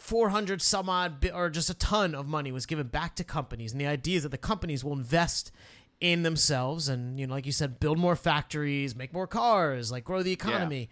400 0.00 0.62
some 0.62 0.88
odd 0.88 1.20
bi- 1.20 1.30
or 1.30 1.50
just 1.50 1.70
a 1.70 1.74
ton 1.74 2.14
of 2.14 2.26
money 2.26 2.50
was 2.50 2.66
given 2.66 2.88
back 2.88 3.14
to 3.16 3.24
companies. 3.24 3.72
And 3.72 3.80
the 3.80 3.86
idea 3.86 4.16
is 4.16 4.22
that 4.24 4.30
the 4.30 4.38
companies 4.38 4.82
will 4.82 4.94
invest 4.94 5.52
in 6.00 6.22
themselves 6.22 6.88
and, 6.88 7.20
you 7.20 7.26
know, 7.26 7.34
like 7.34 7.44
you 7.46 7.52
said, 7.52 7.78
build 7.78 7.98
more 7.98 8.16
factories, 8.16 8.96
make 8.96 9.12
more 9.12 9.26
cars, 9.26 9.92
like 9.92 10.04
grow 10.04 10.22
the 10.22 10.32
economy. 10.32 10.88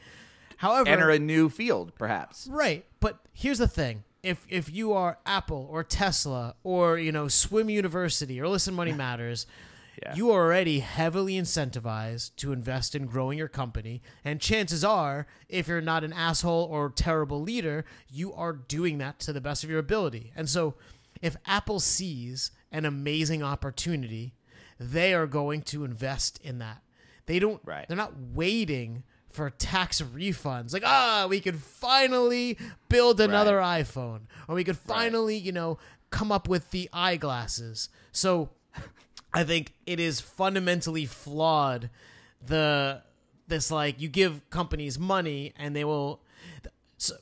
However, 0.59 0.91
Enter 0.91 1.11
a 1.11 1.19
new 1.19 1.49
field, 1.49 1.95
perhaps. 1.95 2.49
Right, 2.51 2.85
but 3.01 3.21
here's 3.33 3.59
the 3.59 3.69
thing: 3.69 4.03
if 4.25 4.45
if 4.49 4.69
you 4.69 4.93
are 4.93 5.19
Apple 5.25 5.69
or 5.71 5.85
Tesla 5.85 6.57
or 6.65 6.99
you 6.99 7.13
know 7.13 7.29
Swim 7.29 7.71
University 7.71 8.41
or 8.41 8.49
Listen 8.49 8.75
Money 8.75 8.93
Matters, 9.05 9.47
Yeah. 10.03 10.15
you 10.15 10.31
are 10.31 10.45
already 10.45 10.81
heavily 10.81 11.35
incentivized 11.35 12.37
to 12.37 12.53
invest 12.53 12.95
in 12.95 13.07
growing 13.07 13.39
your 13.39 13.49
company, 13.49 14.03
and 14.25 14.41
chances 14.41 14.85
are, 14.85 15.27
if 15.49 15.69
you're 15.69 15.81
not 15.81 16.05
an 16.05 16.13
asshole 16.13 16.69
or 16.71 16.91
terrible 16.91 17.41
leader, 17.41 17.85
you 18.09 18.33
are 18.33 18.53
doing 18.53 18.99
that 18.99 19.19
to 19.21 19.33
the 19.33 19.41
best 19.41 19.65
of 19.65 19.71
your 19.71 19.79
ability. 19.79 20.33
And 20.37 20.49
so, 20.49 20.75
if 21.21 21.37
Apple 21.47 21.81
sees 21.81 22.51
an 22.71 22.85
amazing 22.85 23.43
opportunity, 23.43 24.35
they 24.79 25.15
are 25.15 25.27
going 25.27 25.63
to 25.63 25.85
invest 25.85 26.39
in 26.43 26.59
that. 26.59 26.83
They 27.27 27.39
don't. 27.39 27.61
Right. 27.65 27.87
They're 27.89 27.97
not 27.97 28.15
waiting 28.35 29.03
for 29.29 29.51
tax 29.51 30.01
refunds. 30.01 30.73
Like, 30.73 30.85
ah, 30.87 31.27
we 31.29 31.41
could 31.41 31.57
finally 31.57 32.57
build 32.89 33.21
another 33.21 33.59
iPhone, 33.59 34.21
or 34.49 34.55
we 34.55 34.65
could 34.65 34.79
finally, 34.79 35.37
you 35.37 35.53
know, 35.53 35.79
come 36.11 36.33
up 36.33 36.49
with 36.49 36.71
the 36.71 36.89
eyeglasses. 36.93 37.89
So, 38.13 38.51
I 39.33 39.45
think 39.45 39.75
it 39.87 40.01
is 40.01 40.21
fundamentally 40.21 41.07
flawed. 41.07 41.91
The 42.45 43.03
this 43.47 43.71
like 43.71 44.01
you 44.01 44.09
give 44.09 44.49
companies 44.51 44.99
money 44.99 45.53
and 45.57 45.75
they 45.75 45.85
will. 45.85 46.21
So, 46.97 47.15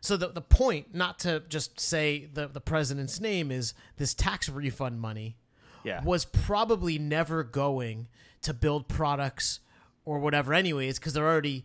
so 0.00 0.16
the 0.16 0.28
the 0.28 0.40
point, 0.42 0.94
not 0.94 1.18
to 1.20 1.42
just 1.48 1.78
say 1.80 2.28
the 2.32 2.48
the 2.48 2.60
president's 2.60 3.20
name, 3.20 3.50
is 3.50 3.74
this 3.96 4.14
tax 4.14 4.48
refund 4.48 5.00
money 5.00 5.36
Yeah. 5.84 6.02
was 6.04 6.24
probably 6.24 6.98
never 6.98 7.42
going 7.44 8.08
to 8.42 8.54
build 8.54 8.88
products 8.88 9.60
or 10.04 10.18
whatever 10.18 10.54
anyways 10.54 10.98
because 10.98 11.12
they're 11.14 11.26
already 11.28 11.64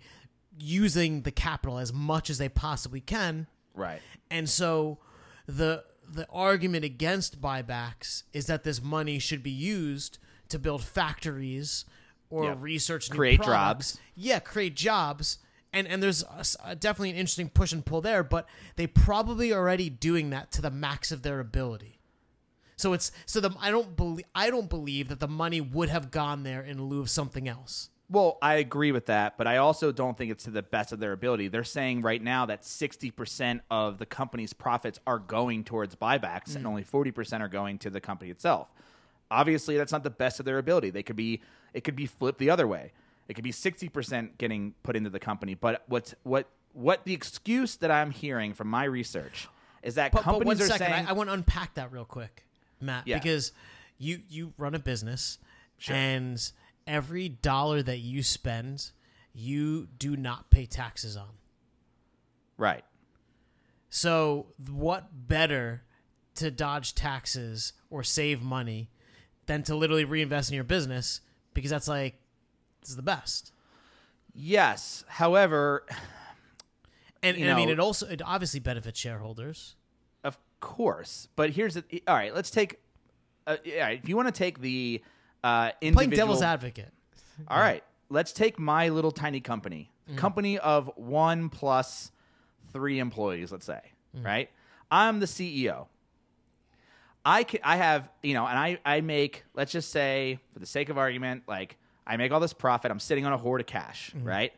using 0.60 1.22
the 1.22 1.32
capital 1.32 1.78
as 1.80 1.92
much 1.94 2.30
as 2.30 2.38
they 2.38 2.50
possibly 2.50 3.00
can 3.02 3.48
Right. 3.74 4.02
and 4.30 4.48
so 4.50 5.00
the 5.48 5.84
the 6.10 6.28
argument 6.30 6.86
against 6.86 7.42
buybacks 7.42 8.24
is 8.34 8.46
that 8.48 8.64
this 8.64 8.82
money 8.82 9.20
should 9.20 9.44
be 9.44 9.52
used 9.52 10.18
to 10.50 10.60
build 10.60 10.84
factories 10.84 11.86
or 12.30 12.54
research 12.56 13.10
new 13.12 13.18
Create 13.18 13.42
jobs. 13.42 14.00
Yeah, 14.16 14.40
create 14.40 14.76
jobs. 14.76 15.40
And 15.72 15.88
and 15.88 16.02
there's 16.02 16.24
a 16.24 16.46
a- 16.64 16.76
definitely 16.76 17.12
an 17.12 17.16
interesting 17.16 17.50
push 17.50 17.72
and 17.72 17.86
pull 17.86 18.02
there, 18.02 18.24
but 18.24 18.48
they 18.76 18.88
probably 18.88 19.54
already 19.54 19.90
doing 19.90 20.30
that 20.32 20.52
to 20.54 20.62
the 20.62 20.72
max 20.72 21.12
of 21.12 21.24
their 21.24 21.40
ability. 21.40 22.00
So 22.76 22.94
it's 22.94 23.12
so 23.26 23.40
the 23.40 23.56
I 23.60 23.72
don't 23.72 23.96
believe 23.96 24.26
I 24.36 24.50
don't 24.50 24.70
believe 24.70 25.10
that 25.10 25.20
the 25.20 25.28
money 25.28 25.62
would 25.62 25.90
have 25.90 26.12
gone 26.12 26.44
there 26.44 26.62
in 26.62 26.84
lieu 26.84 27.02
of 27.02 27.10
something 27.10 27.48
else. 27.48 27.90
Well, 28.14 28.38
I 28.44 28.56
agree 28.56 28.92
with 28.92 29.08
that, 29.08 29.40
but 29.40 29.48
I 29.48 29.58
also 29.58 29.92
don't 29.92 30.16
think 30.16 30.30
it's 30.30 30.44
to 30.44 30.52
the 30.52 30.62
best 30.62 30.92
of 30.92 31.00
their 31.00 31.14
ability. 31.14 31.48
They're 31.48 31.64
saying 31.64 32.02
right 32.02 32.22
now 32.22 32.46
that 32.46 32.62
60% 32.62 33.62
of 33.72 33.98
the 33.98 34.06
company's 34.06 34.54
profits 34.54 35.00
are 35.08 35.18
going 35.18 35.64
towards 35.64 35.96
buybacks 35.96 36.56
and 36.56 36.64
mm. 36.64 36.68
only 36.68 36.84
40% 36.84 37.42
are 37.42 37.48
going 37.48 37.80
to 37.80 37.90
the 37.90 38.00
company 38.00 38.30
itself. 38.30 38.72
Obviously, 39.32 39.78
that's 39.78 39.92
not 39.92 40.04
the 40.04 40.12
best 40.12 40.40
of 40.40 40.46
their 40.46 40.60
ability. 40.60 40.92
They 40.92 41.02
could 41.02 41.16
be 41.16 41.42
it 41.74 41.84
could 41.84 41.96
be 41.96 42.06
flipped 42.06 42.38
the 42.38 42.52
other 42.52 42.68
way. 42.68 42.92
It 43.28 43.34
could 43.34 43.44
be 43.44 43.52
60% 43.52 44.38
getting 44.38 44.76
put 44.84 44.96
into 44.96 45.10
the 45.10 45.20
company, 45.20 45.56
but 45.56 45.82
what's 45.88 46.14
what 46.22 46.48
what 46.74 47.06
the 47.06 47.16
excuse 47.16 47.78
that 47.78 47.90
I'm 47.90 48.12
hearing 48.12 48.54
from 48.54 48.68
my 48.68 48.84
research 48.84 49.48
is 49.82 49.96
that 49.96 50.12
But, 50.12 50.20
but 50.20 50.24
companies 50.26 50.60
one 50.60 50.62
are 50.62 50.70
second, 50.70 50.88
saying 50.94 51.08
I, 51.08 51.10
I 51.10 51.14
want 51.14 51.30
to 51.30 51.34
unpack 51.34 51.74
that 51.74 51.92
real 51.92 52.06
quick, 52.06 52.46
Matt, 52.80 53.08
Yeah. 53.08 53.18
because 53.18 53.54
you 53.98 54.22
you 54.30 54.54
run 54.60 54.76
a 54.76 54.80
business, 54.80 55.40
and 55.88 56.40
every 56.88 57.30
dollar 57.30 57.82
that 57.84 58.00
you 58.00 58.24
spend, 58.24 58.92
you 59.34 59.88
do 59.98 60.16
not 60.16 60.50
pay 60.50 60.66
taxes 60.66 61.16
on. 61.18 61.30
right. 62.58 62.84
So, 63.90 64.48
what 64.72 65.28
better 65.28 65.84
to 66.36 66.50
dodge 66.50 66.96
taxes 66.96 67.74
or 67.92 68.04
save 68.04 68.42
money 68.42 68.90
than 69.46 69.62
to 69.64 69.76
literally 69.76 70.04
reinvest 70.04 70.50
in 70.50 70.56
your 70.56 70.64
business? 70.64 71.22
Because 71.54 71.70
that's 71.70 71.88
like 71.88 72.16
is 72.84 72.96
the 72.96 73.04
best. 73.04 73.52
Yes. 74.34 75.04
However, 75.08 75.86
And, 77.24 77.38
and 77.38 77.50
I 77.50 77.56
mean, 77.56 77.70
it 77.70 77.80
also 77.80 78.06
it 78.06 78.22
obviously 78.24 78.60
benefits 78.60 79.00
shareholders. 79.00 79.76
Of 80.24 80.38
course, 80.60 81.30
but 81.36 81.52
here's 81.52 81.74
the. 81.76 82.04
All 82.06 82.16
right, 82.16 82.36
let's 82.36 82.52
take. 82.52 82.82
Uh, 83.48 83.56
all 83.66 83.80
right, 83.80 84.00
if 84.04 84.10
you 84.10 84.18
want 84.18 84.28
to 84.28 84.34
take 84.38 84.60
the 84.60 85.02
uh, 85.44 85.72
individual, 85.82 85.94
Playing 85.96 86.10
devil's 86.12 86.42
advocate. 86.42 86.92
All 87.48 87.60
right, 87.60 87.84
let's 88.10 88.32
take 88.32 88.58
my 88.60 88.90
little 88.90 89.12
tiny 89.12 89.40
company, 89.42 89.90
Mm. 90.10 90.18
company 90.18 90.60
of 90.60 90.92
one 90.96 91.50
plus 91.50 92.12
three 92.74 93.00
employees. 93.00 93.52
Let's 93.52 93.66
say, 93.66 93.80
Mm. 94.18 94.26
right? 94.26 94.50
I'm 94.92 95.20
the 95.20 95.26
CEO. 95.28 95.88
I 97.26 97.44
can, 97.44 97.62
I 97.64 97.78
have 97.78 98.10
you 98.22 98.34
know, 98.34 98.46
and 98.46 98.58
I 98.60 98.80
I 98.86 99.02
make 99.02 99.44
let's 99.54 99.72
just 99.72 99.92
say 99.92 100.40
for 100.54 100.60
the 100.60 100.66
sake 100.66 100.90
of 100.90 100.98
argument, 100.98 101.44
like 101.48 101.78
I 102.06 102.18
make 102.18 102.32
all 102.32 102.40
this 102.42 102.54
profit. 102.54 102.92
I'm 102.92 103.00
sitting 103.00 103.26
on 103.26 103.32
a 103.34 103.38
hoard 103.38 103.62
of 103.62 103.68
cash, 103.68 104.12
Mm-hmm. 104.16 104.28
right? 104.28 104.54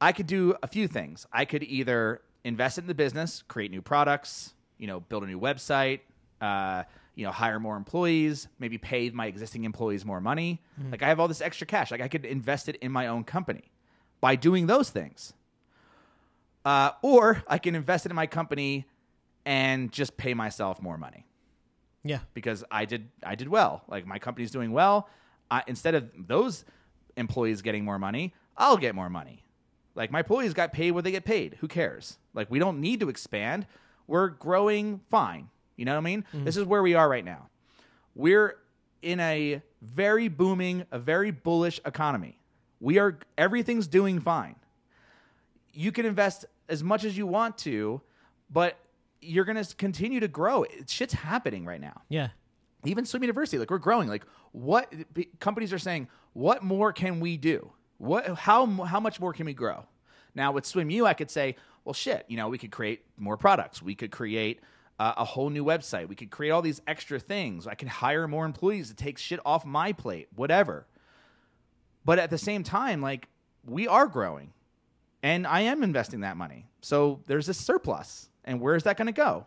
I 0.00 0.12
could 0.12 0.28
do 0.28 0.54
a 0.62 0.68
few 0.68 0.86
things. 0.86 1.26
I 1.32 1.44
could 1.44 1.64
either 1.64 2.22
invest 2.44 2.78
in 2.78 2.86
the 2.86 2.94
business, 2.94 3.42
create 3.48 3.72
new 3.72 3.82
products, 3.82 4.54
you 4.78 4.86
know, 4.86 5.00
build 5.00 5.24
a 5.24 5.26
new 5.26 5.40
website, 5.40 6.00
uh, 6.40 6.84
you 7.18 7.24
know, 7.24 7.32
hire 7.32 7.58
more 7.58 7.76
employees, 7.76 8.46
maybe 8.60 8.78
pay 8.78 9.10
my 9.10 9.26
existing 9.26 9.64
employees 9.64 10.04
more 10.04 10.20
money. 10.20 10.62
Like 10.90 11.02
I 11.02 11.08
have 11.08 11.18
all 11.18 11.26
this 11.26 11.40
extra 11.40 11.66
cash. 11.66 11.90
Like 11.90 12.00
I 12.00 12.06
could 12.06 12.24
invest 12.24 12.68
it 12.68 12.76
in 12.76 12.92
my 12.92 13.08
own 13.08 13.24
company 13.24 13.72
by 14.20 14.36
doing 14.36 14.68
those 14.68 14.88
things. 14.90 15.32
Uh, 16.64 16.92
or 17.02 17.42
I 17.48 17.58
can 17.58 17.74
invest 17.74 18.06
it 18.06 18.10
in 18.12 18.16
my 18.16 18.28
company 18.28 18.86
and 19.44 19.90
just 19.90 20.16
pay 20.16 20.32
myself 20.34 20.80
more 20.82 20.96
money 20.98 21.26
Yeah. 22.04 22.20
because 22.34 22.62
I 22.70 22.84
did 22.84 23.08
I 23.24 23.34
did 23.34 23.48
well. 23.48 23.82
Like 23.88 24.06
my 24.06 24.20
company's 24.20 24.52
doing 24.52 24.70
well. 24.70 25.08
I, 25.50 25.64
instead 25.66 25.96
of 25.96 26.08
those 26.16 26.64
employees 27.16 27.62
getting 27.62 27.84
more 27.84 27.98
money, 27.98 28.32
I'll 28.56 28.76
get 28.76 28.94
more 28.94 29.10
money. 29.10 29.44
Like 29.96 30.12
my 30.12 30.20
employees 30.20 30.54
got 30.54 30.72
paid 30.72 30.92
what 30.92 31.02
they 31.02 31.10
get 31.10 31.24
paid. 31.24 31.56
Who 31.60 31.66
cares? 31.66 32.18
Like 32.32 32.48
we 32.48 32.60
don't 32.60 32.80
need 32.80 33.00
to 33.00 33.08
expand. 33.08 33.66
We're 34.06 34.28
growing 34.28 35.00
fine. 35.10 35.48
You 35.78 35.86
know 35.86 35.92
what 35.92 35.98
I 35.98 36.02
mean? 36.02 36.24
Mm-hmm. 36.34 36.44
This 36.44 36.58
is 36.58 36.66
where 36.66 36.82
we 36.82 36.92
are 36.92 37.08
right 37.08 37.24
now. 37.24 37.48
We're 38.14 38.58
in 39.00 39.20
a 39.20 39.62
very 39.80 40.28
booming, 40.28 40.84
a 40.92 40.98
very 40.98 41.30
bullish 41.30 41.80
economy. 41.86 42.38
We 42.80 42.98
are 42.98 43.18
everything's 43.38 43.86
doing 43.86 44.20
fine 44.20 44.56
you 45.78 45.92
can 45.92 46.04
invest 46.04 46.44
as 46.68 46.82
much 46.82 47.04
as 47.04 47.16
you 47.16 47.24
want 47.24 47.56
to, 47.58 48.00
but 48.50 48.76
you're 49.20 49.44
going 49.44 49.62
to 49.62 49.76
continue 49.76 50.18
to 50.18 50.26
grow. 50.26 50.64
Shit's 50.88 51.14
happening 51.14 51.64
right 51.64 51.80
now. 51.80 52.02
Yeah. 52.08 52.28
Even 52.84 53.04
Swim 53.04 53.22
University, 53.22 53.58
like 53.58 53.70
we're 53.70 53.78
growing. 53.78 54.08
Like 54.08 54.24
what 54.50 54.92
companies 55.38 55.72
are 55.72 55.78
saying, 55.78 56.08
what 56.32 56.64
more 56.64 56.92
can 56.92 57.20
we 57.20 57.36
do? 57.36 57.72
What 57.98 58.26
how 58.38 58.66
how 58.66 59.00
much 59.00 59.20
more 59.20 59.32
can 59.32 59.46
we 59.46 59.54
grow? 59.54 59.86
Now 60.34 60.52
with 60.52 60.66
Swim 60.66 60.90
U, 60.90 61.06
I 61.06 61.14
could 61.14 61.30
say, 61.30 61.56
well, 61.84 61.92
shit, 61.92 62.24
you 62.28 62.36
know, 62.36 62.48
we 62.48 62.58
could 62.58 62.72
create 62.72 63.04
more 63.16 63.36
products. 63.36 63.80
We 63.80 63.94
could 63.94 64.10
create 64.10 64.60
uh, 64.98 65.14
a 65.16 65.24
whole 65.24 65.50
new 65.50 65.64
website. 65.64 66.08
We 66.08 66.16
could 66.16 66.30
create 66.30 66.50
all 66.50 66.62
these 66.62 66.80
extra 66.86 67.18
things. 67.18 67.66
I 67.66 67.74
could 67.74 67.88
hire 67.88 68.26
more 68.26 68.44
employees 68.44 68.88
to 68.88 68.94
take 68.94 69.18
shit 69.18 69.40
off 69.46 69.64
my 69.64 69.92
plate, 69.92 70.28
whatever. 70.34 70.86
But 72.04 72.18
at 72.18 72.30
the 72.30 72.38
same 72.38 72.62
time, 72.62 73.00
like 73.00 73.28
we 73.64 73.86
are 73.86 74.06
growing 74.06 74.52
and 75.22 75.46
I 75.46 75.60
am 75.62 75.82
investing 75.82 76.20
that 76.20 76.36
money. 76.36 76.66
So 76.80 77.20
there's 77.26 77.46
this 77.46 77.58
surplus. 77.58 78.30
And 78.44 78.60
where's 78.60 78.84
that 78.84 78.96
going 78.96 79.06
to 79.06 79.12
go? 79.12 79.46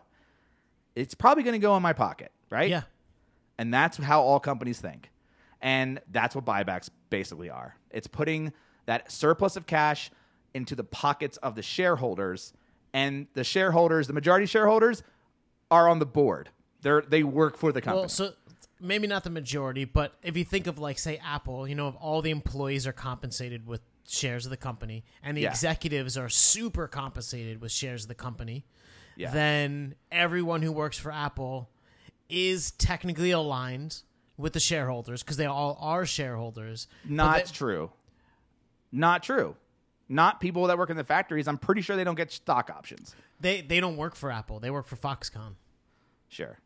It's 0.94 1.14
probably 1.14 1.42
going 1.42 1.54
to 1.54 1.58
go 1.58 1.76
in 1.76 1.82
my 1.82 1.92
pocket, 1.92 2.30
right? 2.50 2.70
Yeah. 2.70 2.82
And 3.58 3.72
that's 3.72 3.96
how 3.96 4.22
all 4.22 4.38
companies 4.38 4.80
think. 4.80 5.10
And 5.60 6.00
that's 6.10 6.34
what 6.34 6.44
buybacks 6.44 6.88
basically 7.10 7.50
are. 7.50 7.76
It's 7.90 8.06
putting 8.06 8.52
that 8.86 9.10
surplus 9.10 9.56
of 9.56 9.66
cash 9.66 10.10
into 10.54 10.74
the 10.74 10.84
pockets 10.84 11.36
of 11.38 11.54
the 11.54 11.62
shareholders. 11.62 12.52
And 12.92 13.26
the 13.34 13.44
shareholders, 13.44 14.06
the 14.06 14.12
majority 14.12 14.46
shareholders, 14.46 15.02
are 15.72 15.88
on 15.88 15.98
the 15.98 16.06
board. 16.06 16.50
They're 16.82 17.00
they 17.02 17.22
work 17.22 17.56
for 17.56 17.72
the 17.72 17.80
company. 17.80 18.00
Well, 18.02 18.08
so 18.08 18.32
maybe 18.80 19.06
not 19.06 19.24
the 19.24 19.30
majority, 19.30 19.84
but 19.84 20.14
if 20.22 20.36
you 20.36 20.44
think 20.44 20.66
of 20.66 20.78
like 20.78 20.98
say 20.98 21.18
Apple, 21.24 21.66
you 21.66 21.74
know, 21.74 21.88
if 21.88 21.94
all 22.00 22.20
the 22.22 22.30
employees 22.30 22.86
are 22.86 22.92
compensated 22.92 23.66
with 23.66 23.80
shares 24.06 24.44
of 24.46 24.50
the 24.50 24.56
company, 24.56 25.04
and 25.22 25.36
the 25.36 25.42
Yeah. 25.42 25.50
executives 25.50 26.16
are 26.18 26.28
super 26.28 26.88
compensated 26.88 27.60
with 27.60 27.70
shares 27.72 28.02
of 28.04 28.08
the 28.08 28.14
company, 28.16 28.64
Yeah. 29.16 29.30
then 29.30 29.94
everyone 30.10 30.62
who 30.62 30.72
works 30.72 30.98
for 30.98 31.12
Apple 31.12 31.70
is 32.28 32.72
technically 32.72 33.30
aligned 33.30 34.02
with 34.36 34.52
the 34.54 34.60
shareholders 34.60 35.22
because 35.22 35.36
they 35.36 35.46
all 35.46 35.78
are 35.80 36.04
shareholders. 36.04 36.88
Not 37.04 37.44
they- 37.46 37.52
true. 37.52 37.92
Not 38.90 39.22
true. 39.22 39.56
Not 40.08 40.40
people 40.40 40.66
that 40.66 40.76
work 40.76 40.90
in 40.90 40.96
the 40.96 41.04
factories. 41.04 41.46
I'm 41.48 41.58
pretty 41.58 41.80
sure 41.80 41.96
they 41.96 42.04
don't 42.04 42.16
get 42.16 42.30
stock 42.32 42.68
options. 42.70 43.14
they 43.40 43.60
they 43.60 43.80
don't 43.80 43.96
work 43.96 44.14
for 44.14 44.30
Apple. 44.30 44.60
They 44.60 44.70
work 44.70 44.86
for 44.86 44.96
Foxconn. 44.96 45.54
Sure. 46.32 46.58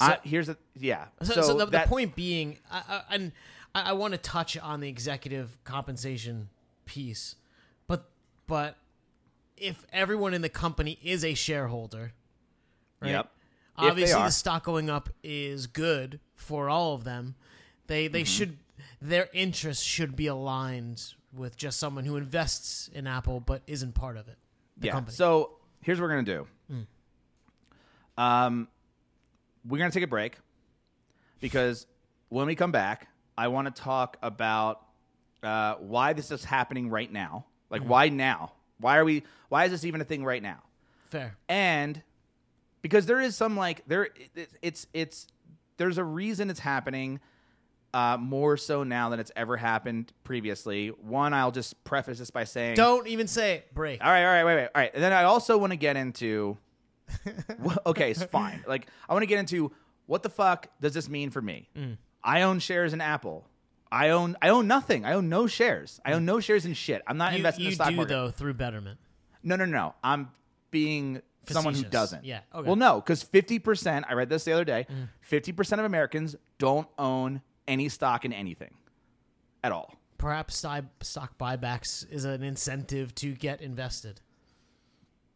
So- 0.00 0.06
I, 0.06 0.18
here's 0.24 0.48
a 0.48 0.56
yeah. 0.74 1.06
So, 1.22 1.34
so, 1.42 1.54
the, 1.54 1.66
the 1.66 1.70
that- 1.72 1.88
point 1.88 2.16
being, 2.16 2.58
I, 2.70 2.82
I, 2.88 3.14
and 3.14 3.32
I, 3.74 3.90
I 3.90 3.92
want 3.92 4.12
to 4.12 4.18
touch 4.18 4.56
on 4.56 4.80
the 4.80 4.88
executive 4.88 5.58
compensation 5.64 6.48
piece, 6.86 7.36
but 7.86 8.08
but 8.46 8.76
if 9.56 9.86
everyone 9.92 10.32
in 10.32 10.40
the 10.40 10.48
company 10.48 10.98
is 11.02 11.24
a 11.24 11.34
shareholder, 11.34 12.12
right? 13.00 13.10
Yep. 13.10 13.30
Obviously, 13.78 14.22
the 14.22 14.30
stock 14.30 14.64
going 14.64 14.88
up 14.88 15.10
is 15.22 15.66
good 15.66 16.20
for 16.34 16.70
all 16.70 16.94
of 16.94 17.04
them. 17.04 17.34
They 17.86 18.08
they 18.08 18.22
mm-hmm. 18.22 18.26
should 18.26 18.56
their 19.02 19.28
interests 19.34 19.84
should 19.84 20.16
be 20.16 20.26
aligned 20.26 21.12
with 21.34 21.56
just 21.56 21.78
someone 21.78 22.06
who 22.06 22.16
invests 22.16 22.88
in 22.94 23.06
Apple 23.06 23.40
but 23.40 23.60
isn't 23.66 23.94
part 23.94 24.16
of 24.16 24.28
it. 24.28 24.38
The 24.78 24.86
yeah. 24.86 24.92
company. 24.92 25.14
So 25.14 25.58
here's 25.82 26.00
what 26.00 26.04
we're 26.04 26.10
gonna 26.10 26.22
do. 26.22 26.46
Hmm. 26.70 26.80
Um, 28.18 28.68
we're 29.66 29.78
gonna 29.78 29.90
take 29.90 30.04
a 30.04 30.08
break 30.08 30.38
because 31.40 31.86
when 32.28 32.46
we 32.46 32.54
come 32.54 32.72
back, 32.72 33.08
I 33.36 33.48
want 33.48 33.74
to 33.74 33.82
talk 33.82 34.16
about 34.22 34.82
uh, 35.42 35.74
why 35.74 36.12
this 36.12 36.30
is 36.30 36.44
happening 36.44 36.88
right 36.90 37.12
now. 37.12 37.46
Like, 37.70 37.82
why 37.82 38.08
now? 38.08 38.52
Why 38.78 38.98
are 38.98 39.04
we? 39.04 39.22
Why 39.48 39.64
is 39.64 39.70
this 39.70 39.84
even 39.84 40.00
a 40.00 40.04
thing 40.04 40.24
right 40.24 40.42
now? 40.42 40.62
Fair. 41.10 41.36
and 41.48 42.02
because 42.82 43.06
there 43.06 43.20
is 43.20 43.36
some 43.36 43.56
like 43.56 43.82
there 43.86 44.08
it, 44.34 44.50
it's 44.60 44.86
it's 44.92 45.28
there's 45.76 45.98
a 45.98 46.04
reason 46.04 46.50
it's 46.50 46.60
happening 46.60 47.20
uh, 47.94 48.16
more 48.18 48.56
so 48.56 48.82
now 48.82 49.08
than 49.08 49.20
it's 49.20 49.32
ever 49.36 49.56
happened 49.56 50.12
previously. 50.24 50.88
One, 50.88 51.32
I'll 51.32 51.52
just 51.52 51.82
preface 51.84 52.18
this 52.18 52.30
by 52.30 52.44
saying, 52.44 52.76
Don't 52.76 53.06
even 53.06 53.26
say 53.26 53.54
it. 53.54 53.74
Break. 53.74 54.04
all 54.04 54.10
right, 54.10 54.24
all 54.24 54.32
right, 54.32 54.44
wait, 54.44 54.56
wait, 54.56 54.64
all 54.74 54.82
right. 54.82 54.90
And 54.92 55.02
then 55.02 55.12
I 55.12 55.24
also 55.24 55.56
want 55.56 55.72
to 55.72 55.76
get 55.76 55.96
into, 55.96 56.58
Okay, 57.86 58.10
it's 58.10 58.22
fine. 58.24 58.64
Like 58.68 58.86
I 59.08 59.12
want 59.12 59.22
to 59.22 59.26
get 59.26 59.38
into 59.38 59.72
what 60.06 60.22
the 60.22 60.30
fuck 60.30 60.68
does 60.80 60.94
this 60.94 61.08
mean 61.08 61.30
for 61.30 61.40
me? 61.42 61.68
I 62.22 62.42
own 62.42 62.58
shares 62.58 62.92
in 62.92 63.00
Apple. 63.00 63.46
I 63.90 64.10
own 64.10 64.36
I 64.42 64.48
own 64.48 64.66
nothing. 64.66 65.04
I 65.04 65.12
own 65.12 65.28
no 65.28 65.46
shares. 65.46 66.00
I 66.04 66.12
own 66.12 66.24
no 66.24 66.40
shares 66.40 66.66
in 66.66 66.74
shit. 66.74 67.02
I'm 67.06 67.16
not 67.18 67.32
You, 67.32 67.38
investing 67.38 67.64
in 67.66 67.70
you 67.70 67.70
the 67.70 67.74
stock 67.76 67.88
do 67.90 67.96
market. 67.96 68.08
though 68.12 68.30
through 68.30 68.54
Betterment. 68.54 68.98
No, 69.42 69.54
no, 69.56 69.64
no. 69.64 69.94
I'm 70.02 70.30
being 70.72 71.22
someone 71.48 71.74
who 71.74 71.84
doesn't. 71.84 72.24
Yeah, 72.24 72.40
okay. 72.52 72.62
Mm. 72.64 72.66
Well, 72.66 72.76
no, 72.76 72.96
because 73.00 73.22
50%, 73.22 74.04
I 74.08 74.14
read 74.14 74.28
this 74.28 74.42
the 74.44 74.52
other 74.52 74.64
day, 74.64 74.88
50% 75.30 75.78
of 75.78 75.84
Americans 75.84 76.34
don't 76.58 76.88
own 76.98 77.42
any 77.68 77.88
stock 77.88 78.24
in 78.24 78.32
anything 78.32 78.74
at 79.62 79.70
all. 79.70 79.94
Perhaps 80.18 80.56
stock 80.56 81.38
buybacks 81.38 82.10
is 82.10 82.24
an 82.24 82.42
incentive 82.42 83.14
to 83.16 83.34
get 83.34 83.60
invested. 83.60 84.20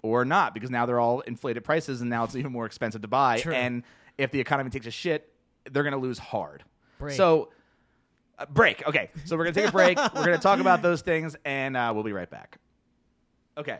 Or 0.03 0.25
not, 0.25 0.55
because 0.55 0.71
now 0.71 0.87
they're 0.87 1.01
all 1.01 1.21
inflated 1.21 1.63
prices 1.63 2.01
and 2.01 2.09
now 2.09 2.25
it's 2.25 2.35
even 2.35 2.53
more 2.53 2.65
expensive 2.65 3.03
to 3.03 3.09
buy. 3.09 3.41
True. 3.41 3.53
And 3.53 3.83
if 4.17 4.31
the 4.31 4.41
economy 4.41 4.71
takes 4.71 4.87
a 4.87 4.91
shit, 4.91 5.31
they're 5.71 5.83
going 5.83 5.93
to 5.93 5.99
lose 5.99 6.19
hard. 6.19 6.65
Break. 6.99 7.17
So, 7.17 7.51
uh, 8.39 8.47
break. 8.47 8.87
Okay. 8.87 9.11
So 9.27 9.37
we're 9.37 9.45
going 9.45 9.55
to 9.55 9.61
take 9.61 9.69
a 9.69 9.73
break. 9.73 9.99
we're 10.15 10.25
going 10.25 10.39
to 10.39 10.43
talk 10.43 10.61
about 10.61 10.81
those 10.81 11.03
things 11.03 11.37
and 11.45 11.77
uh, 11.77 11.93
we'll 11.95 12.05
be 12.05 12.13
right 12.13 12.31
back. 12.31 12.59
Okay. 13.59 13.79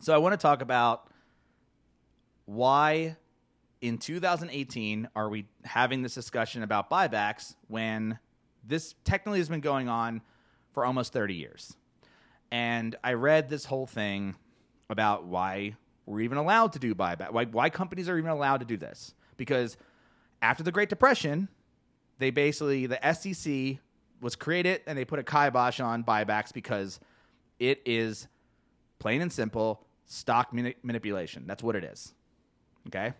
So 0.00 0.14
I 0.14 0.18
want 0.18 0.34
to 0.34 0.42
talk 0.42 0.60
about 0.60 1.08
why 2.44 3.16
in 3.80 3.98
2018 3.98 5.08
are 5.16 5.28
we 5.28 5.46
having 5.64 6.02
this 6.02 6.14
discussion 6.14 6.62
about 6.62 6.90
buybacks 6.90 7.54
when 7.68 8.18
this 8.66 8.94
technically 9.04 9.38
has 9.38 9.48
been 9.48 9.60
going 9.60 9.88
on 9.88 10.20
for 10.72 10.84
almost 10.84 11.12
30 11.12 11.34
years. 11.34 11.76
And 12.50 12.96
I 13.02 13.14
read 13.14 13.48
this 13.48 13.64
whole 13.64 13.86
thing 13.86 14.36
about 14.90 15.24
why 15.24 15.76
we're 16.04 16.20
even 16.20 16.38
allowed 16.38 16.72
to 16.74 16.78
do 16.78 16.94
buyback, 16.94 17.32
why, 17.32 17.44
why 17.46 17.70
companies 17.70 18.08
are 18.08 18.18
even 18.18 18.30
allowed 18.30 18.58
to 18.58 18.66
do 18.66 18.76
this. 18.76 19.14
Because 19.36 19.76
after 20.42 20.62
the 20.62 20.72
Great 20.72 20.88
Depression, 20.88 21.48
they 22.18 22.30
basically, 22.30 22.86
the 22.86 22.98
SEC 23.12 23.78
was 24.20 24.36
created 24.36 24.82
and 24.86 24.98
they 24.98 25.04
put 25.04 25.18
a 25.18 25.22
kibosh 25.22 25.80
on 25.80 26.04
buybacks 26.04 26.52
because 26.52 27.00
it 27.58 27.80
is 27.86 28.28
plain 28.98 29.22
and 29.22 29.32
simple 29.32 29.86
stock 30.06 30.52
mani- 30.52 30.74
manipulation. 30.82 31.44
That's 31.46 31.62
what 31.62 31.76
it 31.76 31.84
is. 31.84 32.12
Okay? 32.88 33.14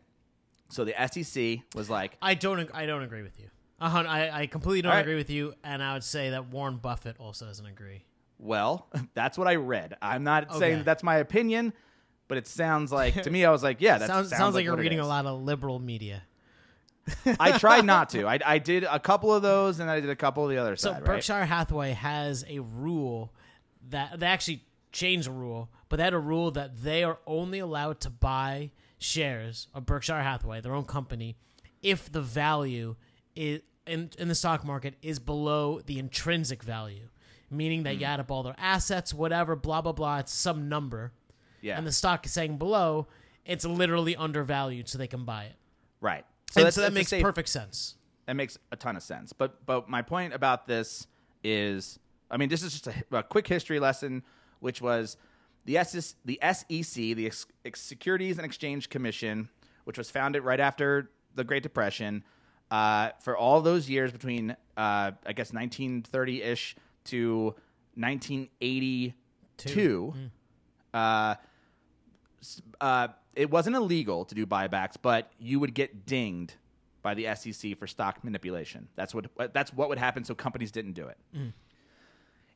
So 0.68 0.84
the 0.84 0.94
SEC 1.10 1.60
was 1.74 1.88
like, 1.88 2.16
I 2.22 2.34
don't. 2.34 2.70
I 2.72 2.86
don't 2.86 3.02
agree 3.02 3.22
with 3.22 3.40
you. 3.40 3.48
Hun- 3.80 4.06
I, 4.06 4.42
I 4.42 4.46
completely 4.46 4.82
don't 4.82 4.92
right. 4.92 5.00
agree 5.00 5.16
with 5.16 5.30
you, 5.30 5.54
and 5.64 5.82
I 5.82 5.94
would 5.94 6.04
say 6.04 6.30
that 6.30 6.48
Warren 6.48 6.76
Buffett 6.76 7.16
also 7.18 7.46
doesn't 7.46 7.66
agree. 7.66 8.04
Well, 8.40 8.88
that's 9.14 9.36
what 9.38 9.46
I 9.46 9.56
read. 9.56 9.96
I'm 10.02 10.24
not 10.24 10.48
Okay. 10.50 10.58
saying 10.58 10.76
that 10.78 10.84
that's 10.84 11.02
my 11.02 11.16
opinion, 11.16 11.72
but 12.28 12.38
it 12.38 12.46
sounds 12.46 12.90
like 12.90 13.22
to 13.22 13.30
me. 13.30 13.44
I 13.44 13.50
was 13.50 13.62
like, 13.62 13.80
yeah, 13.80 13.98
that 13.98 14.06
sounds 14.06 14.28
sounds, 14.30 14.38
sounds 14.40 14.54
like, 14.54 14.64
you're 14.64 14.76
reading 14.76 15.00
a 15.00 15.06
lot 15.06 15.26
of 15.26 15.40
liberal 15.42 15.78
media. 15.78 16.22
I 17.38 17.58
tried 17.58 17.84
not 17.84 18.08
to. 18.10 18.26
I, 18.26 18.38
I 18.44 18.58
did 18.58 18.84
a 18.84 18.98
couple 19.00 19.32
of 19.34 19.42
those, 19.42 19.80
and 19.80 19.90
I 19.90 20.00
did 20.00 20.10
a 20.10 20.16
couple 20.16 20.44
of 20.44 20.50
the 20.50 20.58
other 20.58 20.76
So 20.76 20.90
side. 20.92 20.96
right? 21.02 21.04
Berkshire 21.04 21.44
Hathaway 21.44 21.92
has 21.92 22.44
a 22.48 22.60
rule 22.60 23.32
that 23.90 24.20
they 24.20 24.26
actually 24.26 24.64
changed 24.92 25.26
the 25.28 25.32
rule, 25.32 25.70
but 25.88 25.96
they 25.96 26.04
had 26.04 26.14
a 26.14 26.18
rule 26.18 26.50
that 26.52 26.82
they 26.82 27.02
are 27.04 27.18
only 27.26 27.58
allowed 27.58 28.00
to 28.00 28.10
buy 28.10 28.70
shares 28.98 29.68
of 29.74 29.86
Berkshire 29.86 30.22
Hathaway, 30.22 30.60
their 30.60 30.74
own 30.74 30.84
company, 30.84 31.36
if 31.82 32.10
the 32.12 32.20
value 32.22 32.96
is 33.34 33.62
in 33.86 34.10
in 34.18 34.28
the 34.28 34.34
stock 34.34 34.64
market 34.64 34.94
is 35.02 35.18
below 35.18 35.80
the 35.80 35.98
intrinsic 35.98 36.62
value, 36.62 37.08
meaning 37.50 37.82
that 37.84 37.98
you 37.98 38.06
add 38.06 38.20
up 38.20 38.30
all 38.30 38.42
their 38.42 38.54
assets, 38.58 39.12
whatever, 39.14 39.56
blah 39.56 39.80
blah 39.80 39.92
blah, 39.92 40.18
it's 40.18 40.32
some 40.32 40.68
number, 40.68 41.12
Yeah, 41.60 41.76
and 41.78 41.86
the 41.86 41.92
stock 41.92 42.24
is 42.26 42.32
saying 42.32 42.58
below, 42.58 43.06
it's 43.44 43.64
literally 43.64 44.14
undervalued, 44.16 44.88
so 44.88 44.98
they 44.98 45.06
can 45.08 45.24
buy 45.24 45.44
it. 45.44 45.56
right. 46.00 46.24
So, 46.52 46.60
that's- 46.60 46.74
so 46.74 46.80
that 46.80 46.86
that's 46.86 46.94
makes 46.94 47.10
safe- 47.10 47.22
perfect 47.22 47.48
sense. 47.48 47.94
That 48.26 48.34
makes 48.34 48.58
a 48.72 48.76
ton 48.76 48.96
of 48.96 49.02
sense. 49.02 49.32
But 49.32 49.64
but 49.66 49.88
my 49.88 50.02
point 50.02 50.34
about 50.34 50.66
this 50.66 51.06
is, 51.44 51.98
I 52.30 52.36
mean, 52.36 52.48
this 52.48 52.62
is 52.62 52.72
just 52.72 52.86
a, 52.86 53.16
a 53.18 53.22
quick 53.22 53.46
history 53.48 53.78
lesson, 53.80 54.22
which 54.60 54.80
was 54.82 55.16
the 55.64 55.76
SS, 55.78 56.14
the 56.24 56.38
SEC, 56.42 56.94
the 57.14 57.30
Securities 57.74 58.36
and 58.38 58.44
Exchange 58.44 58.88
Commission, 58.88 59.48
which 59.84 59.96
was 59.98 60.10
founded 60.10 60.42
right 60.42 60.60
after 60.60 61.10
the 61.34 61.44
Great 61.44 61.62
Depression. 61.62 62.24
Uh, 62.70 63.10
for 63.20 63.36
all 63.36 63.60
those 63.60 63.90
years 63.90 64.12
between, 64.12 64.52
uh, 64.76 65.10
I 65.26 65.32
guess, 65.34 65.52
1930 65.52 66.42
ish 66.42 66.76
to 67.04 67.54
1982, 67.94 70.14
uh, 70.94 71.34
uh, 72.80 73.08
it 73.34 73.50
wasn't 73.50 73.76
illegal 73.76 74.24
to 74.24 74.34
do 74.34 74.46
buybacks, 74.46 74.96
but 75.00 75.30
you 75.38 75.60
would 75.60 75.74
get 75.74 76.06
dinged 76.06 76.54
by 77.02 77.14
the 77.14 77.34
SEC 77.34 77.78
for 77.78 77.86
stock 77.86 78.22
manipulation. 78.24 78.88
That's 78.96 79.14
what 79.14 79.26
that's 79.52 79.72
what 79.72 79.88
would 79.88 79.98
happen. 79.98 80.24
So 80.24 80.34
companies 80.34 80.70
didn't 80.70 80.92
do 80.92 81.06
it. 81.08 81.18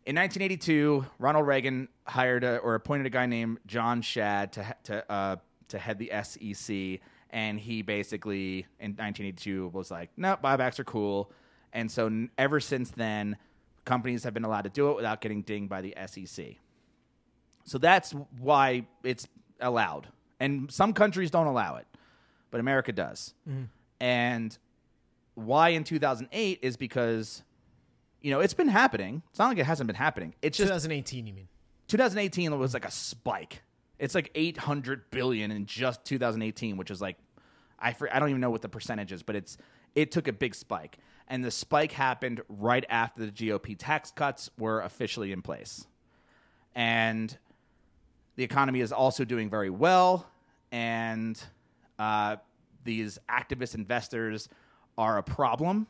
In 0.07 0.17
1982, 0.17 1.07
Ronald 1.19 1.47
Reagan 1.47 1.89
hired 2.07 2.45
a, 2.45 2.59
or 2.59 2.75
appointed 2.75 3.07
a 3.07 3.11
guy 3.11 3.27
named 3.27 3.59
John 3.67 4.03
Shad 4.03 4.53
to 4.55 4.75
to 4.85 5.11
uh, 5.11 5.37
to 5.69 5.79
head 5.79 5.99
the 5.99 6.11
SEC, 6.23 7.01
and 7.31 7.59
he 7.59 7.83
basically 7.83 8.67
in 8.81 8.91
1982 8.93 9.69
was 9.69 9.91
like, 9.91 10.11
"No, 10.17 10.37
buybacks 10.37 10.79
are 10.79 10.85
cool," 10.85 11.33
and 11.73 11.91
so 11.91 12.07
n- 12.07 12.31
ever 12.37 12.61
since 12.61 12.91
then, 12.91 13.37
companies 13.85 14.25
have 14.25 14.35
been 14.35 14.45
allowed 14.45 14.63
to 14.63 14.71
do 14.71 14.91
it 14.91 14.97
without 14.97 15.21
getting 15.21 15.43
dinged 15.43 15.69
by 15.69 15.81
the 15.81 15.95
SEC. 16.07 16.57
So 17.65 17.79
that's 17.79 18.13
why 18.39 18.87
it's 19.03 19.27
allowed. 19.61 20.09
And 20.41 20.71
some 20.71 20.93
countries 20.93 21.31
don't 21.31 21.47
allow 21.47 21.77
it, 21.77 21.87
but 22.51 22.61
America 22.61 22.93
does. 22.93 23.35
Mm-hmm. 23.49 23.65
And 24.01 24.57
why 25.35 25.71
in 25.71 25.85
2008 25.85 26.59
is 26.63 26.77
because, 26.77 27.43
you 28.21 28.31
know, 28.31 28.41
it's 28.41 28.55
been 28.55 28.69
happening. 28.69 29.23
It's 29.31 29.39
not 29.39 29.49
like 29.49 29.59
it 29.59 29.67
hasn't 29.67 29.87
been 29.87 29.97
happening. 29.97 30.35
It's 30.43 30.59
just 30.59 30.69
2018, 30.69 31.27
you 31.27 31.33
mean? 31.33 31.49
2018 31.89 32.59
was 32.59 32.75
like 32.75 32.85
a 32.85 32.91
spike. 32.91 33.63
It's 33.99 34.15
like 34.15 34.31
800 34.35 35.11
billion 35.11 35.51
in 35.51 35.67
just 35.67 36.05
2018, 36.05 36.77
which 36.77 36.91
is 36.91 37.01
like 37.01 37.17
I 37.79 37.95
I 38.13 38.19
don't 38.19 38.31
even 38.31 38.41
know 38.41 38.51
what 38.51 38.63
the 38.63 38.69
percentage 38.69 39.13
is, 39.13 39.23
but 39.23 39.37
it's 39.37 39.57
it 39.95 40.11
took 40.11 40.27
a 40.27 40.33
big 40.33 40.55
spike, 40.55 40.99
and 41.29 41.45
the 41.45 41.51
spike 41.51 41.93
happened 41.93 42.43
right 42.49 42.85
after 42.89 43.27
the 43.27 43.33
GOP 43.33 43.77
tax 43.79 44.11
cuts 44.11 44.51
were 44.59 44.81
officially 44.81 45.33
in 45.33 45.43
place, 45.43 45.87
and 46.75 47.37
the 48.37 48.45
economy 48.45 48.81
is 48.81 48.93
also 48.93 49.25
doing 49.25 49.49
very 49.51 49.71
well, 49.71 50.27
and 50.73 51.43
uh, 51.99 52.37
these 52.85 53.19
activist 53.29 53.75
investors 53.75 54.49
are 54.99 55.19
a 55.19 55.23
problem 55.23 55.87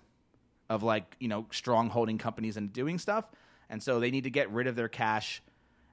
of 0.70 0.82
like 0.82 1.16
you 1.20 1.28
know 1.28 1.46
strong 1.50 1.90
holding 1.90 2.18
companies 2.18 2.56
and 2.56 2.72
doing 2.72 2.98
stuff 2.98 3.26
And 3.68 3.82
so 3.82 4.00
they 4.00 4.10
need 4.10 4.24
to 4.24 4.30
get 4.30 4.50
rid 4.50 4.66
of 4.66 4.76
their 4.76 4.88
cash. 4.88 5.42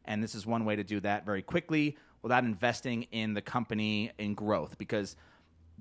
And 0.06 0.24
this 0.24 0.36
is 0.36 0.46
one 0.46 0.66
way 0.66 0.76
to 0.76 0.84
do 0.84 1.00
that 1.02 1.26
very 1.26 1.42
quickly 1.42 1.98
without 2.22 2.44
investing 2.44 3.04
in 3.12 3.34
the 3.34 3.42
company 3.42 4.12
in 4.18 4.34
growth. 4.34 4.78
Because 4.78 5.16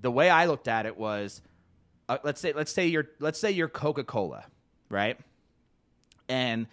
the 0.00 0.10
way 0.10 0.30
I 0.30 0.46
looked 0.46 0.68
at 0.68 0.86
it 0.86 0.96
was, 0.96 1.42
uh, 2.10 2.18
let's 2.24 2.40
say 2.40 2.52
let's 2.52 2.72
say 2.72 2.88
you're 2.88 3.08
let's 3.20 3.38
say 3.38 3.52
you're 3.52 3.68
Coca 3.68 4.02
Cola, 4.02 4.44
right? 4.88 5.16
And 6.28 6.66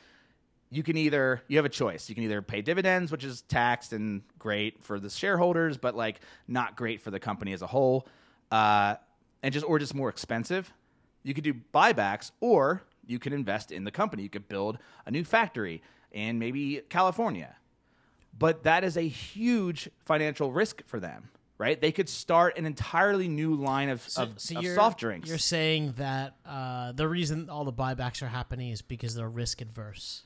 you 0.71 0.81
can 0.81 0.97
either 0.97 1.43
you 1.47 1.57
have 1.57 1.65
a 1.65 1.69
choice. 1.69 2.09
You 2.09 2.15
can 2.15 2.23
either 2.23 2.41
pay 2.41 2.63
dividends, 2.63 3.11
which 3.11 3.23
is 3.23 3.41
taxed 3.43 3.93
and 3.93 4.23
great 4.39 4.83
for 4.83 4.99
the 4.99 5.11
shareholders, 5.11 5.77
but 5.77 5.95
like 5.95 6.21
not 6.47 6.75
great 6.75 7.01
for 7.01 7.11
the 7.11 7.19
company 7.19 7.53
as 7.53 7.61
a 7.61 7.67
whole, 7.67 8.07
uh, 8.51 8.95
and 9.43 9.53
just 9.53 9.63
or 9.63 9.77
just 9.77 9.93
more 9.93 10.09
expensive. 10.09 10.73
You 11.21 11.35
could 11.35 11.43
do 11.43 11.53
buybacks, 11.53 12.31
or 12.41 12.81
you 13.05 13.19
can 13.19 13.31
invest 13.31 13.71
in 13.71 13.83
the 13.83 13.91
company. 13.91 14.23
You 14.23 14.29
could 14.29 14.49
build 14.49 14.79
a 15.05 15.11
new 15.11 15.23
factory 15.23 15.83
in 16.11 16.39
maybe 16.39 16.81
California, 16.89 17.57
but 18.37 18.63
that 18.63 18.83
is 18.83 18.97
a 18.97 19.07
huge 19.07 19.87
financial 20.03 20.51
risk 20.51 20.81
for 20.87 20.99
them. 20.99 21.29
Right? 21.59 21.79
They 21.79 21.91
could 21.91 22.07
start 22.07 22.57
an 22.57 22.67
entirely 22.67 23.27
new 23.27 23.55
line 23.55 23.89
of, 23.89 24.07
of, 24.15 24.39
So 24.39 24.59
of 24.59 24.65
soft 24.75 24.99
drinks. 24.99 25.27
You're 25.27 25.39
saying 25.39 25.93
that 25.97 26.35
uh, 26.45 26.91
the 26.91 27.07
reason 27.07 27.49
all 27.49 27.63
the 27.65 27.73
buybacks 27.73 28.21
are 28.21 28.27
happening 28.27 28.69
is 28.69 28.83
because 28.83 29.15
they're 29.15 29.27
risk 29.27 29.59
adverse. 29.61 30.23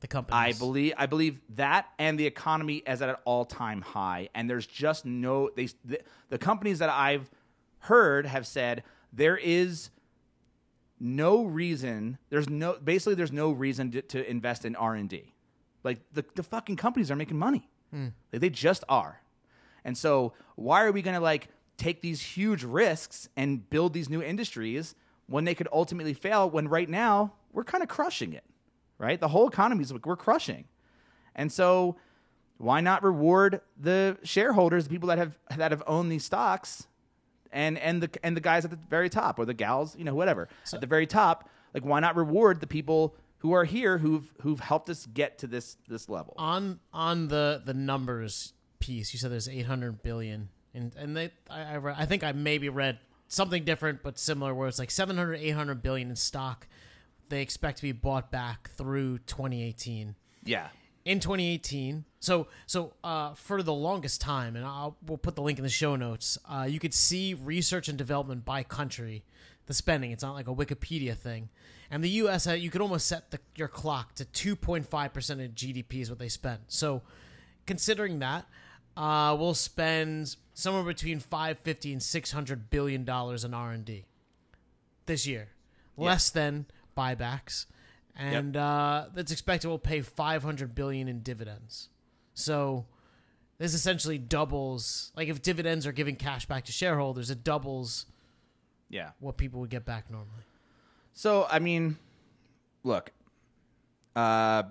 The 0.00 0.08
companies. 0.08 0.56
I 0.56 0.58
believe 0.58 0.92
I 0.98 1.06
believe 1.06 1.40
that 1.56 1.86
and 1.98 2.18
the 2.18 2.26
economy 2.26 2.82
is 2.86 3.00
at 3.00 3.08
an 3.08 3.16
all 3.24 3.46
time 3.46 3.80
high, 3.80 4.28
and 4.34 4.50
there's 4.50 4.66
just 4.66 5.06
no 5.06 5.48
they 5.56 5.68
the, 5.82 6.00
the 6.28 6.36
companies 6.36 6.80
that 6.80 6.90
I've 6.90 7.30
heard 7.78 8.26
have 8.26 8.46
said 8.46 8.82
there 9.14 9.38
is 9.38 9.88
no 11.00 11.44
reason 11.44 12.18
there's 12.28 12.50
no 12.50 12.74
basically 12.84 13.14
there's 13.14 13.32
no 13.32 13.50
reason 13.50 13.90
to, 13.92 14.02
to 14.02 14.30
invest 14.30 14.66
in 14.66 14.76
R 14.76 14.94
and 14.94 15.08
D, 15.08 15.32
like 15.84 16.00
the 16.12 16.22
the 16.34 16.42
fucking 16.42 16.76
companies 16.76 17.10
are 17.10 17.16
making 17.16 17.38
money, 17.38 17.70
like 18.30 18.42
they 18.42 18.50
just 18.50 18.84
are, 18.90 19.22
and 19.84 19.96
so 19.96 20.32
why 20.56 20.84
are 20.84 20.92
we 20.92 21.02
gonna 21.02 21.20
like 21.20 21.48
take 21.76 22.00
these 22.00 22.20
huge 22.20 22.64
risks 22.64 23.28
and 23.36 23.68
build 23.68 23.92
these 23.92 24.08
new 24.08 24.22
industries 24.22 24.94
when 25.26 25.44
they 25.44 25.54
could 25.54 25.68
ultimately 25.72 26.14
fail? 26.14 26.48
When 26.48 26.68
right 26.68 26.88
now 26.88 27.32
we're 27.52 27.64
kind 27.64 27.82
of 27.82 27.88
crushing 27.88 28.32
it 28.32 28.44
right? 28.98 29.20
The 29.20 29.28
whole 29.28 29.48
economy 29.48 29.82
is 29.82 29.92
like 29.92 30.06
we're 30.06 30.16
crushing, 30.16 30.64
and 31.34 31.52
so 31.52 31.96
why 32.58 32.80
not 32.80 33.02
reward 33.02 33.60
the 33.78 34.16
shareholders, 34.22 34.84
the 34.84 34.90
people 34.90 35.08
that 35.08 35.18
have 35.18 35.38
that 35.56 35.72
have 35.72 35.82
owned 35.86 36.10
these 36.10 36.24
stocks, 36.24 36.86
and 37.52 37.78
and 37.78 38.02
the 38.02 38.10
and 38.22 38.36
the 38.36 38.40
guys 38.40 38.64
at 38.64 38.70
the 38.70 38.78
very 38.88 39.10
top 39.10 39.38
or 39.38 39.44
the 39.44 39.54
gals, 39.54 39.96
you 39.96 40.04
know, 40.04 40.14
whatever 40.14 40.48
at 40.72 40.80
the 40.80 40.86
very 40.86 41.06
top? 41.06 41.48
Like, 41.72 41.84
why 41.84 42.00
not 42.00 42.16
reward 42.16 42.60
the 42.60 42.66
people 42.66 43.16
who 43.38 43.52
are 43.52 43.64
here 43.64 43.98
who've 43.98 44.32
who've 44.42 44.60
helped 44.60 44.88
us 44.88 45.06
get 45.06 45.38
to 45.38 45.46
this 45.46 45.76
this 45.88 46.08
level? 46.08 46.34
on 46.38 46.80
on 46.92 47.28
the 47.28 47.62
the 47.64 47.74
numbers 47.74 48.52
piece. 48.84 49.12
You 49.12 49.18
said 49.18 49.30
there's 49.32 49.48
800 49.48 50.02
billion, 50.02 50.48
and 50.74 50.94
and 50.96 51.16
they 51.16 51.30
I 51.48 51.76
I, 51.76 52.02
I 52.02 52.06
think 52.06 52.22
I 52.22 52.32
maybe 52.32 52.68
read 52.68 52.98
something 53.28 53.64
different 53.64 54.02
but 54.02 54.18
similar, 54.18 54.54
where 54.54 54.68
it's 54.68 54.78
like 54.78 54.90
700 54.90 55.36
800 55.36 55.82
billion 55.82 56.10
in 56.10 56.16
stock. 56.16 56.66
They 57.30 57.40
expect 57.40 57.78
to 57.78 57.82
be 57.82 57.92
bought 57.92 58.30
back 58.30 58.70
through 58.70 59.18
2018. 59.20 60.14
yeah, 60.44 60.68
in 61.04 61.20
2018. 61.20 62.04
So 62.20 62.48
so 62.66 62.94
uh, 63.02 63.34
for 63.34 63.62
the 63.62 63.72
longest 63.72 64.20
time, 64.20 64.56
and 64.56 64.64
I'll 64.64 64.96
we'll 65.06 65.18
put 65.18 65.34
the 65.34 65.42
link 65.42 65.58
in 65.58 65.64
the 65.64 65.70
show 65.70 65.96
notes. 65.96 66.38
Uh, 66.48 66.66
you 66.68 66.78
could 66.78 66.94
see 66.94 67.34
research 67.34 67.88
and 67.88 67.98
development 67.98 68.44
by 68.44 68.62
country, 68.62 69.24
the 69.66 69.74
spending. 69.74 70.10
It's 70.12 70.22
not 70.22 70.34
like 70.34 70.48
a 70.48 70.54
Wikipedia 70.54 71.16
thing. 71.16 71.48
And 71.90 72.02
the 72.02 72.08
U.S. 72.10 72.46
You 72.46 72.70
could 72.70 72.80
almost 72.80 73.06
set 73.06 73.30
the, 73.30 73.38
your 73.56 73.68
clock 73.68 74.14
to 74.16 74.24
2.5 74.24 75.12
percent 75.12 75.40
of 75.40 75.50
GDP 75.54 76.00
is 76.00 76.10
what 76.10 76.18
they 76.18 76.28
spend. 76.30 76.60
So 76.68 77.02
considering 77.66 78.18
that, 78.20 78.46
uh, 78.96 79.36
we'll 79.38 79.54
spend 79.54 80.36
somewhere 80.54 80.84
between 80.84 81.18
550 81.18 81.92
and 81.92 82.02
600 82.02 82.70
billion 82.70 83.04
dollars 83.04 83.44
in 83.44 83.54
R 83.54 83.72
and 83.72 83.84
D 83.84 84.06
this 85.06 85.26
year, 85.26 85.48
less 85.96 86.30
than 86.30 86.66
buybacks, 86.96 87.66
and 88.16 88.56
uh, 88.56 89.06
that's 89.14 89.32
expected 89.32 89.68
will 89.68 89.78
pay 89.78 90.00
500 90.00 90.74
billion 90.74 91.08
in 91.08 91.20
dividends. 91.20 91.88
So 92.34 92.86
this 93.58 93.74
essentially 93.74 94.18
doubles. 94.18 95.12
Like 95.16 95.28
if 95.28 95.42
dividends 95.42 95.86
are 95.86 95.92
giving 95.92 96.16
cash 96.16 96.46
back 96.46 96.64
to 96.64 96.72
shareholders, 96.72 97.30
it 97.30 97.44
doubles 97.44 98.06
yeah. 98.88 99.10
what 99.20 99.36
people 99.36 99.60
would 99.60 99.70
get 99.70 99.84
back 99.84 100.10
normally. 100.10 100.44
So 101.12 101.46
I 101.50 101.58
mean, 101.58 101.96
look, 102.82 103.12
uh, 104.16 104.64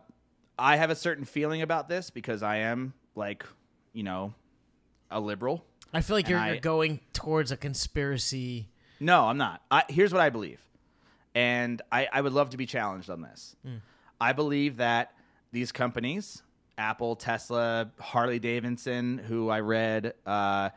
I 0.57 0.77
have 0.77 0.89
a 0.89 0.95
certain 0.95 1.25
feeling 1.25 1.61
about 1.61 1.89
this 1.89 2.09
because 2.09 2.43
I 2.43 2.57
am 2.57 2.93
like, 3.15 3.45
you 3.93 4.03
know, 4.03 4.33
a 5.09 5.19
liberal. 5.19 5.63
I 5.93 6.01
feel 6.01 6.15
like 6.15 6.27
you're, 6.27 6.39
I- 6.39 6.51
you're 6.53 6.59
going 6.59 6.99
towards 7.13 7.51
a 7.51 7.57
conspiracy. 7.57 8.69
No, 8.99 9.25
I'm 9.25 9.37
not. 9.37 9.61
I, 9.69 9.83
here's 9.89 10.11
what 10.11 10.21
I 10.21 10.29
believe, 10.29 10.59
and 11.35 11.81
I, 11.91 12.07
I 12.11 12.21
would 12.21 12.33
love 12.33 12.51
to 12.51 12.57
be 12.57 12.65
challenged 12.65 13.09
on 13.09 13.21
this. 13.21 13.55
I 14.21 14.33
believe 14.33 14.77
that 14.77 15.13
these 15.51 15.71
companies, 15.71 16.41
Apple, 16.77 17.15
Tesla, 17.15 17.91
Harley 17.99 18.39
Davidson, 18.39 19.17
who 19.17 19.49
I 19.49 19.59
read, 19.59 20.13
uh, 20.25 20.69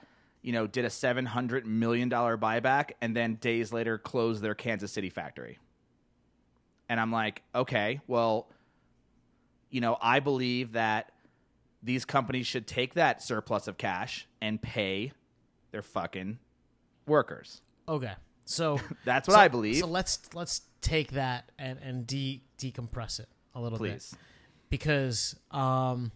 you 0.43 0.53
know, 0.53 0.67
did 0.67 0.85
a 0.85 0.91
seven 0.91 1.25
hundred 1.25 1.67
million 1.67 2.09
dollar 2.09 2.37
buyback, 2.37 2.91
and 3.01 3.15
then 3.17 3.37
days 3.37 3.73
later 3.73 3.97
closed 3.99 4.43
their 4.43 4.55
Kansas 4.55 4.91
City 4.93 5.09
factory. 5.11 5.59
And 6.89 6.99
I'm 7.01 7.13
like, 7.13 7.43
okay, 7.55 8.01
well, 8.07 8.49
you 9.71 9.81
know, 9.81 9.97
I 10.01 10.21
believe 10.21 10.73
that 10.73 11.11
these 11.83 12.05
companies 12.05 12.47
should 12.47 12.67
take 12.67 12.95
that 12.95 13.23
surplus 13.23 13.69
of 13.69 13.79
cash 13.79 14.27
and 14.41 14.61
pay 14.61 15.13
their 15.71 15.83
fucking 15.83 16.39
workers. 17.07 17.61
Okay, 17.89 18.13
so 18.45 18.81
That's 19.05 19.29
what 19.29 19.35
so- 19.35 19.41
I 19.41 19.49
believe. 19.49 19.77
So 19.77 19.87
let's 19.87 20.35
let's 20.35 20.63
take 20.81 21.13
that 21.13 21.51
and 21.59 21.79
and 21.83 22.07
de 22.07 22.43
decompress 22.59 23.21
it 23.21 23.29
a 23.55 23.61
little 23.61 23.79
bit. 23.79 24.11
Because 24.71 25.37
um 25.51 26.13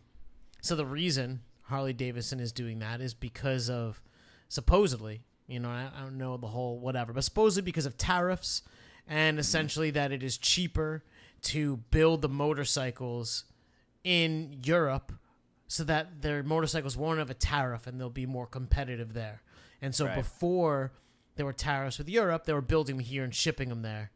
so 0.60 0.76
the 0.76 0.86
reason 0.86 1.40
Harley 1.62 1.92
Davidson 1.92 2.40
is 2.40 2.52
doing 2.52 2.80
that 2.80 3.00
is 3.00 3.14
because 3.14 3.70
of 3.70 4.02
supposedly, 4.48 5.22
you 5.46 5.60
know, 5.60 5.70
I, 5.70 5.88
I 5.96 6.00
don't 6.02 6.18
know 6.18 6.36
the 6.36 6.48
whole 6.48 6.78
whatever, 6.78 7.12
but 7.12 7.24
supposedly 7.24 7.64
because 7.64 7.86
of 7.86 7.96
tariffs 7.96 8.62
and 9.06 9.38
essentially 9.38 9.90
that 9.90 10.12
it 10.12 10.22
is 10.22 10.36
cheaper 10.36 11.04
to 11.42 11.78
build 11.90 12.22
the 12.22 12.28
motorcycles 12.28 13.44
in 14.04 14.60
Europe 14.64 15.12
so 15.70 15.84
that 15.84 16.20
their 16.22 16.42
motorcycles 16.42 16.96
won't 16.96 17.20
have 17.20 17.30
a 17.30 17.34
tariff 17.34 17.86
and 17.86 18.00
they'll 18.00 18.10
be 18.10 18.26
more 18.26 18.44
competitive 18.44 19.14
there. 19.14 19.40
And 19.80 19.94
so 19.94 20.06
Right. 20.06 20.16
before 20.16 20.90
there 21.36 21.46
were 21.46 21.52
tariffs 21.52 21.96
with 21.96 22.08
Europe, 22.08 22.44
they 22.44 22.52
were 22.52 22.60
building 22.60 22.96
them 22.96 23.04
here 23.04 23.22
and 23.22 23.32
shipping 23.32 23.68
them 23.68 23.82
there. 23.82 24.10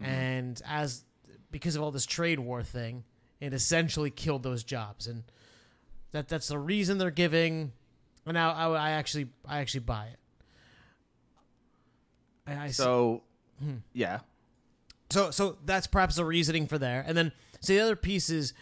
Mm-hmm. 0.00 0.10
And 0.10 0.62
as 0.64 1.04
because 1.50 1.76
of 1.76 1.82
all 1.82 1.90
this 1.90 2.06
trade 2.06 2.40
war 2.40 2.62
thing, 2.62 3.04
it 3.38 3.52
essentially 3.52 4.10
killed 4.10 4.44
those 4.44 4.64
jobs, 4.64 5.06
and 5.06 5.24
that 6.12 6.26
that's 6.28 6.48
the 6.48 6.58
reason 6.58 6.96
they're 6.96 7.10
giving. 7.10 7.72
And 8.24 8.32
now 8.32 8.52
I, 8.52 8.88
I 8.88 8.90
actually 8.92 9.28
I 9.46 9.58
actually 9.58 9.80
buy 9.80 10.06
it. 10.06 10.18
I, 12.46 12.64
I 12.64 12.70
So, 12.70 13.24
hmm. 13.58 13.76
yeah, 13.92 14.20
so 15.10 15.30
so 15.30 15.58
that's 15.66 15.86
perhaps 15.86 16.16
the 16.16 16.24
reasoning 16.24 16.66
for 16.66 16.78
there. 16.78 17.04
And 17.06 17.14
then 17.14 17.32
so 17.60 17.74
the 17.74 17.80
other 17.80 17.94
piece 17.94 18.30
is 18.30 18.54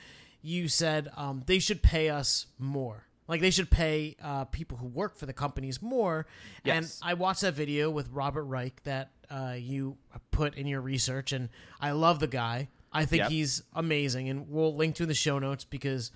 you 0.43 0.69
said 0.69 1.11
um, 1.17 1.43
they 1.47 1.59
should 1.59 1.83
pay 1.83 2.11
us 2.11 2.47
more. 2.59 3.07
Like 3.29 3.41
they 3.41 3.51
should 3.51 3.71
pay 3.71 4.17
uh, 4.23 4.45
people 4.47 4.77
who 4.79 4.87
work 4.87 5.17
for 5.17 5.27
the 5.27 5.33
companies 5.33 5.81
more. 5.81 6.27
Yes. 6.65 7.01
And 7.01 7.11
I 7.11 7.15
watched 7.15 7.43
that 7.43 7.55
video 7.55 7.89
with 7.89 8.11
Robert 8.11 8.45
Reich 8.45 8.83
that 8.83 9.13
uh, 9.31 9.55
you 9.57 9.97
put 10.31 10.55
in 10.57 10.67
your 10.67 10.81
research, 10.81 11.33
and 11.33 11.49
I 11.81 11.93
love 11.93 12.21
the 12.21 12.27
guy. 12.27 12.69
I 12.93 13.07
think 13.07 13.23
Yep. 13.23 13.31
he's 13.31 13.63
amazing, 13.75 14.29
and 14.29 14.51
we'll 14.51 14.75
link 14.75 14.97
to 14.97 15.05
in 15.05 15.09
the 15.09 15.15
show 15.15 15.39
notes 15.39 15.65
because 15.65 16.11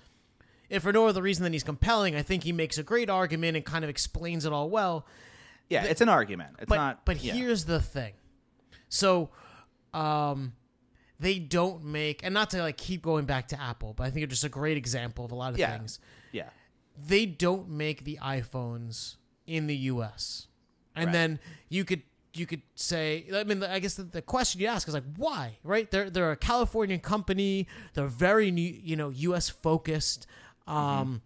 if 0.69 0.83
for 0.83 0.93
no 0.93 1.07
other 1.07 1.23
reason 1.23 1.43
than 1.43 1.53
he's 1.53 1.63
compelling, 1.63 2.15
I 2.15 2.21
think 2.21 2.43
he 2.43 2.51
makes 2.51 2.77
a 2.77 2.83
great 2.83 3.09
argument 3.09 3.55
and 3.55 3.65
kind 3.65 3.83
of 3.83 3.89
explains 3.89 4.45
it 4.45 4.53
all 4.53 4.69
well 4.69 5.07
yeah. 5.69 5.83
it's 5.83 6.01
an 6.01 6.09
argument. 6.09 6.55
It's 6.59 6.69
but 6.69 6.75
not. 6.75 7.05
but 7.05 7.23
yeah. 7.23 7.33
here's 7.33 7.65
the 7.65 7.81
thing 7.81 8.13
so 8.89 9.29
um 9.93 10.53
they 11.19 11.39
don't 11.39 11.83
make 11.83 12.23
and 12.23 12.33
not 12.33 12.49
to 12.51 12.59
like 12.61 12.77
keep 12.77 13.01
going 13.01 13.25
back 13.25 13.47
to 13.47 13.59
apple 13.61 13.93
but 13.93 14.03
i 14.05 14.09
think 14.09 14.23
it's 14.23 14.31
just 14.33 14.43
a 14.43 14.49
great 14.49 14.77
example 14.77 15.25
of 15.25 15.31
a 15.31 15.35
lot 15.35 15.51
of 15.53 15.59
Yeah. 15.59 15.77
things. 15.77 15.99
Yeah, 16.31 16.49
they 17.07 17.25
don't 17.25 17.69
make 17.69 18.03
the 18.03 18.19
iphones 18.21 19.15
in 19.45 19.67
the 19.67 19.75
us 19.77 20.47
and 20.95 21.05
Right. 21.07 21.11
then 21.13 21.39
you 21.69 21.85
could 21.85 22.01
you 22.33 22.45
could 22.45 22.61
say 22.75 23.25
i 23.33 23.43
mean 23.43 23.63
i 23.63 23.79
guess 23.79 23.95
the, 23.95 24.03
the 24.03 24.21
question 24.21 24.61
you 24.61 24.67
ask 24.67 24.87
is 24.87 24.93
like 24.93 25.05
why 25.15 25.57
right? 25.63 25.89
They're 25.89 26.09
they're 26.09 26.31
a 26.31 26.35
californian 26.37 26.99
company. 26.99 27.67
They're 27.93 28.05
very 28.07 28.51
new, 28.51 28.61
you 28.83 28.95
know 28.95 29.09
us 29.33 29.49
focused. 29.49 30.27
Um 30.67 31.21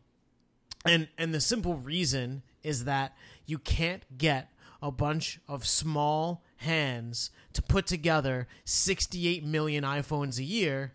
and 0.86 1.10
and 1.18 1.34
the 1.34 1.42
simple 1.42 1.76
reason 1.76 2.44
is 2.64 2.86
that 2.86 3.16
you 3.46 3.58
can't 3.58 4.04
get 4.18 4.51
a 4.82 4.92
bunch 4.92 5.40
of 5.48 5.66
small 5.66 6.44
hands 6.58 7.32
to 7.54 7.62
put 7.62 7.86
together 7.86 8.48
68 8.66 9.44
million 9.44 9.84
iPhones 9.84 10.40
a 10.40 10.44
year 10.44 10.94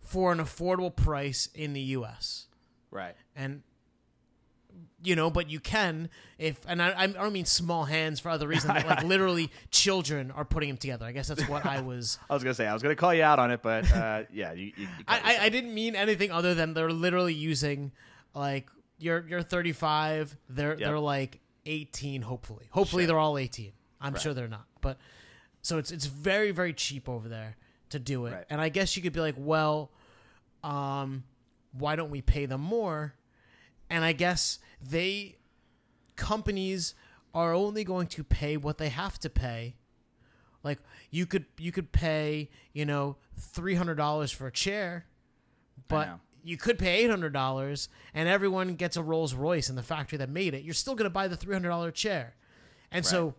for 0.00 0.32
an 0.32 0.38
affordable 0.38 0.94
price 0.94 1.48
in 1.54 1.72
the 1.72 1.80
US. 1.80 2.46
Right. 2.90 3.14
And 3.34 3.62
you 5.02 5.14
know, 5.14 5.30
but 5.30 5.50
you 5.50 5.60
can 5.60 6.08
if, 6.38 6.60
and 6.66 6.82
I, 6.82 6.94
I 6.96 7.06
don't 7.06 7.32
mean 7.32 7.44
small 7.44 7.84
hands 7.84 8.20
for 8.20 8.30
other 8.30 8.48
reasons. 8.48 8.72
but, 8.72 8.86
like 8.86 9.04
literally, 9.04 9.50
children 9.70 10.30
are 10.30 10.44
putting 10.44 10.70
them 10.70 10.78
together. 10.78 11.04
I 11.04 11.12
guess 11.12 11.28
that's 11.28 11.46
what 11.48 11.66
I 11.66 11.80
was. 11.82 12.18
I 12.30 12.34
was 12.34 12.42
gonna 12.42 12.54
say 12.54 12.66
I 12.66 12.72
was 12.72 12.82
gonna 12.82 12.96
call 12.96 13.12
you 13.14 13.22
out 13.22 13.38
on 13.38 13.50
it, 13.50 13.60
but 13.62 13.90
uh, 13.92 14.22
yeah, 14.32 14.52
you. 14.52 14.66
you, 14.66 14.72
you 14.78 14.88
I, 15.06 15.36
I, 15.40 15.44
I 15.44 15.48
didn't 15.50 15.74
mean 15.74 15.94
anything 15.94 16.30
other 16.30 16.54
than 16.54 16.74
they're 16.74 16.90
literally 16.90 17.34
using 17.34 17.92
like 18.34 18.70
you're 18.98 19.24
you're 19.28 19.42
35. 19.42 20.36
They're 20.48 20.76
they're 20.76 20.98
like 20.98 21.40
18. 21.66 22.22
Hopefully, 22.22 22.68
hopefully 22.70 23.02
Sure. 23.02 23.08
they're 23.08 23.18
all 23.18 23.38
18. 23.38 23.72
I'm 24.00 24.12
Right. 24.14 24.22
sure 24.22 24.34
they're 24.34 24.48
not, 24.48 24.66
but 24.80 24.98
so 25.62 25.78
it's 25.78 25.90
it's 25.90 26.06
very 26.06 26.50
very 26.50 26.72
cheap 26.74 27.08
over 27.08 27.28
there 27.28 27.56
to 27.90 27.98
do 27.98 28.26
it. 28.26 28.32
Right. 28.32 28.44
And 28.50 28.60
I 28.60 28.68
guess 28.68 28.96
you 28.96 29.02
could 29.02 29.12
be 29.12 29.20
like, 29.20 29.34
well, 29.38 29.90
um, 30.62 31.24
why 31.72 31.96
don't 31.96 32.10
we 32.10 32.20
pay 32.22 32.46
them 32.46 32.60
more? 32.60 33.14
And 33.90 34.04
I 34.04 34.12
guess 34.12 34.58
they 34.80 35.36
companies 36.16 36.94
are 37.34 37.52
only 37.52 37.82
going 37.84 38.06
to 38.06 38.22
pay 38.24 38.56
what 38.56 38.78
they 38.78 38.88
have 38.90 39.18
to 39.20 39.30
pay. 39.30 39.76
Like 40.62 40.78
you 41.10 41.26
could 41.26 41.46
you 41.58 41.72
could 41.72 41.92
pay, 41.92 42.50
you 42.72 42.84
know, 42.84 43.16
three 43.38 43.74
hundred 43.74 43.96
dollars 43.96 44.30
for 44.30 44.46
a 44.46 44.52
chair, 44.52 45.06
but. 45.88 46.18
You 46.44 46.56
could 46.56 46.78
pay 46.78 47.02
eight 47.04 47.10
hundred 47.10 47.32
dollars 47.32 47.88
and 48.12 48.28
everyone 48.28 48.74
gets 48.74 48.96
a 48.96 49.02
Rolls 49.02 49.34
Royce 49.34 49.68
in 49.70 49.76
the 49.76 49.82
factory 49.82 50.18
that 50.18 50.28
made 50.28 50.54
it. 50.54 50.62
You're 50.62 50.74
still 50.74 50.94
gonna 50.94 51.10
buy 51.10 51.26
the 51.28 51.36
three 51.36 51.54
hundred 51.54 51.70
dollar 51.70 51.90
chair. 51.90 52.34
And 52.92 53.04
so 53.04 53.34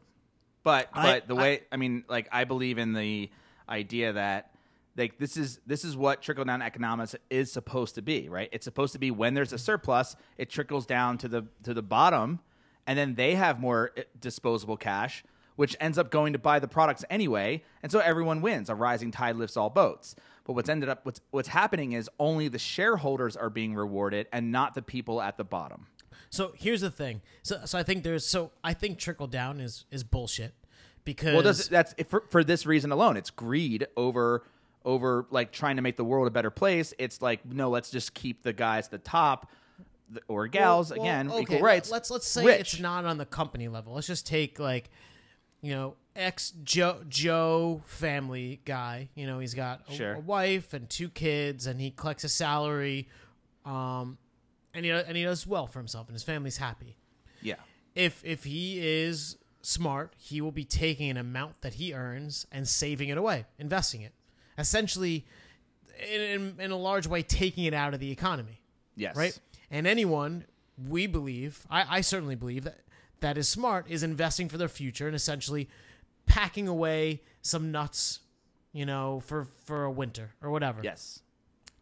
But 0.64 0.90
I- 0.94 1.04
but 1.04 1.28
the 1.28 1.36
way 1.36 1.62
I, 1.72 1.78
mean, 1.78 2.04
like 2.10 2.28
I 2.32 2.44
believe 2.44 2.78
in 2.78 2.94
the 2.94 3.30
idea 3.70 4.14
that 4.14 4.52
like 4.98 5.18
this 5.20 5.38
is 5.38 5.60
this 5.66 5.84
is 5.86 5.96
what 5.98 6.22
trickle 6.22 6.46
down 6.46 6.62
economics 6.62 7.16
is 7.30 7.52
supposed 7.52 7.96
to 7.96 8.02
be, 8.02 8.30
right? 8.30 8.50
It's 8.52 8.64
supposed 8.66 8.94
to 8.94 9.00
be 9.00 9.12
when 9.12 9.34
there's 9.34 9.54
a 9.54 9.58
surplus, 9.58 10.16
it 10.38 10.50
trickles 10.50 10.86
down 10.86 11.18
to 11.20 11.28
the 11.28 11.46
to 11.64 11.74
the 11.74 11.82
bottom, 11.84 12.40
and 12.88 12.98
then 12.98 13.16
they 13.16 13.36
have 13.36 13.60
more 13.60 13.92
uh, 13.98 14.02
disposable 14.20 14.78
cash, 14.78 15.24
which 15.58 15.76
ends 15.80 15.98
up 15.98 16.10
going 16.12 16.34
to 16.34 16.40
buy 16.40 16.60
the 16.60 16.68
products 16.68 17.04
anyway, 17.10 17.62
and 17.84 17.92
so 17.92 18.00
everyone 18.00 18.42
wins. 18.42 18.70
A 18.70 18.76
rising 18.76 19.12
tide 19.12 19.36
lifts 19.36 19.58
all 19.58 19.70
boats. 19.70 20.16
But 20.46 20.54
what's 20.54 20.70
ended 20.70 20.90
up 20.90 21.06
what's 21.06 21.22
what's 21.32 21.50
happening 21.50 21.94
is 21.94 22.10
only 22.20 22.48
the 22.48 22.60
shareholders 22.60 23.36
are 23.36 23.50
being 23.50 23.74
rewarded 23.74 24.28
and 24.32 24.52
not 24.52 24.76
the 24.76 24.82
people 24.82 25.22
at 25.22 25.38
the 25.38 25.44
bottom. 25.44 25.88
so 26.30 26.54
here's 26.56 26.82
the 26.82 26.92
thing. 26.92 27.22
So 27.44 27.62
so 27.66 27.78
I 27.80 27.84
think 27.84 28.04
there's 28.04 28.26
so 28.26 28.52
I 28.64 28.74
think 28.74 29.00
trickle 29.00 29.28
down 29.28 29.60
is 29.60 29.86
is 29.92 30.04
bullshit 30.04 30.54
because 31.04 31.34
Well, 31.34 31.44
does, 31.44 31.68
that's 31.68 31.96
for, 32.08 32.24
for 32.30 32.44
this 32.44 32.66
reason 32.66 32.92
alone. 32.92 33.18
It's 33.18 33.32
greed 33.32 33.88
over 33.98 34.44
over 34.84 35.26
like 35.32 35.52
trying 35.52 35.78
to 35.78 35.82
make 35.82 35.98
the 35.98 36.04
world 36.04 36.28
a 36.28 36.32
better 36.32 36.52
place. 36.52 36.94
It's 37.00 37.22
like 37.24 37.44
no, 37.44 37.70
let's 37.72 37.90
just 37.90 38.14
keep 38.14 38.44
the 38.44 38.54
guys 38.54 38.86
at 38.86 38.92
the 38.92 38.98
top 39.00 39.50
or 40.28 40.46
gals 40.48 40.92
Well, 40.92 41.02
again 41.02 41.32
okay, 41.32 41.42
equal 41.42 41.60
rights. 41.60 41.90
Let's 41.90 42.12
let's 42.12 42.28
say 42.28 42.46
rich. 42.46 42.60
it's 42.76 42.80
not 42.80 43.06
on 43.06 43.18
the 43.18 43.26
company 43.26 43.68
level. 43.68 43.94
Let's 43.96 44.06
just 44.06 44.28
take 44.28 44.60
like, 44.60 44.92
you 45.62 45.74
know, 45.74 45.96
ex 46.16 46.52
Joe 46.64 47.04
Joe 47.08 47.82
family 47.86 48.62
guy. 48.66 49.10
You 49.16 49.28
know, 49.28 49.40
he's 49.40 49.54
got 49.54 49.82
a, 49.90 49.94
Sure. 49.94 50.14
a 50.14 50.20
wife 50.20 50.74
and 50.74 50.90
two 50.90 51.10
kids, 51.10 51.68
and 51.68 51.80
he 51.82 51.92
collects 51.92 52.24
a 52.24 52.30
salary, 52.30 53.08
um, 53.66 54.18
and 54.74 54.86
he 54.86 54.92
and 54.92 55.16
he 55.18 55.24
does 55.24 55.46
well 55.46 55.68
for 55.68 55.80
himself, 55.80 56.08
and 56.08 56.14
his 56.16 56.24
family's 56.24 56.58
happy. 56.58 56.98
yeah, 57.42 57.56
If 57.94 58.24
if 58.24 58.44
he 58.44 58.80
is 58.80 59.38
smart, 59.62 60.14
he 60.18 60.42
will 60.42 60.52
be 60.52 60.64
taking 60.66 61.10
an 61.10 61.18
amount 61.18 61.62
that 61.62 61.76
he 61.76 61.94
earns 61.94 62.46
and 62.52 62.68
saving 62.68 63.10
it 63.10 63.18
away, 63.18 63.46
investing 63.58 64.02
it, 64.02 64.14
essentially, 64.58 65.26
in, 66.12 66.22
in, 66.22 66.56
in 66.60 66.72
a 66.72 66.78
large 66.78 67.08
way, 67.08 67.22
taking 67.24 67.64
it 67.66 67.74
out 67.74 67.94
of 67.94 68.00
the 68.00 68.12
economy 68.12 68.62
yes, 68.96 69.16
right? 69.16 69.38
And 69.72 69.88
anyone 69.88 70.46
we 70.78 71.08
believe, 71.08 71.66
I, 71.70 71.98
I 71.98 72.02
certainly 72.02 72.36
believe 72.36 72.64
that 72.66 72.82
that 73.22 73.38
is 73.38 73.50
smart 73.50 73.86
is 73.90 74.04
investing 74.04 74.50
for 74.50 74.58
their 74.58 74.68
future 74.68 75.08
and 75.08 75.16
essentially 75.16 75.68
packing 76.26 76.68
away 76.68 77.22
some 77.42 77.72
nuts, 77.72 78.20
you 78.74 78.86
know, 78.86 79.20
for 79.20 79.48
for 79.66 79.84
a 79.84 79.92
winter 79.92 80.32
or 80.42 80.50
whatever. 80.52 80.82
Yes, 80.84 81.22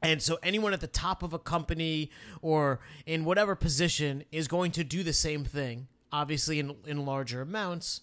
And 0.01 0.21
so 0.21 0.37
anyone 0.43 0.73
at 0.73 0.81
the 0.81 0.87
top 0.87 1.23
of 1.23 1.33
a 1.33 1.39
company 1.39 2.11
or 2.41 2.79
in 3.05 3.23
whatever 3.25 3.55
position 3.55 4.23
is 4.31 4.47
going 4.47 4.71
to 4.73 4.83
do 4.83 5.01
the 5.03 5.13
same 5.13 5.43
thing, 5.45 5.87
obviously 6.11 6.59
in 6.59 6.75
in 6.85 7.05
larger 7.05 7.41
amounts. 7.41 8.01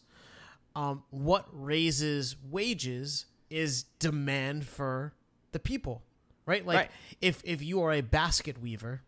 Um, 0.76 1.02
what 1.10 1.46
raises 1.52 2.36
wages 2.48 3.26
is 3.50 3.82
demand 3.98 4.64
for 4.66 5.12
the 5.50 5.58
people, 5.58 6.02
right? 6.46 6.64
Like 6.64 6.76
Right. 6.76 6.90
if 7.20 7.42
if 7.44 7.60
you 7.62 7.82
are 7.82 7.92
a 7.92 8.00
basket 8.02 8.60
weaver, 8.62 9.02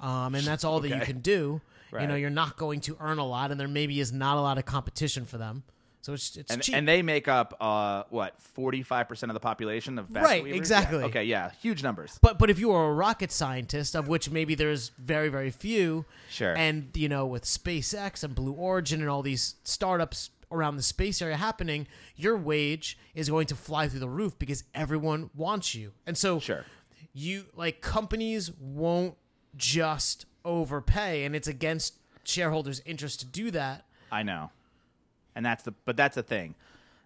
um, 0.00 0.34
and 0.34 0.44
that's 0.44 0.64
all 0.64 0.80
that 0.80 0.88
you 0.88 1.00
can 1.06 1.20
do, 1.20 1.60
you 1.92 2.08
know, 2.08 2.16
you're 2.16 2.28
not 2.30 2.56
going 2.56 2.80
to 2.82 2.96
earn 2.98 3.18
a 3.18 3.24
lot, 3.26 3.52
and 3.52 3.60
there 3.60 3.68
maybe 3.68 4.00
is 4.00 4.12
not 4.12 4.36
a 4.36 4.40
lot 4.40 4.58
of 4.58 4.64
competition 4.64 5.24
for 5.24 5.38
them. 5.38 5.62
So 6.02 6.14
it's 6.14 6.36
it's 6.36 6.50
and 6.52 6.62
cheap. 6.62 6.74
and 6.74 6.88
they 6.88 7.02
make 7.02 7.28
up 7.28 7.54
uh 7.60 8.04
what 8.08 8.40
forty 8.40 8.82
five 8.82 9.06
percent 9.08 9.28
of 9.30 9.34
the 9.34 9.40
population 9.40 9.98
of 9.98 10.10
Right, 10.10 10.42
weavers? 10.42 10.58
exactly. 10.58 11.00
Yeah. 11.00 11.04
Okay, 11.06 11.24
yeah, 11.24 11.50
huge 11.60 11.82
numbers. 11.82 12.18
But 12.22 12.38
but 12.38 12.48
if 12.50 12.58
you 12.58 12.72
are 12.72 12.90
a 12.90 12.94
rocket 12.94 13.30
scientist, 13.30 13.94
of 13.94 14.08
which 14.08 14.30
maybe 14.30 14.54
there's 14.54 14.90
very 14.98 15.28
very 15.28 15.50
few, 15.50 16.06
Sure. 16.30 16.56
and 16.56 16.90
you 16.94 17.08
know 17.08 17.26
with 17.26 17.44
SpaceX 17.44 18.24
and 18.24 18.34
Blue 18.34 18.52
Origin 18.52 19.00
and 19.00 19.10
all 19.10 19.22
these 19.22 19.56
startups 19.64 20.30
around 20.52 20.76
the 20.76 20.82
space 20.82 21.20
area 21.22 21.36
happening, 21.36 21.86
your 22.16 22.36
wage 22.36 22.98
is 23.14 23.28
going 23.28 23.46
to 23.46 23.54
fly 23.54 23.86
through 23.86 24.00
the 24.00 24.08
roof 24.08 24.38
because 24.38 24.64
everyone 24.74 25.30
wants 25.34 25.74
you, 25.74 25.92
and 26.06 26.16
so 26.18 26.40
Sure. 26.40 26.64
you 27.12 27.44
like 27.54 27.80
companies 27.82 28.50
won't 28.58 29.16
just 29.56 30.24
overpay, 30.44 31.24
and 31.24 31.36
it's 31.36 31.46
against 31.46 31.94
shareholders' 32.24 32.80
interest 32.86 33.20
to 33.20 33.26
do 33.26 33.50
that. 33.50 33.84
I 34.10 34.22
know, 34.22 34.50
and 35.34 35.44
that's 35.44 35.62
the 35.62 35.72
but 35.84 35.96
that's 35.96 36.14
the 36.14 36.22
thing. 36.22 36.54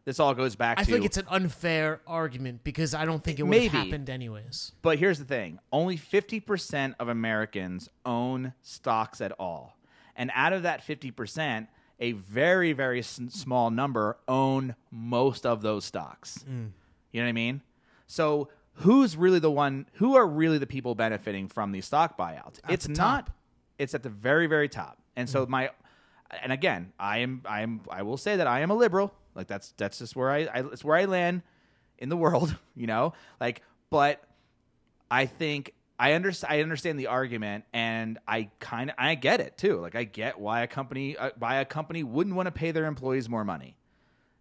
This 0.05 0.20
all 0.20 0.35
goes 0.35 0.55
back 0.55 0.79
I 0.79 0.85
to 0.85 0.93
like 0.93 1.05
it's 1.05 1.16
an 1.16 1.27
unfair 1.31 2.03
argument 2.07 2.62
because 2.62 2.95
I 2.95 3.07
don't 3.07 3.25
think 3.25 3.39
it 3.39 3.45
would 3.45 3.55
have 3.55 3.72
Maybe. 3.72 3.91
happened 3.91 4.11
anyways. 4.11 4.72
But 4.83 4.99
here's 4.99 5.18
the 5.18 5.25
thing 5.25 5.61
only 5.72 5.97
50% 5.97 6.95
of 6.99 7.09
Americans 7.09 7.89
own 8.05 8.53
stocks 8.62 9.20
at 9.22 9.33
all. 9.39 9.79
And 10.14 10.31
out 10.35 10.53
of 10.53 10.62
that 10.62 10.87
50%, 10.87 11.68
a 12.01 12.12
very, 12.12 12.72
very 12.72 13.01
s- 13.01 13.20
small 13.31 13.70
number 13.70 14.18
own 14.29 14.75
most 14.91 15.47
of 15.47 15.62
those 15.62 15.85
stocks. 15.85 16.45
Mm. 16.49 16.70
You 17.12 17.20
know 17.20 17.27
what 17.27 17.31
I 17.31 17.33
mean? 17.33 17.62
So 18.07 18.49
who's 18.75 19.16
really 19.16 19.39
the 19.39 19.51
one, 19.51 19.87
who 19.95 20.16
are 20.16 20.27
really 20.27 20.59
the 20.59 20.66
people 20.66 20.95
benefiting 20.95 21.49
from 21.49 21.72
these 21.72 21.87
stock 21.87 22.18
buyouts? 22.18 22.61
it's 22.68 22.87
the 22.87 22.93
not, 22.93 23.27
top. 23.27 23.37
it's 23.79 23.95
at 23.95 24.03
the 24.03 24.11
very, 24.11 24.47
very 24.47 24.68
top. 24.68 24.99
And 25.16 25.29
so 25.29 25.47
mm. 25.47 25.49
my, 25.49 25.70
and 26.43 26.53
again, 26.53 26.93
I 26.99 27.18
am, 27.18 27.43
I 27.45 27.62
am, 27.62 27.80
I 27.91 28.03
will 28.03 28.16
say 28.16 28.37
that 28.37 28.47
I 28.47 28.61
am 28.61 28.70
a 28.70 28.74
liberal. 28.74 29.14
Like 29.35 29.47
that's, 29.47 29.72
that's 29.76 29.99
just 29.99 30.14
where 30.16 30.30
I, 30.30 30.45
I 30.45 30.61
it's 30.72 30.85
where 30.85 30.97
I 30.97 31.07
land 31.07 31.43
in 31.99 32.09
the 32.09 32.16
world, 32.16 32.57
you 32.76 32.87
know? 32.87 33.14
Like, 33.41 33.62
but 33.91 34.22
I 35.11 35.26
think 35.26 35.74
I 35.99 36.12
understand. 36.14 36.53
I 36.53 36.61
understand 36.62 36.99
the 36.99 37.07
argument, 37.07 37.64
and 37.72 38.18
I 38.26 38.51
kind 38.59 38.91
of 38.91 38.97
I 38.99 39.14
get 39.14 39.41
it 39.41 39.57
too. 39.57 39.80
Like 39.80 39.95
I 39.95 40.05
get 40.05 40.41
why 40.41 40.62
a 40.62 40.66
company 40.66 41.16
uh, 41.16 41.30
why 41.39 41.57
a 41.57 41.64
company 41.64 42.03
wouldn't 42.03 42.35
want 42.35 42.47
to 42.47 42.53
pay 42.53 42.72
their 42.72 42.87
employees 42.87 43.28
more 43.28 43.45
money. 43.45 43.76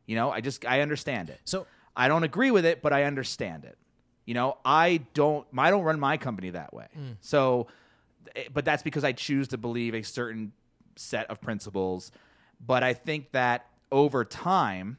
You 0.07 0.15
know, 0.15 0.31
I 0.31 0.41
just 0.41 0.65
I 0.65 0.81
understand 0.81 1.29
it. 1.29 1.39
So 1.45 1.67
I 1.95 2.07
don't 2.07 2.23
agree 2.23 2.49
with 2.49 2.65
it, 2.65 2.81
but 2.81 2.91
I 2.91 3.03
understand 3.03 3.65
it. 3.65 3.77
You 4.25 4.33
know, 4.33 4.57
I 4.65 5.01
don't 5.13 5.45
I 5.55 5.69
don't 5.69 5.83
run 5.83 5.99
my 5.99 6.17
company 6.17 6.49
that 6.49 6.73
way. 6.73 6.87
So, 7.21 7.67
eh, 8.35 8.45
but 8.51 8.65
that's 8.65 8.81
because 8.81 9.03
I 9.03 9.11
choose 9.11 9.49
to 9.49 9.57
believe 9.57 9.93
a 9.93 10.01
certain 10.01 10.53
set 10.95 11.29
of 11.29 11.41
principles. 11.41 12.11
But 12.65 12.83
I 12.83 12.93
think 12.93 13.31
that 13.31 13.67
over 13.91 14.23
time, 14.25 14.97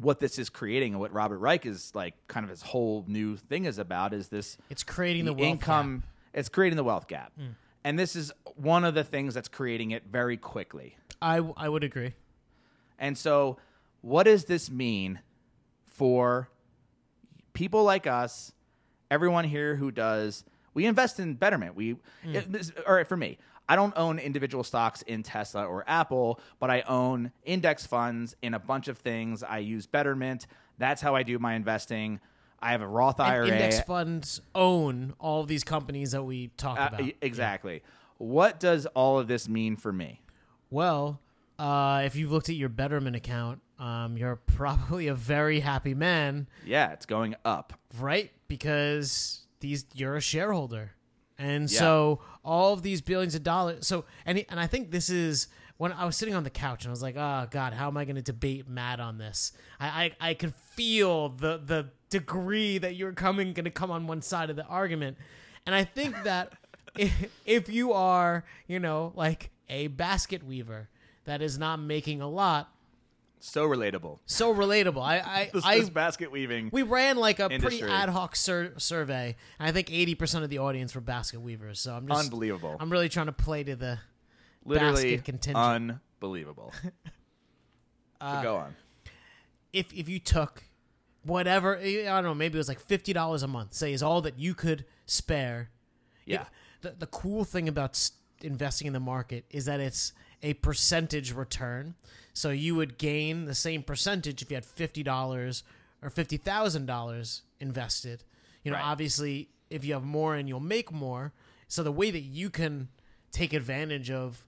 what 0.00 0.20
this 0.20 0.38
is 0.38 0.48
creating 0.48 0.92
and 0.94 1.00
what 1.00 1.12
Robert 1.12 1.38
Reich 1.38 1.66
is 1.66 1.94
like 1.94 2.14
kind 2.28 2.44
of 2.44 2.50
his 2.50 2.62
whole 2.62 3.04
new 3.06 3.36
thing 3.36 3.64
is 3.64 3.78
about 3.78 4.12
is 4.12 4.28
this 4.28 4.56
it's 4.70 4.82
creating 4.82 5.24
the, 5.24 5.34
the 5.34 5.42
income 5.42 5.98
gap. 5.98 6.08
it's 6.34 6.48
creating 6.48 6.76
the 6.76 6.84
wealth 6.84 7.08
gap. 7.08 7.32
Hmm. 7.36 7.52
And 7.84 7.98
this 7.98 8.16
is 8.16 8.32
one 8.56 8.84
of 8.84 8.94
the 8.94 9.04
things 9.04 9.34
that's 9.34 9.48
creating 9.48 9.92
it 9.92 10.04
very 10.10 10.36
quickly. 10.36 10.96
I 11.20 11.42
I 11.56 11.68
would 11.68 11.84
agree. 11.84 12.14
And 12.98 13.16
so, 13.16 13.58
what 14.00 14.24
does 14.24 14.44
this 14.44 14.70
mean 14.70 15.20
for 15.86 16.48
people 17.52 17.84
like 17.84 18.06
us, 18.06 18.52
everyone 19.10 19.44
here 19.44 19.76
who 19.76 19.90
does? 19.90 20.44
We 20.74 20.86
invest 20.86 21.18
in 21.18 21.34
Betterment. 21.34 21.74
We, 21.74 21.96
hmm. 22.22 22.34
it- 22.34 22.52
this, 22.52 22.72
all 22.86 22.94
right, 22.94 23.06
for 23.06 23.16
me, 23.16 23.38
I 23.68 23.76
don't 23.76 23.92
own 23.96 24.18
individual 24.18 24.64
stocks 24.64 25.02
in 25.02 25.22
Tesla 25.22 25.64
or 25.66 25.84
Apple, 25.86 26.40
but 26.58 26.70
I 26.70 26.80
own 26.82 27.32
index 27.44 27.84
funds 27.86 28.34
in 28.42 28.54
a 28.54 28.58
bunch 28.58 28.88
of 28.88 28.98
things. 28.98 29.42
I 29.42 29.58
use 29.58 29.86
Betterment. 29.86 30.46
That's 30.78 31.02
how 31.02 31.14
I 31.14 31.22
do 31.22 31.38
my 31.38 31.54
investing. 31.54 32.20
I 32.60 32.72
have 32.72 32.80
a 32.82 32.88
Roth 32.88 33.20
And 33.20 33.28
IRA. 33.28 33.48
index 33.48 33.80
funds 33.80 34.40
own 34.54 35.14
all 35.20 35.42
of 35.42 35.48
these 35.48 35.64
companies 35.64 36.12
that 36.12 36.22
we 36.24 36.48
talk 36.56 36.78
Uh, 36.78 36.88
about. 36.94 37.10
exactly. 37.20 37.82
What 38.16 38.58
does 38.58 38.86
all 38.86 39.18
of 39.18 39.28
this 39.28 39.48
mean 39.48 39.76
for 39.76 39.92
me? 39.92 40.22
Well, 40.70 41.20
uh, 41.58 42.02
if 42.04 42.16
you've 42.16 42.32
looked 42.32 42.48
at 42.48 42.54
your 42.56 42.68
Betterment 42.68 43.14
account, 43.16 43.60
um, 43.78 44.16
you're 44.16 44.36
probably 44.46 45.06
a 45.08 45.14
very 45.14 45.60
happy 45.60 45.94
man, 45.94 46.48
Yeah, 46.64 46.92
it's 46.92 47.06
going 47.06 47.36
up. 47.44 47.74
right? 47.98 48.32
Because 48.48 49.46
these 49.60 49.84
you're 49.94 50.16
a 50.16 50.20
shareholder, 50.20 50.92
and 51.38 51.70
Yeah. 51.70 51.78
so 51.78 52.20
all 52.48 52.72
of 52.72 52.82
these 52.82 53.02
billions 53.02 53.34
of 53.34 53.42
dollars. 53.42 53.86
So 53.86 54.06
and 54.24 54.44
and 54.48 54.58
I 54.58 54.66
think 54.66 54.90
this 54.90 55.10
is 55.10 55.48
when 55.76 55.92
I 55.92 56.06
was 56.06 56.16
sitting 56.16 56.34
on 56.34 56.42
the 56.44 56.50
couch 56.50 56.84
and 56.84 56.90
I 56.90 56.92
was 56.92 57.02
like, 57.02 57.16
oh 57.16 57.46
God, 57.50 57.74
how 57.74 57.86
am 57.86 57.96
I 57.96 58.04
going 58.04 58.16
to 58.16 58.22
debate 58.22 58.66
Matt 58.66 58.98
on 58.98 59.18
this? 59.18 59.52
I 59.78 60.14
I, 60.20 60.30
I 60.30 60.34
could 60.34 60.54
feel 60.54 61.28
the 61.28 61.60
the 61.64 61.90
degree 62.10 62.78
that 62.78 62.96
you're 62.96 63.12
coming 63.12 63.52
going 63.52 63.64
to 63.64 63.70
come 63.70 63.90
on 63.90 64.06
one 64.06 64.22
side 64.22 64.48
of 64.48 64.56
the 64.56 64.64
argument, 64.64 65.18
and 65.66 65.74
I 65.74 65.84
think 65.84 66.20
that 66.24 66.54
if, 66.96 67.30
if 67.44 67.68
you 67.68 67.92
are 67.92 68.44
you 68.66 68.80
know 68.80 69.12
like 69.14 69.50
a 69.68 69.88
basket 69.88 70.42
weaver 70.42 70.88
that 71.26 71.42
is 71.42 71.58
not 71.58 71.78
making 71.78 72.22
a 72.22 72.28
lot. 72.28 72.72
So 73.40 73.68
relatable. 73.68 74.18
So 74.26 74.54
relatable. 74.54 75.02
I 75.02 75.18
I, 75.18 75.50
This, 75.54 75.64
I 75.64 75.78
this 75.78 75.90
basket 75.90 76.30
weaving. 76.32 76.70
we 76.72 76.82
ran 76.82 77.16
like 77.16 77.38
a 77.38 77.48
pretty 77.48 77.82
ad 77.82 78.08
hoc 78.08 78.34
sur- 78.36 78.74
survey, 78.78 79.36
I 79.60 79.70
think 79.72 79.92
eighty 79.92 80.14
percent 80.14 80.44
of 80.44 80.50
the 80.50 80.58
audience 80.58 80.94
were 80.94 81.00
basket 81.00 81.40
weavers. 81.40 81.80
So 81.80 81.94
I'm 81.94 82.06
just 82.08 82.24
Unbelievable. 82.24 82.76
I'm 82.80 82.90
really 82.90 83.08
trying 83.08 83.26
to 83.26 83.32
play 83.32 83.62
to 83.64 83.76
the 83.76 83.98
Literally 84.64 85.16
basket 85.16 85.24
contingent. 85.24 85.56
unbelievable. 86.20 86.72
Uh, 88.20 88.42
go 88.42 88.56
on. 88.56 88.74
if 89.72 89.92
if 89.94 90.08
you 90.08 90.18
took 90.18 90.64
whatever 91.22 91.76
I 91.78 92.02
don't 92.04 92.24
know, 92.24 92.34
maybe 92.34 92.56
it 92.56 92.58
was 92.58 92.66
like 92.68 92.80
fifty 92.80 93.12
dollars 93.12 93.44
a 93.44 93.46
month, 93.46 93.74
say 93.74 93.92
is 93.92 94.02
all 94.02 94.20
that 94.22 94.38
you 94.38 94.54
could 94.54 94.84
spare. 95.06 95.70
Yeah. 96.26 96.42
It- 96.42 96.48
the 96.80 96.94
the 96.98 97.06
cool 97.06 97.44
thing 97.44 97.68
about 97.68 98.10
investing 98.42 98.86
in 98.88 98.92
the 98.92 99.00
market 99.00 99.44
is 99.50 99.64
that 99.66 99.78
it's 99.80 100.12
a 100.42 100.54
percentage 100.54 101.32
return. 101.32 101.94
So 102.32 102.50
you 102.50 102.74
would 102.76 102.98
gain 102.98 103.46
the 103.46 103.54
same 103.54 103.82
percentage 103.82 104.42
if 104.42 104.50
you 104.50 104.54
had 104.56 104.64
fifty 104.64 105.02
dollars 105.02 105.64
or 106.02 106.10
fifty 106.10 106.36
thousand 106.36 106.86
dollars 106.86 107.42
invested. 107.60 108.22
You 108.62 108.70
know, 108.70 108.76
Right. 108.76 108.86
obviously, 108.86 109.48
if 109.70 109.84
you 109.84 109.94
have 109.94 110.04
more 110.04 110.34
and 110.36 110.48
you'll 110.48 110.60
make 110.60 110.92
more. 110.92 111.32
So 111.66 111.82
the 111.82 111.92
way 111.92 112.10
that 112.10 112.20
you 112.20 112.48
can 112.50 112.88
take 113.32 113.52
advantage 113.52 114.10
of 114.10 114.44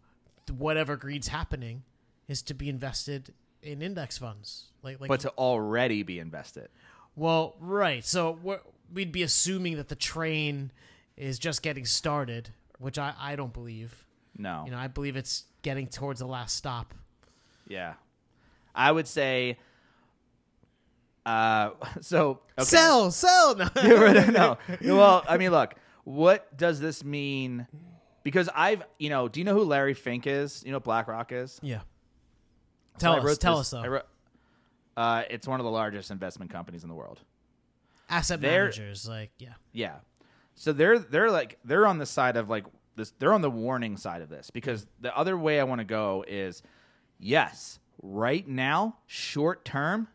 whatever 0.51 0.97
greed's 0.97 1.29
happening 1.29 1.83
is 2.29 2.43
to 2.43 2.55
be 2.55 2.69
invested 2.69 3.35
in 3.63 3.83
index 3.83 4.19
funds. 4.19 4.71
Like, 4.83 5.01
like 5.01 5.09
But 5.09 5.21
to 5.21 5.31
already 5.31 6.03
be 6.03 6.19
invested. 6.19 6.69
well, 7.15 7.57
right. 7.61 8.05
So 8.05 8.39
we'd 8.93 9.13
be 9.13 9.23
assuming 9.23 9.77
that 9.77 9.89
the 9.89 9.95
train 9.97 10.73
is 11.17 11.39
just 11.39 11.63
getting 11.63 11.85
started, 11.85 12.51
which 12.79 12.99
I, 12.99 13.13
I 13.19 13.37
don't 13.37 13.53
believe. 13.53 14.07
No. 14.37 14.63
You 14.65 14.71
know, 14.71 14.79
I 14.79 14.87
believe 14.87 15.17
it's 15.17 15.45
getting 15.63 15.87
towards 15.87 16.21
the 16.21 16.27
last 16.27 16.57
stop. 16.57 16.95
Yeah. 17.69 17.95
I 18.75 18.91
would 18.93 19.07
say 19.09 19.59
uh 21.27 21.71
so 22.01 22.41
okay. 22.59 22.65
Sell, 22.65 23.11
sell. 23.11 23.55
No. 23.77 24.59
No. 24.81 24.97
Well, 24.97 25.25
I 25.29 25.37
mean, 25.39 25.51
look, 25.51 25.75
what 26.05 26.57
does 26.57 26.81
this 26.81 27.05
mean? 27.05 27.67
Because 28.23 28.49
I've, 28.55 28.83
you 28.99 29.09
know, 29.11 29.29
do 29.29 29.41
you 29.41 29.45
know 29.45 29.55
who 29.55 29.65
Larry 29.65 29.95
Fink 29.95 30.27
is? 30.27 30.63
You 30.65 30.73
know 30.73 30.81
BlackRock 30.81 31.33
is? 31.33 31.59
yeah. 31.63 31.81
Tell 32.99 33.15
I 33.15 33.19
us. 33.19 33.39
Tell 33.39 33.59
this- 33.59 33.73
us 33.73 33.83
though. 33.83 33.89
Wrote- 33.89 34.07
uh, 34.97 35.23
it's 35.31 35.47
one 35.47 35.59
of 35.61 35.65
the 35.65 35.71
largest 35.71 36.11
investment 36.11 36.51
companies 36.51 36.83
in 36.83 36.89
the 36.91 36.95
world. 36.95 37.21
Asset 38.11 38.41
they're- 38.41 38.65
managers, 38.65 39.09
like 39.09 39.31
yeah. 39.39 39.55
Yeah. 39.73 39.97
So 40.55 40.73
they're 40.75 40.99
they're 40.99 41.31
like 41.31 41.59
they're 41.65 41.87
on 41.87 41.99
the 41.99 42.05
side 42.07 42.37
of 42.37 42.51
like 42.51 42.67
this 43.01 43.13
they're 43.19 43.33
on 43.33 43.41
the 43.41 43.51
warning 43.51 43.97
side 43.97 44.23
of 44.23 44.29
this 44.29 44.51
because 44.51 44.87
the 45.01 45.17
other 45.17 45.37
way 45.37 45.61
I 45.61 45.65
want 45.65 45.81
to 45.81 45.85
go 45.85 46.25
is 46.27 46.63
yes, 47.19 47.79
right 48.03 48.47
now, 48.47 48.97
short 49.07 49.65
term, 49.65 50.09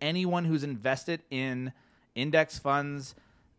anyone 0.00 0.44
who's 0.44 0.64
invested 0.64 1.22
in 1.30 1.72
index 2.14 2.58
funds, 2.58 3.14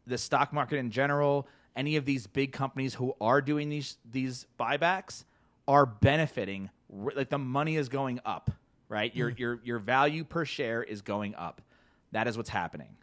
the 0.06 0.18
stock 0.18 0.54
market 0.54 0.78
in 0.78 0.92
general, 0.92 1.48
any 1.76 1.96
of 1.96 2.06
these 2.06 2.28
big 2.28 2.52
companies 2.52 2.94
who 2.94 3.16
are 3.20 3.42
doing 3.42 3.70
these 3.70 3.98
these 4.10 4.46
buybacks 4.60 5.24
are 5.68 5.86
benefiting 5.86 6.70
like 7.16 7.30
the 7.30 7.40
money 7.40 7.76
is 7.76 7.90
going 7.90 8.20
up, 8.26 8.52
right? 8.88 9.16
Your 9.16 9.32
mm. 9.32 9.40
your 9.40 9.60
your 9.64 9.80
value 9.80 10.24
per 10.24 10.46
share 10.46 10.84
is 10.84 11.02
going 11.02 11.34
up. 11.36 11.62
That 12.12 12.28
is 12.28 12.38
what's 12.38 12.50
happening 12.50 12.96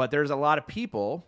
but 0.00 0.10
there's 0.10 0.30
a 0.30 0.36
lot 0.36 0.56
of 0.56 0.66
people 0.66 1.26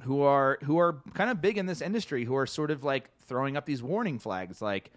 who 0.00 0.22
are 0.22 0.58
who 0.64 0.78
are 0.78 1.02
kind 1.14 1.30
of 1.30 1.40
big 1.40 1.58
in 1.58 1.66
this 1.66 1.80
industry 1.80 2.24
who 2.24 2.34
are 2.34 2.46
sort 2.46 2.70
of 2.70 2.82
like 2.82 3.10
throwing 3.20 3.56
up 3.56 3.66
these 3.66 3.82
warning 3.82 4.18
flags 4.18 4.60
like 4.60 4.90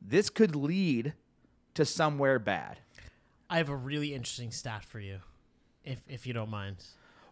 this 0.00 0.30
could 0.30 0.56
lead 0.56 1.14
to 1.74 1.84
somewhere 1.84 2.38
bad. 2.38 2.80
I 3.48 3.58
have 3.58 3.68
a 3.68 3.76
really 3.76 4.14
interesting 4.14 4.50
stat 4.50 4.84
for 4.84 4.98
you, 4.98 5.20
if 5.84 6.00
if 6.08 6.26
you 6.26 6.32
don't 6.32 6.50
mind. 6.50 6.76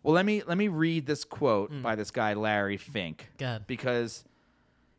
Well, 0.03 0.15
let 0.15 0.25
me 0.25 0.43
let 0.47 0.57
me 0.57 0.69
read 0.69 1.07
this 1.07 1.25
quote 1.25 1.73
mm. 1.73 1.83
by 1.83 1.95
this 1.95 2.11
guy 2.11 2.35
Larry 2.35 2.77
Fink 2.77 3.29
Go 3.39 3.47
ahead. 3.47 3.67
because 3.67 4.25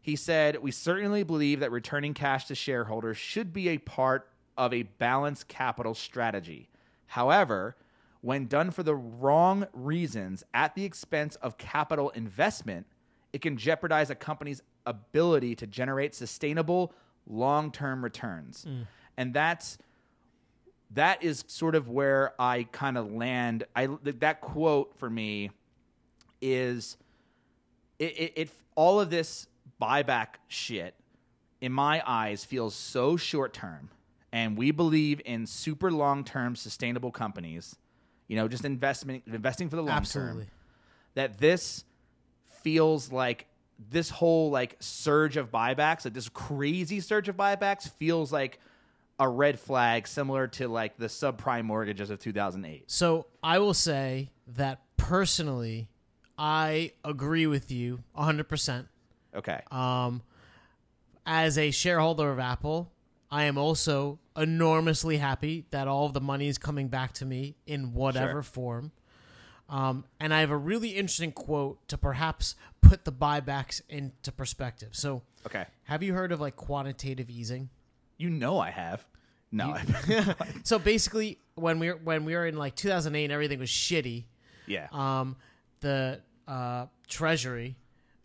he 0.01 0.15
said, 0.15 0.61
"We 0.61 0.71
certainly 0.71 1.23
believe 1.23 1.59
that 1.59 1.71
returning 1.71 2.13
cash 2.13 2.45
to 2.45 2.55
shareholders 2.55 3.17
should 3.17 3.53
be 3.53 3.69
a 3.69 3.77
part 3.77 4.27
of 4.57 4.73
a 4.73 4.83
balanced 4.83 5.47
capital 5.47 5.93
strategy. 5.93 6.69
However, 7.07 7.75
when 8.21 8.45
done 8.47 8.71
for 8.71 8.83
the 8.83 8.95
wrong 8.95 9.67
reasons 9.73 10.43
at 10.53 10.75
the 10.75 10.85
expense 10.85 11.35
of 11.37 11.57
capital 11.57 12.09
investment, 12.11 12.85
it 13.33 13.41
can 13.41 13.57
jeopardize 13.57 14.09
a 14.09 14.15
company's 14.15 14.61
ability 14.85 15.55
to 15.55 15.67
generate 15.67 16.15
sustainable 16.15 16.93
long-term 17.27 18.03
returns." 18.03 18.65
Mm. 18.67 18.87
And 19.17 19.33
that's 19.33 19.77
that 20.93 21.23
is 21.23 21.43
sort 21.47 21.75
of 21.75 21.87
where 21.89 22.33
I 22.39 22.63
kind 22.71 22.97
of 22.97 23.11
land. 23.11 23.63
I 23.75 23.87
that 24.03 24.41
quote 24.41 24.97
for 24.97 25.09
me 25.09 25.51
is 26.41 26.97
it, 27.99 28.17
it, 28.17 28.33
it 28.35 28.49
all 28.75 28.99
of 28.99 29.09
this 29.09 29.47
buyback 29.81 30.35
shit 30.47 30.95
in 31.59 31.71
my 31.71 32.03
eyes 32.05 32.43
feels 32.43 32.75
so 32.75 33.15
short 33.17 33.53
term 33.53 33.89
and 34.31 34.57
we 34.57 34.71
believe 34.71 35.21
in 35.25 35.45
super 35.45 35.91
long 35.91 36.23
term 36.23 36.55
sustainable 36.55 37.11
companies 37.11 37.75
you 38.31 38.37
know 38.37 38.47
just 38.47 38.63
investment 38.63 39.23
investing 39.27 39.67
for 39.69 39.75
the 39.75 39.81
long 39.81 39.97
Absolutely. 39.97 40.45
term 40.45 40.51
that 41.15 41.37
this 41.37 41.83
feels 42.63 43.11
like 43.11 43.45
this 43.77 44.09
whole 44.09 44.49
like 44.49 44.77
surge 44.79 45.35
of 45.35 45.51
buybacks 45.51 46.05
like 46.05 46.13
this 46.13 46.29
crazy 46.29 47.01
surge 47.01 47.27
of 47.27 47.35
buybacks 47.35 47.89
feels 47.91 48.31
like 48.31 48.57
a 49.19 49.27
red 49.27 49.59
flag 49.59 50.07
similar 50.07 50.47
to 50.47 50.69
like 50.69 50.95
the 50.97 51.07
subprime 51.07 51.65
mortgages 51.65 52.09
of 52.09 52.19
2008 52.19 52.89
So 52.89 53.27
I 53.43 53.59
will 53.59 53.73
say 53.73 54.29
that 54.47 54.79
personally, 54.95 55.89
I 56.37 56.93
agree 57.03 57.47
with 57.47 57.69
you 57.69 57.99
100%. 58.17 58.87
okay 59.35 59.59
Um, 59.69 60.21
as 61.25 61.57
a 61.57 61.69
shareholder 61.71 62.31
of 62.31 62.39
Apple, 62.39 62.93
I 63.31 63.43
am 63.43 63.57
also 63.57 64.19
enormously 64.35 65.17
happy 65.17 65.65
that 65.71 65.87
all 65.87 66.05
of 66.05 66.13
the 66.13 66.21
money 66.21 66.47
is 66.47 66.57
coming 66.57 66.89
back 66.89 67.13
to 67.13 67.25
me 67.25 67.55
in 67.65 67.93
whatever 67.93 68.33
Sure. 68.33 68.43
form. 68.43 68.91
Um, 69.69 70.03
and 70.19 70.33
I 70.33 70.41
have 70.41 70.49
a 70.51 70.57
really 70.57 70.89
interesting 70.89 71.31
quote 71.31 71.87
to 71.87 71.97
perhaps 71.97 72.55
put 72.81 73.05
the 73.05 73.11
buybacks 73.11 73.81
into 73.89 74.31
perspective. 74.31 74.89
So, 74.91 75.21
okay 75.45 75.65
have 75.85 76.03
you 76.03 76.13
heard 76.13 76.31
of 76.31 76.39
like 76.41 76.55
quantitative 76.55 77.29
easing? 77.29 77.69
you 78.17 78.29
know 78.29 78.59
i 78.59 78.69
have 78.69 79.03
no 79.51 79.71
I- 79.71 80.35
So 80.63 80.77
basically, 80.77 81.39
when 81.55 81.79
we 81.79 81.89
were, 81.89 81.95
when 82.03 82.23
we 82.25 82.35
were 82.35 82.45
in 82.45 82.55
like 82.57 82.75
2008, 82.75 83.23
and 83.23 83.33
everything 83.33 83.59
was 83.59 83.69
shitty. 83.69 84.25
yeah 84.67 84.87
um, 84.91 85.35
the 85.79 86.21
uh, 86.47 86.85
Treasury 87.07 87.77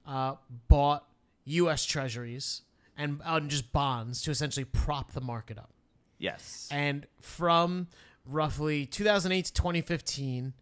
uh, 0.07 0.34
bought 0.68 1.04
U.S. 1.44 1.84
Treasuries 1.86 2.62
and 2.97 3.20
uh, 3.24 3.40
just 3.40 3.72
bonds 3.72 4.22
to 4.22 4.30
essentially 4.30 4.64
prop 4.64 5.12
the 5.12 5.20
market 5.20 5.59
up. 5.59 5.72
yes 6.18 6.68
And 6.70 7.07
from 7.20 7.88
roughly 8.24 8.86
2008 8.86 9.44
to 9.47 9.53
2015, 9.53 10.53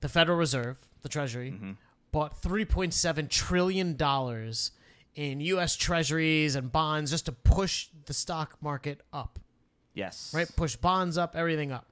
the 0.00 0.08
Federal 0.08 0.38
Reserve, 0.38 0.78
the 1.02 1.08
Treasury, 1.08 1.54
bought 2.10 2.40
3.7 2.42 3.28
trillion 3.28 3.96
dollars 3.96 4.72
in 5.14 5.40
U.S. 5.40 5.76
Treasuries 5.76 6.54
and 6.56 6.70
bonds 6.72 7.10
just 7.10 7.26
to 7.26 7.32
push 7.32 7.88
the 8.06 8.14
stock 8.14 8.56
market 8.60 9.00
up. 9.12 9.38
yes 9.94 10.32
Right, 10.34 10.48
push 10.56 10.76
bonds 10.76 11.18
up, 11.18 11.36
everything 11.36 11.70
up, 11.72 11.86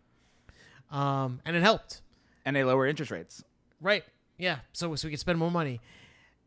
um, 0.91 1.41
and 1.45 1.57
it 1.57 1.63
helped. 1.63 2.01
and 2.45 2.57
they 2.57 2.65
lower 2.65 2.87
interest 2.87 3.11
rates 3.11 3.45
Right. 3.83 4.05
Yeah. 4.37 4.59
So 4.73 4.95
so 4.95 5.09
we 5.09 5.13
could 5.13 5.21
spend 5.21 5.39
more 5.39 5.51
money. 5.51 5.81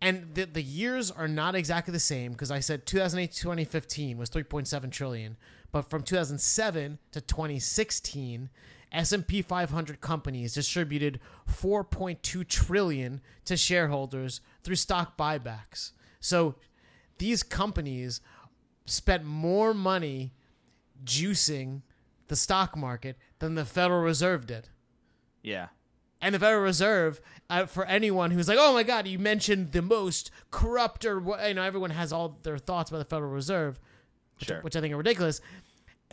And 0.04 0.36
the 0.36 0.44
the 0.44 0.62
years 0.62 1.12
are 1.12 1.30
not 1.30 1.56
exactly 1.56 1.94
the 1.94 2.00
same 2.00 2.34
because 2.34 2.52
I 2.52 2.60
said 2.60 2.86
2008 2.86 3.32
to 3.32 3.40
2015 3.40 4.18
was 4.18 4.30
3.7 4.30 4.92
trillion, 4.92 5.38
but 5.72 5.90
from 5.90 6.04
2007 6.04 7.00
to 7.14 7.22
2016, 7.22 8.50
S&P 8.92 9.42
500 9.42 10.02
companies 10.02 10.54
distributed 10.54 11.22
4.2 11.50 12.46
trillion 12.46 13.22
to 13.46 13.56
shareholders 13.56 14.42
through 14.62 14.76
stock 14.76 15.18
buybacks. 15.18 15.94
So 16.20 16.56
these 17.18 17.42
companies 17.42 18.20
spent 18.86 19.24
more 19.24 19.74
money 19.74 20.34
juicing 21.06 21.82
the 22.28 22.36
stock 22.36 22.76
market 22.76 23.18
than 23.40 23.56
the 23.56 23.64
Federal 23.64 24.02
Reserve 24.02 24.48
did. 24.48 24.68
Yeah. 25.42 25.68
And 26.24 26.34
the 26.34 26.40
Federal 26.40 26.64
Reserve, 26.64 27.20
uh, 27.50 27.66
for 27.66 27.84
anyone 27.86 28.32
who's 28.32 28.48
like, 28.48 28.58
"Oh 28.60 28.74
my 28.74 28.84
God, 28.84 29.06
you 29.08 29.20
mentioned 29.20 29.74
the 29.74 29.82
most 29.82 30.32
corrupt," 30.52 31.04
or 31.06 31.20
you 31.48 31.54
know, 31.54 31.62
everyone 31.64 31.90
has 31.90 32.14
all 32.14 32.40
their 32.44 32.58
thoughts 32.58 32.90
about 32.90 33.00
the 33.00 33.06
Federal 33.06 33.30
Reserve, 33.30 33.78
which, 34.40 34.48
Sure. 34.48 34.62
which 34.62 34.76
I 34.78 34.80
think 34.82 34.94
are 34.94 34.98
ridiculous. 34.98 35.42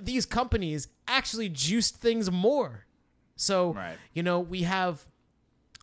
These 0.02 0.26
companies 0.26 0.88
actually 1.06 1.48
juiced 1.48 1.96
things 1.98 2.28
more. 2.30 2.86
So, 3.36 3.72
Right. 3.72 3.96
you 4.12 4.22
know, 4.24 4.40
we 4.40 4.62
have 4.64 5.06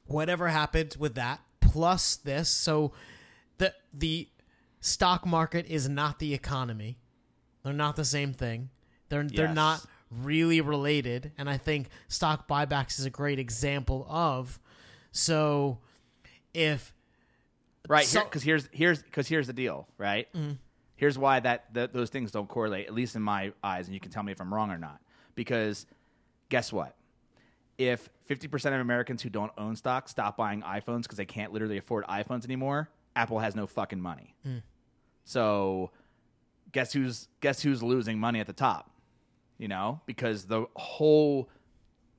whatever 0.05 0.49
happened 0.49 0.97
with 0.99 1.15
that 1.15 1.39
plus 1.61 2.17
this. 2.17 2.49
So, 2.49 2.91
the 3.59 3.73
the 3.93 4.27
stock 4.81 5.25
market 5.25 5.65
is 5.67 5.87
not 5.87 6.19
the 6.19 6.33
economy. 6.33 6.99
They're 7.63 7.71
not 7.73 7.95
the 7.95 8.05
same 8.05 8.33
thing. 8.33 8.69
They're 9.09 9.23
they're 9.23 9.53
not 9.53 9.85
really 10.11 10.61
related, 10.61 11.31
and 11.37 11.49
I 11.49 11.57
think 11.57 11.89
stock 12.07 12.47
buybacks 12.47 12.99
is 12.99 13.05
a 13.05 13.09
great 13.09 13.39
example 13.39 14.05
of. 14.09 14.59
So, 15.11 15.79
if 16.53 16.93
Right. 17.89 18.05
So- 18.05 18.23
Because 18.23 18.43
here's 18.43 18.67
here's 18.71 19.01
because 19.01 19.27
here's 19.27 19.47
the 19.47 19.53
deal. 19.53 19.87
Right. 19.97 20.31
Mm-hmm. 20.33 20.53
Here's 20.95 21.17
why 21.17 21.39
that 21.39 21.73
th- 21.73 21.91
those 21.93 22.09
things 22.09 22.31
don't 22.31 22.47
correlate, 22.49 22.87
at 22.87 22.93
least 22.93 23.15
in 23.15 23.21
my 23.21 23.53
eyes, 23.63 23.85
and 23.87 23.93
you 23.93 23.99
can 23.99 24.11
tell 24.11 24.23
me 24.23 24.31
if 24.31 24.41
I'm 24.41 24.53
wrong 24.53 24.71
or 24.71 24.77
not. 24.79 24.99
Because 25.35 25.85
guess 26.49 26.73
what? 26.73 26.95
If 27.77 28.09
50% 28.27 28.65
of 28.73 28.81
Americans 28.81 29.21
who 29.21 29.29
don't 29.29 29.51
own 29.57 29.75
stock 29.75 30.09
stop 30.09 30.35
buying 30.35 30.63
iPhones 30.63 31.03
because 31.03 31.17
they 31.17 31.25
can't 31.25 31.53
literally 31.53 31.77
afford 31.77 32.03
iPhones 32.07 32.43
anymore, 32.45 32.89
Apple 33.15 33.37
has 33.39 33.55
no 33.55 33.67
fucking 33.67 34.01
money. 34.01 34.33
Mm. 34.45 34.63
So 35.23 35.91
guess 36.71 36.91
who's 36.93 37.27
guess 37.39 37.61
who's 37.61 37.81
losing 37.83 38.19
money 38.19 38.39
at 38.39 38.47
the 38.47 38.53
top? 38.53 38.89
You 39.57 39.67
know, 39.67 40.01
because 40.05 40.45
the 40.45 40.65
whole 40.75 41.49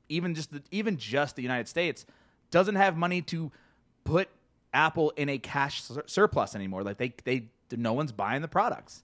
even 0.09 0.34
just 0.34 0.53
the, 0.53 0.62
even 0.70 0.97
just 0.97 1.36
the 1.36 1.43
United 1.43 1.68
States 1.68 2.05
doesn't 2.51 2.76
have 2.76 2.97
money 2.97 3.22
to 3.22 3.53
put 4.05 4.28
Apple 4.72 5.11
in 5.16 5.28
a 5.28 5.39
cash 5.39 5.82
sur- 5.82 6.05
surplus 6.07 6.55
anymore. 6.55 6.82
Like 6.82 6.99
they 6.99 7.14
they 7.24 7.49
no 7.76 7.93
one's 7.93 8.12
buying 8.12 8.43
the 8.43 8.49
products. 8.49 9.03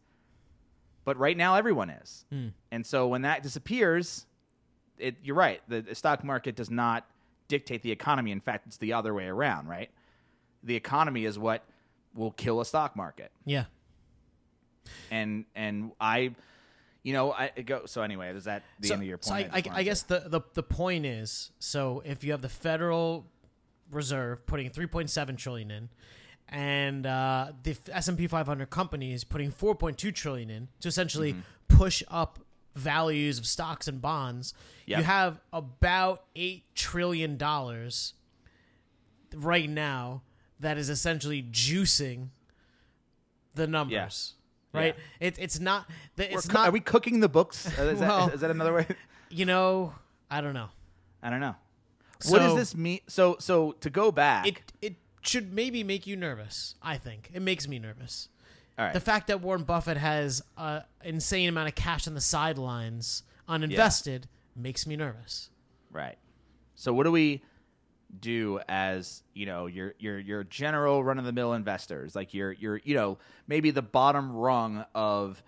But 1.04 1.18
right 1.18 1.36
now 1.36 1.54
everyone 1.54 1.90
is. 1.90 2.24
Hmm. 2.30 2.48
And 2.70 2.86
so 2.86 3.08
when 3.08 3.22
that 3.22 3.42
disappears, 3.42 4.26
it 4.98 5.16
you're 5.22 5.36
right. 5.36 5.60
The, 5.68 5.82
the 5.82 5.94
stock 5.94 6.24
market 6.24 6.56
does 6.56 6.70
not 6.70 7.06
dictate 7.48 7.82
the 7.82 7.92
economy. 7.92 8.32
In 8.32 8.40
fact, 8.40 8.66
it's 8.66 8.78
the 8.78 8.94
other 8.94 9.12
way 9.12 9.26
around, 9.26 9.68
right? 9.68 9.90
The 10.62 10.76
economy 10.76 11.24
is 11.26 11.38
what 11.38 11.62
will 12.14 12.30
kill 12.30 12.60
a 12.60 12.64
stock 12.64 12.96
market 12.96 13.32
yeah, 13.44 13.64
and 15.10 15.44
and 15.54 15.92
I, 16.00 16.34
you 17.04 17.12
know, 17.12 17.30
I 17.32 17.50
go. 17.64 17.86
So 17.86 18.02
anyway, 18.02 18.30
is 18.34 18.44
that 18.44 18.64
the 18.80 18.88
so, 18.88 18.94
end 18.94 19.02
of 19.04 19.08
your 19.08 19.18
point? 19.18 19.24
so 19.26 19.34
I, 19.52 19.60
just 19.60 19.74
I, 19.76 19.78
I 19.78 19.82
guess 19.84 20.02
the, 20.02 20.24
the 20.26 20.40
the 20.54 20.62
point 20.64 21.06
is 21.06 21.52
so 21.60 22.02
if 22.04 22.24
you 22.24 22.32
have 22.32 22.42
the 22.42 22.48
Federal 22.48 23.26
Reserve 23.92 24.44
putting 24.46 24.70
3.7 24.70 25.36
trillion 25.38 25.70
in, 25.70 25.88
and 26.48 27.06
uh, 27.06 27.52
the 27.62 27.76
S 27.92 28.08
and 28.08 28.18
P 28.18 28.26
500 28.26 28.70
companies 28.70 29.22
putting 29.22 29.52
4.2 29.52 30.12
trillion 30.14 30.50
in 30.50 30.68
to 30.80 30.88
essentially 30.88 31.34
Mm-hmm. 31.34 31.76
push 31.78 32.02
up 32.10 32.38
values 32.74 33.38
of 33.38 33.46
stocks 33.46 33.86
and 33.86 34.00
bonds, 34.02 34.52
Yep. 34.86 34.98
you 34.98 35.04
have 35.04 35.40
about 35.52 36.24
eight 36.34 36.64
trillion 36.74 37.36
dollars 37.36 38.14
right 39.34 39.68
now 39.68 40.22
that 40.60 40.76
is 40.78 40.88
essentially 40.88 41.42
juicing 41.42 42.28
the 43.54 43.66
numbers. 43.66 44.34
Right? 44.80 44.96
It, 45.20 45.36
it's 45.38 45.60
not. 45.60 45.88
the- 46.16 46.32
It's 46.32 46.46
coo- 46.48 46.54
not. 46.54 46.68
are 46.68 46.72
we 46.72 46.80
cooking 46.80 47.20
the 47.20 47.28
books? 47.28 47.66
Is, 47.78 48.00
Well- 48.00 48.26
that, 48.26 48.34
is 48.34 48.40
that 48.40 48.50
another 48.50 48.72
way? 48.74 48.86
you 49.30 49.44
know, 49.44 49.94
I 50.30 50.40
don't 50.40 50.54
know. 50.54 50.68
I 51.22 51.30
don't 51.30 51.40
know. 51.40 51.54
what 52.28 52.40
does 52.40 52.54
this 52.56 52.74
mean? 52.76 53.00
So 53.06 53.36
so 53.38 53.72
to 53.80 53.90
go 53.90 54.10
back. 54.12 54.46
It 54.46 54.72
it 54.82 54.94
should 55.22 55.52
maybe 55.54 55.82
make 55.84 56.06
you 56.06 56.16
nervous. 56.16 56.74
I 56.82 56.96
think 56.98 57.30
it 57.32 57.40
makes 57.40 57.66
me 57.66 57.78
nervous. 57.78 58.28
all 58.78 58.84
right. 58.84 58.92
The 58.92 59.00
fact 59.00 59.28
that 59.28 59.40
Warren 59.40 59.62
Buffett 59.62 59.96
has 59.96 60.42
an 60.58 60.82
insane 61.02 61.48
amount 61.48 61.68
of 61.68 61.74
cash 61.74 62.06
on 62.06 62.14
the 62.14 62.20
sidelines 62.20 63.22
uninvested 63.48 64.24
makes 64.56 64.86
me 64.86 64.96
nervous. 64.96 65.50
Right. 65.90 66.18
So 66.74 66.92
what 66.92 67.04
do 67.04 67.10
we 67.12 67.42
do 68.20 68.60
as 68.68 69.22
you 69.34 69.46
know 69.46 69.66
your 69.66 69.94
your 69.98 70.18
your 70.18 70.44
general 70.44 71.02
run 71.02 71.18
of 71.18 71.24
the 71.24 71.32
mill 71.32 71.52
investors. 71.52 72.14
Like 72.14 72.34
your 72.34 72.52
your 72.52 72.80
you 72.84 72.94
know 72.94 73.18
maybe 73.46 73.70
the 73.70 73.82
bottom 73.82 74.32
rung 74.32 74.84
of 74.94 75.42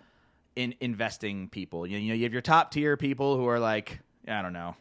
in 0.55 0.75
investing 0.79 1.49
people. 1.49 1.85
You 1.87 1.99
know 1.99 2.13
you 2.15 2.23
have 2.23 2.33
your 2.33 2.41
top 2.41 2.71
tier 2.71 2.97
people 2.97 3.37
who 3.37 3.47
are 3.47 3.59
like 3.59 3.99
I 4.27 4.41
don't 4.41 4.53
know 4.53 4.75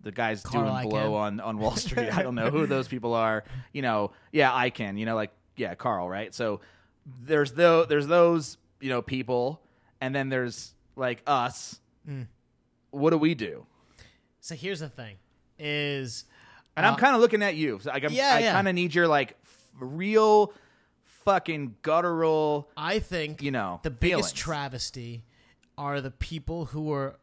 the 0.00 0.12
guys 0.12 0.42
Carl 0.42 0.64
doing 0.64 0.88
blow 0.88 1.12
Icahn. 1.12 1.20
on 1.20 1.40
on 1.40 1.58
Wall 1.58 1.76
Street. 1.76 2.16
I 2.16 2.22
don't 2.22 2.34
know 2.34 2.50
who 2.50 2.66
those 2.66 2.88
people 2.94 3.14
are. 3.14 3.44
You 3.72 3.82
know 3.82 4.12
yeah 4.32 4.54
I 4.54 4.70
can 4.70 4.96
you 4.96 5.06
know 5.06 5.14
like 5.14 5.32
yeah 5.56 5.74
Carl 5.74 6.08
right? 6.08 6.34
So 6.34 6.60
there's 7.24 7.52
though 7.52 7.84
there's 7.84 8.06
those 8.06 8.56
you 8.80 8.88
know 8.88 9.02
people 9.02 9.60
and 10.00 10.14
then 10.14 10.28
there's 10.28 10.74
like 10.96 11.22
us. 11.26 11.78
Mm. 12.08 12.26
what 12.90 13.10
do 13.10 13.18
we 13.18 13.34
do? 13.34 13.64
So 14.40 14.56
here's 14.56 14.80
the 14.80 14.88
thing: 14.88 15.16
is 15.58 16.24
And 16.76 16.86
I'm 16.86 16.94
Uh, 16.94 16.96
kind 16.98 17.14
of 17.14 17.20
looking 17.20 17.42
at 17.42 17.54
you. 17.56 17.78
So 17.82 17.90
like, 17.90 18.04
I'm, 18.04 18.12
yeah, 18.12 18.34
I 18.34 18.38
yeah. 18.40 18.52
kind 18.52 18.68
of 18.68 18.74
need 18.74 18.94
your 18.94 19.06
like 19.08 19.36
f- 19.42 19.68
real 19.78 20.52
fucking 21.04 21.76
guttural. 21.82 22.68
I 22.76 22.98
think 22.98 23.42
You 23.42 23.50
know, 23.50 23.80
the 23.82 23.90
biggest 23.90 24.30
feelings. 24.30 24.32
travesty 24.32 25.24
are 25.78 26.00
the 26.00 26.10
people 26.10 26.66
who 26.66 26.82
were 26.82 27.16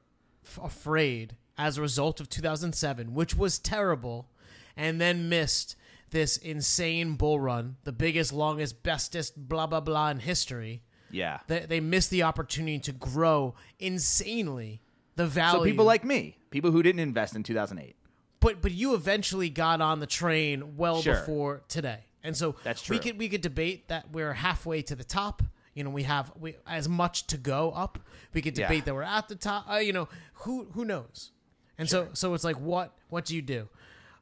f- 0.45 0.59
afraid 0.63 1.35
as 1.57 1.77
a 1.77 1.81
result 1.81 2.19
of 2.19 2.29
2007, 2.29 3.13
which 3.13 3.35
was 3.35 3.59
terrible, 3.59 4.29
and 4.77 4.99
then 5.01 5.27
missed 5.29 5.75
this 6.11 6.37
insane 6.37 7.15
bull 7.15 7.39
run, 7.39 7.75
the 7.83 7.91
biggest, 7.91 8.31
longest, 8.33 8.81
bestest, 8.81 9.47
blah 9.49 9.67
blah 9.67 9.79
blah 9.81 10.09
in 10.09 10.19
history. 10.19 10.81
Yeah. 11.11 11.39
They, 11.47 11.61
they 11.61 11.79
missed 11.79 12.11
the 12.11 12.21
opportunity 12.23 12.79
to 12.79 12.91
grow 12.91 13.55
insanely 13.79 14.81
the 15.15 15.25
value. 15.27 15.59
So 15.59 15.65
people 15.65 15.85
like 15.85 16.03
me, 16.05 16.37
people 16.51 16.71
who 16.71 16.81
didn't 16.83 16.99
invest 16.99 17.35
in 17.35 17.43
2008. 17.43 17.95
But 18.39 18.61
but 18.61 18.71
you 18.71 18.93
eventually 18.93 19.49
got 19.49 19.81
on 19.81 19.99
the 19.99 20.07
train 20.07 20.77
well 20.77 21.01
Sure. 21.01 21.15
before 21.15 21.61
today, 21.67 21.99
and 22.23 22.35
so 22.35 22.55
That's 22.63 22.81
true. 22.81 22.95
We 22.95 22.99
could 23.01 23.17
we 23.17 23.29
could 23.29 23.41
debate 23.41 23.87
that 23.89 24.11
we're 24.11 24.33
halfway 24.33 24.81
to 24.83 24.95
the 24.95 25.03
top. 25.03 25.43
You 25.73 25.83
know, 25.83 25.89
we 25.91 26.03
have 26.03 26.31
we, 26.39 26.55
as 26.67 26.89
much 26.89 27.27
to 27.27 27.37
go 27.37 27.71
up. 27.71 27.99
We 28.33 28.41
could 28.41 28.57
Yeah. 28.57 28.67
debate 28.67 28.85
that 28.85 28.93
we're 28.93 29.03
at 29.03 29.27
the 29.29 29.35
top. 29.35 29.69
Uh, 29.69 29.75
you 29.77 29.93
know, 29.93 30.09
who 30.33 30.65
who 30.73 30.83
knows? 30.85 31.31
And 31.77 31.89
so 31.89 32.09
so 32.13 32.33
it's 32.33 32.43
like, 32.43 32.59
what 32.59 32.93
what 33.09 33.25
do 33.25 33.35
you 33.35 33.41
do? 33.41 33.69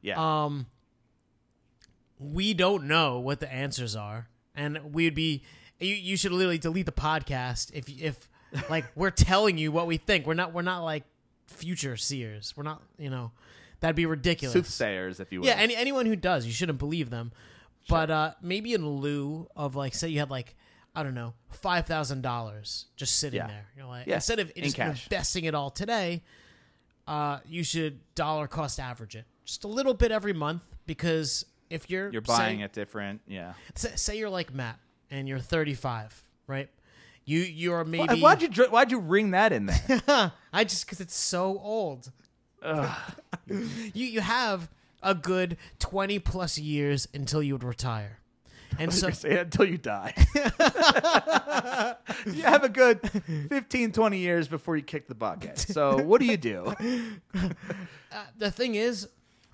Yeah. 0.02 0.16
Um, 0.46 0.66
we 2.18 2.54
don't 2.54 2.84
know 2.84 3.18
what 3.18 3.40
the 3.40 3.52
answers 3.52 3.94
are, 3.96 4.28
and 4.54 4.92
we'd 4.92 5.14
be. 5.14 5.42
You, 5.80 5.94
you 5.94 6.16
should 6.16 6.32
literally 6.32 6.58
delete 6.58 6.86
the 6.86 6.92
podcast 6.92 7.70
if 7.72 7.88
if 7.88 8.28
like 8.70 8.84
we're 8.96 9.10
telling 9.10 9.58
you 9.58 9.70
what 9.72 9.86
we 9.86 9.96
think. 9.96 10.26
We're 10.26 10.34
not 10.34 10.52
we're 10.52 10.62
not 10.62 10.82
like 10.84 11.04
future 11.46 11.96
seers. 11.96 12.54
We're 12.56 12.64
not 12.64 12.82
you 12.98 13.10
know 13.10 13.32
that'd 13.80 13.96
be 13.96 14.06
ridiculous. 14.06 14.52
Soothsayers, 14.52 15.20
if 15.20 15.32
you 15.32 15.40
will. 15.40 15.46
Yeah, 15.46 15.54
any, 15.54 15.74
anyone 15.76 16.06
who 16.06 16.16
does, 16.16 16.46
you 16.46 16.52
shouldn't 16.52 16.78
believe 16.78 17.10
them. 17.10 17.32
But 17.88 18.10
uh, 18.10 18.34
maybe 18.42 18.74
in 18.74 18.86
lieu 18.86 19.48
of 19.56 19.74
like, 19.74 19.94
say 19.94 20.08
you 20.08 20.18
had 20.18 20.30
like, 20.30 20.54
I 20.94 21.02
don't 21.02 21.14
know, 21.14 21.34
five 21.50 21.86
thousand 21.86 22.22
dollars 22.22 22.86
just 22.96 23.16
sitting 23.18 23.38
Yeah. 23.38 23.46
there. 23.46 23.66
You 23.76 23.82
know, 23.82 23.88
like 23.88 24.06
Yeah, 24.06 24.16
instead 24.16 24.38
of 24.40 24.52
in 24.56 24.64
just 24.64 24.76
cash. 24.76 25.06
investing 25.06 25.44
it 25.44 25.54
all 25.54 25.70
today, 25.70 26.22
uh, 27.06 27.38
you 27.46 27.62
should 27.64 28.00
dollar 28.14 28.46
cost 28.46 28.78
average 28.78 29.16
it 29.16 29.24
just 29.44 29.64
a 29.64 29.68
little 29.68 29.94
bit 29.94 30.12
every 30.12 30.32
month 30.34 30.62
because 30.86 31.46
if 31.70 31.88
you're 31.88 32.10
You're 32.10 32.20
buying 32.20 32.58
say, 32.58 32.64
it 32.64 32.72
different. 32.72 33.20
Yeah. 33.26 33.54
Say, 33.74 33.92
say 33.94 34.18
you're 34.18 34.28
like 34.30 34.52
Matt 34.52 34.78
and 35.10 35.26
you're 35.28 35.38
35, 35.38 36.22
right? 36.46 36.68
You 37.24 37.40
you're 37.40 37.84
maybe 37.84 38.20
Why, 38.20 38.34
why'd 38.36 38.42
you 38.42 38.64
Why'd 38.64 38.90
you 38.90 38.98
ring 39.00 39.30
that 39.32 39.52
in 39.52 39.66
there? 39.66 40.32
I 40.52 40.64
just 40.64 40.84
because 40.86 41.00
it's 41.00 41.14
so 41.16 41.58
old. 41.62 42.10
You 42.62 44.06
you 44.06 44.20
have 44.20 44.70
a 45.02 45.14
good 45.14 45.56
twenty 45.78 46.18
plus 46.18 46.58
years 46.58 47.06
until 47.14 47.42
you 47.42 47.54
would 47.54 47.64
retire, 47.64 48.18
and 48.78 48.92
so 48.92 49.10
say 49.10 49.38
until 49.38 49.64
you 49.64 49.78
die. 49.78 50.12
you 52.26 52.42
have 52.42 52.64
a 52.64 52.68
good 52.68 53.00
15, 53.48 53.92
20 53.92 54.18
years 54.18 54.48
before 54.48 54.76
you 54.76 54.82
kick 54.82 55.08
the 55.08 55.14
bucket. 55.14 55.58
So 55.58 56.02
what 56.02 56.20
do 56.20 56.26
you 56.26 56.36
do? 56.36 56.74
Uh, 58.10 58.24
the 58.38 58.50
thing 58.50 58.74
is, 58.74 59.06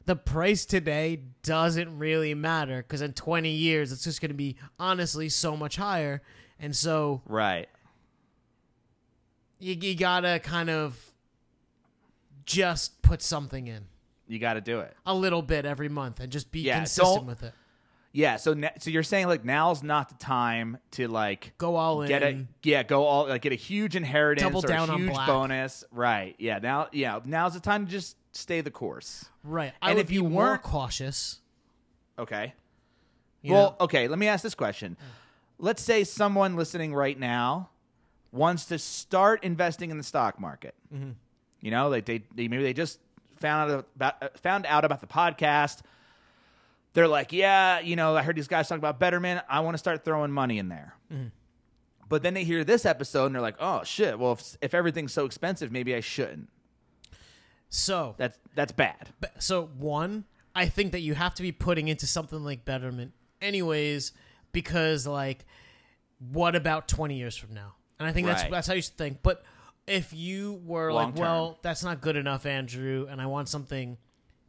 the 0.07 0.15
price 0.15 0.65
today 0.65 1.21
doesn't 1.43 1.99
really 1.99 2.35
matter 2.35 2.77
because 2.83 3.03
in 3.03 3.13
twenty 3.13 3.51
years 3.51 3.91
it's 3.91 4.05
just 4.05 4.21
going 4.21 4.31
to 4.31 4.35
be 4.37 4.55
honestly 4.79 5.29
so 5.29 5.57
much 5.57 5.75
higher, 5.75 6.23
and 6.61 6.75
so 6.77 7.21
Right. 7.27 7.69
you, 9.59 9.75
you 9.75 9.97
gotta 9.97 10.39
kind 10.39 10.71
of 10.71 11.14
just 12.45 13.03
put 13.03 13.23
something 13.23 13.67
in 13.67 13.87
You 14.29 14.39
got 14.39 14.55
to 14.55 14.61
do 14.61 14.81
it. 14.81 14.97
a 15.07 15.15
little 15.15 15.43
bit 15.43 15.65
every 15.65 15.89
month 15.89 16.21
and 16.21 16.31
just 16.33 16.51
be 16.53 16.61
Yeah, 16.63 16.77
consistent 16.79 17.25
with 17.27 17.43
it. 17.43 17.53
Yeah, 18.13 18.37
so 18.37 18.55
na- 18.55 18.69
so 18.79 18.91
you're 18.91 19.03
saying 19.03 19.27
like 19.27 19.45
now's 19.45 19.83
not 19.83 20.09
the 20.09 20.15
time 20.17 20.79
to 20.93 21.09
like 21.09 21.53
Go 21.59 21.75
all 21.75 22.03
in. 22.03 22.09
get 22.09 22.23
a 22.23 22.47
yeah 22.63 22.85
go 22.85 23.05
all 23.05 23.27
like 23.29 23.43
get 23.43 23.51
a 23.53 23.57
huge 23.57 23.97
inheritance 23.97 24.43
Double 24.45 24.65
or 24.65 24.69
down 24.69 24.89
a 24.89 24.97
huge 24.97 25.17
bonus. 25.27 25.83
Right. 25.91 26.37
Yeah. 26.39 26.61
Now 26.61 26.89
yeah 26.93 27.19
now's 27.25 27.55
the 27.55 27.61
time 27.61 27.87
to 27.87 27.91
just 27.91 28.17
stay 28.31 28.61
the 28.61 28.71
course. 28.71 29.25
right. 29.43 29.73
I 29.83 29.91
and 29.91 29.99
if 29.99 30.11
you 30.13 30.23
weren't- 30.23 30.63
cautious. 30.63 31.41
Okay. 32.17 32.55
you 33.43 33.53
well, 33.53 33.71
know? 33.81 33.85
okay. 33.87 34.07
Let 34.07 34.19
me 34.21 34.29
ask 34.29 34.45
this 34.45 34.55
question. 34.55 34.97
Let's 35.59 35.83
say 35.83 36.05
someone 36.05 36.55
listening 36.55 36.95
right 36.95 37.19
now 37.19 37.71
wants 38.31 38.67
to 38.67 38.79
start 38.79 39.43
investing 39.43 39.91
in 39.91 39.99
the 39.99 40.05
stock 40.05 40.39
market. 40.41 40.75
Mm-hmm. 40.95 41.11
You 41.65 41.71
know, 41.71 41.89
like 41.89 42.05
they, 42.05 42.23
they 42.35 42.47
maybe 42.47 42.63
they 42.63 42.75
just 42.75 43.01
found 43.39 43.73
out 43.73 43.87
about 43.97 44.23
uh, 44.23 44.29
found 44.37 44.67
out 44.67 44.85
about 44.85 45.01
the 45.01 45.07
podcast. 45.07 45.81
They're 46.93 47.09
like, 47.09 47.33
yeah, 47.33 47.81
you 47.81 47.97
know, 47.97 48.15
I 48.15 48.23
heard 48.23 48.37
these 48.37 48.49
guys 48.49 48.69
talk 48.69 48.77
about 48.77 49.01
Betterment. 49.01 49.43
I 49.49 49.61
want 49.61 49.73
to 49.73 49.79
start 49.79 50.05
throwing 50.05 50.31
money 50.31 50.59
in 50.59 50.69
there. 50.69 50.95
Mm-hmm. 51.11 51.29
But 52.11 52.23
then 52.23 52.35
they 52.35 52.45
hear 52.45 52.65
this 52.65 52.85
episode 52.85 53.27
and 53.27 53.35
they're 53.35 53.41
like, 53.41 53.57
oh 53.61 53.83
shit. 53.83 54.19
Well, 54.19 54.33
if, 54.33 54.59
if 54.61 54.75
everything's 54.75 55.15
so 55.15 55.25
expensive, 55.25 55.73
maybe 55.73 55.95
I 55.95 56.01
shouldn't. 56.01 56.51
so 57.71 58.15
That's 58.19 58.39
that's 58.55 58.73
bad. 58.73 59.09
So 59.39 59.71
one, 59.79 60.25
I 60.55 60.67
think 60.67 60.93
that 60.93 61.01
you 61.01 61.15
have 61.15 61.35
to 61.37 61.43
be 61.43 61.51
putting 61.51 61.89
into 61.89 62.07
something 62.07 62.45
like 62.45 62.67
Betterment, 62.67 63.13
anyways, 63.41 64.13
because 64.53 65.07
like, 65.07 65.47
what 66.19 66.55
about 66.55 66.89
twenty 66.89 67.17
years 67.17 67.37
from 67.39 67.55
now? 67.55 67.75
And 67.99 68.07
I 68.07 68.13
think 68.13 68.27
that's 68.27 68.45
that's 68.45 68.69
how 68.69 68.75
you 68.75 68.83
should 68.83 68.99
think. 68.99 69.21
But 69.23 69.43
if 69.87 70.13
you 70.13 70.61
were 70.65 70.93
Long 70.93 71.07
like, 71.07 71.17
term. 71.17 71.23
well, 71.23 71.59
that's 71.63 71.83
not 71.85 72.01
good 72.01 72.17
enough, 72.17 72.47
Andrew, 72.47 73.07
and 73.11 73.21
I 73.21 73.27
want 73.27 73.49
something 73.49 73.99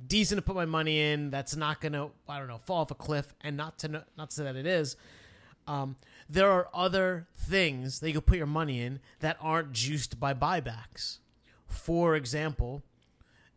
decent 0.05 0.37
to 0.37 0.41
put 0.41 0.55
my 0.55 0.65
money 0.65 0.99
in 0.99 1.29
that's 1.29 1.55
not 1.55 1.81
gonna, 1.81 2.09
I 2.27 2.39
don't 2.39 2.47
know, 2.47 2.57
fall 2.57 2.81
off 2.81 2.91
a 2.91 2.95
cliff, 2.95 3.33
and 3.41 3.55
not 3.57 3.79
to 3.79 3.87
know, 3.87 4.03
not 4.17 4.29
to 4.31 4.35
say 4.35 4.43
that 4.43 4.55
it 4.55 4.65
is. 4.65 4.95
Um, 5.67 5.95
there 6.29 6.49
are 6.51 6.69
other 6.73 7.27
things 7.35 7.99
that 7.99 8.07
you 8.09 8.13
could 8.15 8.25
put 8.25 8.37
your 8.37 8.45
money 8.47 8.81
in 8.81 8.99
that 9.19 9.37
aren't 9.41 9.71
juiced 9.71 10.19
by 10.19 10.33
buybacks. 10.33 11.19
For 11.67 12.15
example, 12.15 12.83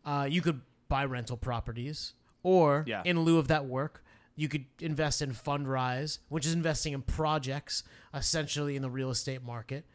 uh, 0.05 0.27
you 0.29 0.41
could 0.41 0.61
buy 0.87 1.05
rental 1.05 1.37
properties, 1.37 2.13
or 2.41 2.83
Yeah. 2.87 3.03
in 3.05 3.19
lieu 3.21 3.37
of 3.37 3.47
that 3.49 3.65
work, 3.65 4.03
you 4.35 4.47
could 4.47 4.65
invest 4.79 5.21
in 5.21 5.33
Fundrise, 5.33 6.19
which 6.29 6.45
is 6.45 6.53
investing 6.53 6.93
in 6.93 7.01
projects, 7.01 7.83
essentially 8.13 8.75
in 8.75 8.81
the 8.81 8.89
real 8.89 9.09
estate 9.11 9.43
market, 9.43 9.85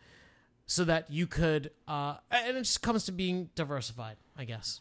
so 0.67 0.85
that 0.85 1.11
you 1.11 1.27
could. 1.27 1.71
Uh, 1.87 2.17
and 2.31 2.57
it 2.57 2.61
just 2.63 2.83
comes 2.83 3.05
to 3.05 3.13
being 3.13 3.51
diversified, 3.55 4.17
I 4.37 4.45
guess. 4.45 4.81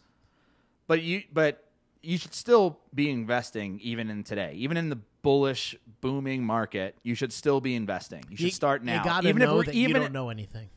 But 0.87 1.01
you 1.01 1.23
but 1.31 1.63
you 2.01 2.17
should 2.17 2.33
still 2.33 2.79
be 2.93 3.09
investing 3.09 3.79
even 3.81 4.09
in 4.09 4.23
today. 4.23 4.53
Even 4.55 4.77
in 4.77 4.89
the 4.89 4.99
bullish 5.21 5.75
booming 6.01 6.43
market, 6.43 6.95
you 7.03 7.15
should 7.15 7.31
still 7.31 7.61
be 7.61 7.75
investing. 7.75 8.23
You 8.29 8.37
should 8.37 8.53
start 8.53 8.83
now. 8.83 8.97
You 8.97 9.03
gotta 9.03 9.29
even 9.29 9.41
know 9.41 9.59
if 9.59 9.67
we're 9.67 9.71
that 9.71 9.75
even 9.75 9.95
you 9.95 10.01
don't 10.01 10.13
know 10.13 10.29
anything. 10.29 10.69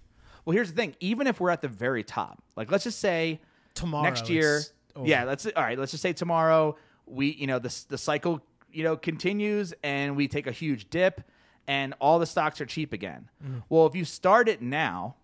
Well, 0.44 0.54
here's 0.54 0.70
the 0.70 0.76
thing. 0.76 0.94
Even 1.00 1.26
if 1.26 1.40
we're 1.40 1.50
at 1.50 1.60
the 1.60 1.68
very 1.68 2.04
top. 2.04 2.42
Like 2.56 2.70
let's 2.70 2.84
just 2.84 3.00
say 3.00 3.40
Tomorrow, 3.74 4.04
next 4.04 4.30
year. 4.30 4.62
Yeah, 5.04 5.24
let's 5.24 5.44
all 5.44 5.62
right, 5.62 5.78
let's 5.78 5.90
just 5.90 6.02
say 6.02 6.12
tomorrow 6.12 6.76
we 7.04 7.32
you 7.32 7.46
know 7.46 7.58
the 7.58 7.74
the 7.88 7.98
cycle, 7.98 8.40
you 8.72 8.84
know, 8.84 8.96
continues 8.96 9.74
and 9.82 10.16
we 10.16 10.28
take 10.28 10.46
a 10.46 10.52
huge 10.52 10.88
dip 10.88 11.22
and 11.66 11.94
all 12.00 12.18
the 12.18 12.26
stocks 12.26 12.60
are 12.60 12.66
cheap 12.66 12.92
again. 12.92 13.28
Mm-hmm. 13.44 13.58
Well, 13.68 13.86
if 13.86 13.94
you 13.94 14.04
start 14.04 14.48
it 14.48 14.62
now, 14.62 15.16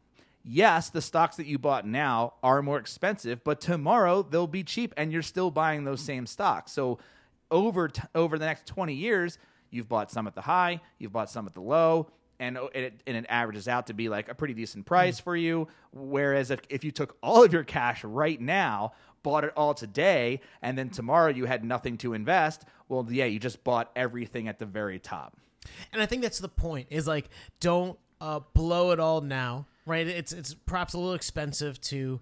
yes, 0.44 0.90
the 0.90 1.02
stocks 1.02 1.36
that 1.36 1.46
you 1.46 1.58
bought 1.58 1.86
now 1.86 2.34
are 2.42 2.62
more 2.62 2.78
expensive, 2.78 3.44
but 3.44 3.60
tomorrow 3.60 4.22
they'll 4.22 4.46
be 4.46 4.62
cheap 4.62 4.92
and 4.96 5.12
you're 5.12 5.22
still 5.22 5.50
buying 5.50 5.84
those 5.84 6.00
same 6.00 6.26
stocks. 6.26 6.72
So 6.72 6.98
over 7.50 7.88
t- 7.88 8.02
over 8.14 8.38
the 8.38 8.46
next 8.46 8.66
20 8.66 8.94
years, 8.94 9.38
you've 9.70 9.88
bought 9.88 10.10
some 10.10 10.26
at 10.26 10.34
the 10.34 10.42
high, 10.42 10.80
you've 10.98 11.12
bought 11.12 11.30
some 11.30 11.46
at 11.46 11.54
the 11.54 11.60
low, 11.60 12.10
and 12.40 12.58
it, 12.74 13.00
and 13.06 13.16
it 13.16 13.26
averages 13.28 13.68
out 13.68 13.86
to 13.86 13.94
be 13.94 14.08
like 14.08 14.28
a 14.28 14.34
pretty 14.34 14.54
decent 14.54 14.84
price 14.84 15.20
for 15.20 15.36
you. 15.36 15.68
Whereas 15.92 16.50
if, 16.50 16.60
if 16.68 16.82
you 16.82 16.90
took 16.90 17.16
all 17.22 17.44
of 17.44 17.52
your 17.52 17.62
cash 17.62 18.02
right 18.02 18.40
now, 18.40 18.92
bought 19.22 19.44
it 19.44 19.52
all 19.56 19.74
today, 19.74 20.40
and 20.60 20.76
then 20.76 20.90
tomorrow 20.90 21.30
you 21.30 21.44
had 21.44 21.64
nothing 21.64 21.96
to 21.98 22.14
invest, 22.14 22.64
well, 22.88 23.06
yeah, 23.08 23.26
you 23.26 23.38
just 23.38 23.62
bought 23.62 23.92
everything 23.94 24.48
at 24.48 24.58
the 24.58 24.66
very 24.66 24.98
top. 24.98 25.36
And 25.92 26.00
I 26.02 26.06
think 26.06 26.22
that's 26.22 26.38
the 26.38 26.48
point. 26.48 26.88
Is 26.90 27.06
like 27.06 27.28
don't 27.60 27.98
uh, 28.20 28.40
blow 28.54 28.90
it 28.92 29.00
all 29.00 29.20
now, 29.20 29.66
right? 29.86 30.06
It's 30.06 30.32
it's 30.32 30.54
perhaps 30.54 30.94
a 30.94 30.98
little 30.98 31.14
expensive 31.14 31.80
to. 31.82 32.20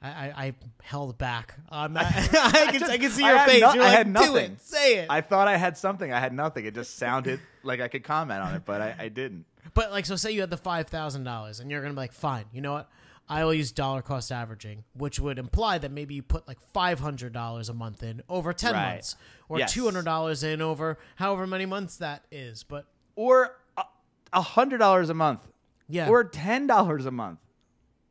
I, 0.00 0.08
I, 0.08 0.32
I 0.46 0.54
held 0.82 1.18
back. 1.18 1.56
Um, 1.72 1.96
I, 2.00 2.02
I, 2.06 2.66
can, 2.70 2.78
just- 2.80 2.90
I 2.92 2.98
can 2.98 3.10
see 3.10 3.24
I 3.24 3.30
your 3.30 3.38
had 3.38 3.48
face. 3.50 3.60
no- 3.62 3.72
You're 3.74 3.82
I 3.82 3.86
like, 3.88 3.96
had 3.98 4.06
do 4.06 4.12
nothing. 4.12 4.52
it, 4.52 4.60
say 4.60 4.94
it. 4.98 5.06
I 5.10 5.20
thought 5.22 5.48
I 5.48 5.56
had 5.56 5.76
something. 5.76 6.12
I 6.12 6.20
had 6.20 6.32
nothing. 6.32 6.66
It 6.66 6.74
just 6.74 6.96
sounded 6.98 7.40
like 7.64 7.80
I 7.80 7.88
could 7.88 8.04
comment 8.04 8.40
on 8.40 8.54
it, 8.54 8.62
but 8.64 8.80
I, 8.80 8.94
I 8.96 9.08
didn't. 9.08 9.44
But 9.74 9.90
like, 9.90 10.06
so 10.06 10.14
say 10.14 10.30
you 10.30 10.40
had 10.40 10.50
the 10.50 10.56
five 10.56 10.86
thousand 10.88 11.24
dollars, 11.24 11.58
and 11.58 11.68
you're 11.70 11.80
gonna 11.82 11.94
be 11.94 11.98
like, 11.98 12.12
fine, 12.12 12.44
you 12.52 12.60
know 12.60 12.72
what? 12.74 12.88
I 13.28 13.44
will 13.44 13.52
use 13.54 13.72
dollar 13.72 14.00
cost 14.02 14.32
averaging, 14.32 14.84
which 14.94 15.20
would 15.20 15.38
imply 15.38 15.78
that 15.78 15.90
maybe 15.90 16.14
you 16.14 16.22
put 16.22 16.48
like 16.48 16.60
five 16.60 17.00
hundred 17.00 17.32
dollars 17.32 17.68
a 17.68 17.74
month 17.74 18.02
in 18.02 18.22
over 18.28 18.52
ten 18.52 18.72
Right. 18.72 18.92
months, 18.94 19.16
or 19.48 19.58
Yes. 19.58 19.72
two 19.72 19.84
hundred 19.84 20.04
dollars 20.06 20.42
in 20.42 20.62
over 20.62 20.98
however 21.16 21.46
many 21.46 21.66
months 21.66 21.96
that 21.98 22.24
is. 22.30 22.64
But 22.64 22.86
Or 23.16 23.58
a- 23.76 23.84
a 24.32 24.40
hundred 24.42 24.78
dollars 24.78 25.10
a 25.10 25.14
month, 25.14 25.40
yeah, 25.88 26.08
or 26.08 26.24
ten 26.24 26.66
dollars 26.66 27.04
a 27.06 27.10
month. 27.10 27.40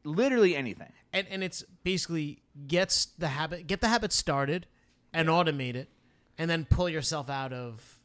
Literally 0.03 0.55
anything. 0.55 0.93
and 1.13 1.26
and 1.30 1.43
it's 1.43 1.63
basically 1.84 2.43
gets 2.68 3.05
the 3.05 3.30
habit, 3.30 3.65
get 3.68 3.82
the 3.82 3.88
habit 3.88 4.11
started, 4.13 4.68
and 5.13 5.30
automate 5.30 5.74
it, 5.76 5.89
and 6.38 6.49
then 6.49 6.65
pull 6.65 6.88
yourself 6.89 7.30
out 7.30 7.51
of 7.53 7.97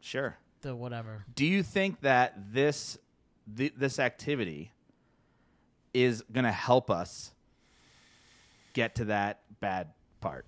Sure. 0.00 0.38
the 0.62 0.74
whatever. 0.74 1.24
Do 1.34 1.44
you 1.44 1.62
think 1.62 2.00
that 2.00 2.52
this 2.52 2.96
th- 3.56 3.74
this 3.76 3.98
activity 3.98 4.72
is 5.96 6.22
going 6.30 6.44
to 6.44 6.52
help 6.52 6.90
us 6.90 7.32
get 8.74 8.94
to 8.96 9.06
that 9.06 9.40
bad 9.60 9.88
part? 10.20 10.44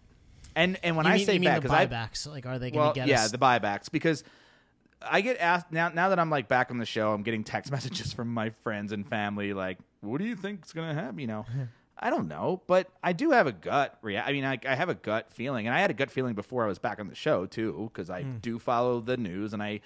And 0.55 0.79
and 0.83 0.97
when 0.97 1.07
you 1.07 1.13
I 1.13 1.17
mean, 1.17 1.27
say 1.27 1.35
you 1.35 1.41
mean 1.41 1.49
bad, 1.51 1.63
the 1.63 1.69
because 1.69 1.77
I 1.77 1.87
buybacks, 1.87 2.27
like, 2.29 2.45
are 2.47 2.59
they 2.59 2.71
gonna 2.71 2.85
well, 2.85 2.93
get 2.93 3.09
yeah, 3.09 3.25
us? 3.25 3.31
the 3.31 3.39
buybacks 3.39 3.91
because 3.91 4.25
I 5.01 5.21
get 5.21 5.39
asked 5.39 5.71
now. 5.71 5.89
Now 5.89 6.09
that 6.09 6.19
I'm 6.19 6.31
like 6.31 6.49
back 6.49 6.71
on 6.71 6.79
the 6.79 6.87
show, 6.87 7.13
I'm 7.13 7.23
getting 7.23 7.45
text 7.45 7.71
messages 7.77 8.13
from 8.13 8.33
my 8.35 8.51
friends 8.51 8.93
and 8.93 9.07
family 9.09 9.53
like, 9.53 9.79
"What 10.01 10.19
do 10.19 10.25
you 10.27 10.35
think's 10.37 10.73
gonna 10.73 10.95
happen?" 10.95 11.19
You 11.21 11.29
know, 11.29 11.47
I 11.99 12.11
don't 12.11 12.27
know, 12.29 12.61
but 12.67 12.91
I 13.05 13.13
do 13.13 13.31
have 13.31 13.47
a 13.47 13.53
gut 13.53 13.99
I 14.03 14.33
mean, 14.33 14.45
I, 14.45 14.59
I 14.69 14.75
have 14.75 14.89
a 14.89 14.95
gut 14.95 15.33
feeling, 15.33 15.67
and 15.69 15.75
I 15.77 15.81
had 15.81 15.91
a 15.91 15.95
gut 15.95 16.11
feeling 16.11 16.35
before 16.35 16.65
I 16.65 16.67
was 16.67 16.79
back 16.79 16.99
on 16.99 17.07
the 17.09 17.15
show 17.15 17.47
too, 17.47 17.89
because 17.93 18.11
I 18.11 18.23
Hmm. 18.23 18.39
do 18.39 18.59
follow 18.59 19.01
the 19.01 19.17
news 19.17 19.53
and 19.55 19.63
I 19.63 19.81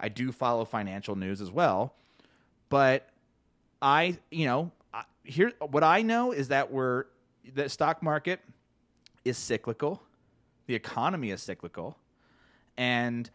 I 0.00 0.08
do 0.08 0.32
follow 0.32 0.64
financial 0.64 1.14
news 1.16 1.40
as 1.40 1.50
well. 1.52 1.94
But 2.68 3.08
I, 3.80 4.18
you 4.30 4.46
know, 4.46 4.72
here 5.28 5.52
what 5.70 5.84
I 5.84 6.02
know 6.02 6.32
is 6.32 6.48
that 6.48 6.72
we're 6.72 7.04
the 7.54 7.68
stock 7.68 8.02
market 8.02 8.40
is 9.24 9.36
cyclical, 9.36 10.02
the 10.66 10.74
economy 10.74 11.30
is 11.30 11.42
cyclical, 11.42 11.98
and 12.76 13.30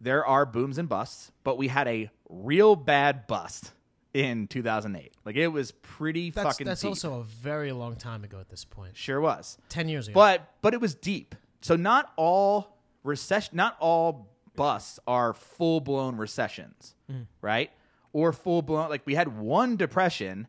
there 0.00 0.26
are 0.26 0.44
booms 0.44 0.78
and 0.78 0.88
busts. 0.88 1.32
But 1.44 1.58
we 1.58 1.68
had 1.68 1.88
a 1.88 2.10
real 2.28 2.76
bad 2.76 3.26
bust 3.26 3.72
in 4.14 4.46
2008. 4.48 5.12
Like 5.24 5.36
it 5.36 5.48
was 5.48 5.70
pretty 5.70 6.30
that's 6.30 6.48
fucking. 6.48 6.66
that's 6.66 6.82
deep. 6.82 6.88
also 6.88 7.20
a 7.20 7.24
very 7.24 7.72
long 7.72 7.96
time 7.96 8.24
ago 8.24 8.40
at 8.40 8.48
this 8.48 8.64
point. 8.64 8.96
sure 8.96 9.20
was, 9.20 9.58
Ten 9.68 9.88
years 9.88 10.08
ago. 10.08 10.14
but 10.14 10.54
but 10.62 10.74
it 10.74 10.80
was 10.80 10.94
deep. 10.94 11.34
So 11.60 11.76
not 11.76 12.12
all 12.16 12.78
recession, 13.02 13.56
not 13.56 13.76
all 13.80 14.28
busts 14.56 14.98
are 15.06 15.32
full 15.32 15.80
blown 15.80 16.16
recessions, 16.16 16.94
mm. 17.10 17.26
right? 17.40 17.70
Or 18.12 18.32
full 18.32 18.62
blown 18.62 18.88
like 18.88 19.02
we 19.06 19.14
had 19.14 19.38
one 19.38 19.76
depression, 19.76 20.48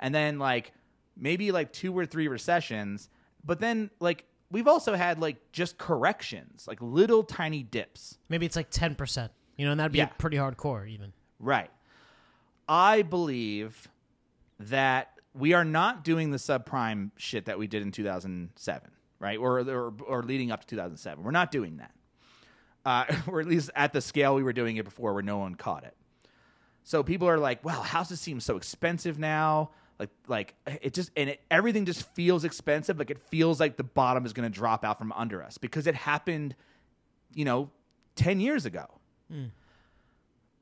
and 0.00 0.14
then 0.14 0.38
like 0.38 0.72
maybe 1.16 1.52
like 1.52 1.72
two 1.72 1.96
or 1.96 2.06
three 2.06 2.28
recessions, 2.28 3.08
but 3.44 3.60
then 3.60 3.90
like 4.00 4.24
we've 4.50 4.68
also 4.68 4.94
had 4.94 5.20
like 5.20 5.52
just 5.52 5.78
corrections, 5.78 6.66
like 6.68 6.78
little 6.80 7.22
tiny 7.22 7.62
dips. 7.62 8.18
Maybe 8.28 8.46
it's 8.46 8.56
like 8.56 8.70
ten 8.70 8.94
percent. 8.94 9.32
You 9.56 9.64
know, 9.64 9.70
and 9.70 9.80
that'd 9.80 9.92
be 9.92 9.98
Yeah. 9.98 10.06
pretty 10.18 10.36
hardcore 10.36 10.86
even. 10.88 11.12
Right. 11.38 11.70
I 12.68 13.02
believe 13.02 13.88
that 14.58 15.12
we 15.34 15.52
are 15.54 15.64
not 15.64 16.04
doing 16.04 16.30
the 16.30 16.36
subprime 16.38 17.10
shit 17.16 17.44
that 17.46 17.58
we 17.58 17.66
did 17.66 17.82
in 17.82 17.90
2007, 17.92 18.90
right? 19.18 19.38
Or 19.38 19.60
or, 19.60 19.94
or 20.06 20.22
leading 20.22 20.50
up 20.50 20.60
to 20.62 20.66
2007. 20.66 21.22
We're 21.24 21.30
not 21.30 21.50
doing 21.50 21.78
that. 21.78 21.92
Uh, 22.84 23.04
or 23.26 23.40
at 23.40 23.46
least 23.46 23.70
at 23.74 23.92
the 23.92 24.00
scale 24.00 24.34
we 24.34 24.42
were 24.42 24.52
doing 24.52 24.76
it 24.76 24.84
before 24.84 25.14
where 25.14 25.22
no 25.22 25.38
one 25.38 25.54
caught 25.54 25.84
it. 25.84 25.94
So 26.84 27.02
people 27.02 27.28
are 27.28 27.38
like, 27.38 27.64
"Wow, 27.64 27.80
houses 27.82 28.20
seem 28.20 28.40
so 28.40 28.56
expensive 28.56 29.18
now." 29.18 29.70
Like 29.98 30.10
like 30.26 30.54
it 30.82 30.92
just 30.92 31.10
and 31.16 31.30
it, 31.30 31.40
everything 31.50 31.86
just 31.86 32.06
feels 32.14 32.44
expensive. 32.44 32.98
Like 32.98 33.10
it 33.10 33.18
feels 33.18 33.58
like 33.58 33.76
the 33.76 33.84
bottom 33.84 34.26
is 34.26 34.32
going 34.32 34.50
to 34.50 34.54
drop 34.54 34.84
out 34.84 34.98
from 34.98 35.12
under 35.12 35.42
us 35.42 35.58
because 35.58 35.86
it 35.86 35.94
happened, 35.94 36.54
you 37.34 37.44
know, 37.44 37.70
10 38.16 38.40
years 38.40 38.66
ago. 38.66 38.86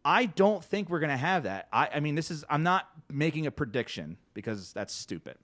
I 0.04 0.26
don't 0.26 0.62
think 0.62 0.90
we're 0.90 1.00
going 1.00 1.10
to 1.10 1.16
have 1.16 1.44
that. 1.44 1.68
I, 1.72 1.88
I 1.94 2.00
mean, 2.00 2.14
this 2.14 2.30
is, 2.30 2.44
I'm 2.50 2.62
not 2.62 2.86
making 3.10 3.46
a 3.46 3.50
prediction 3.50 4.18
because 4.34 4.72
that's 4.72 4.94
stupid. 4.94 5.36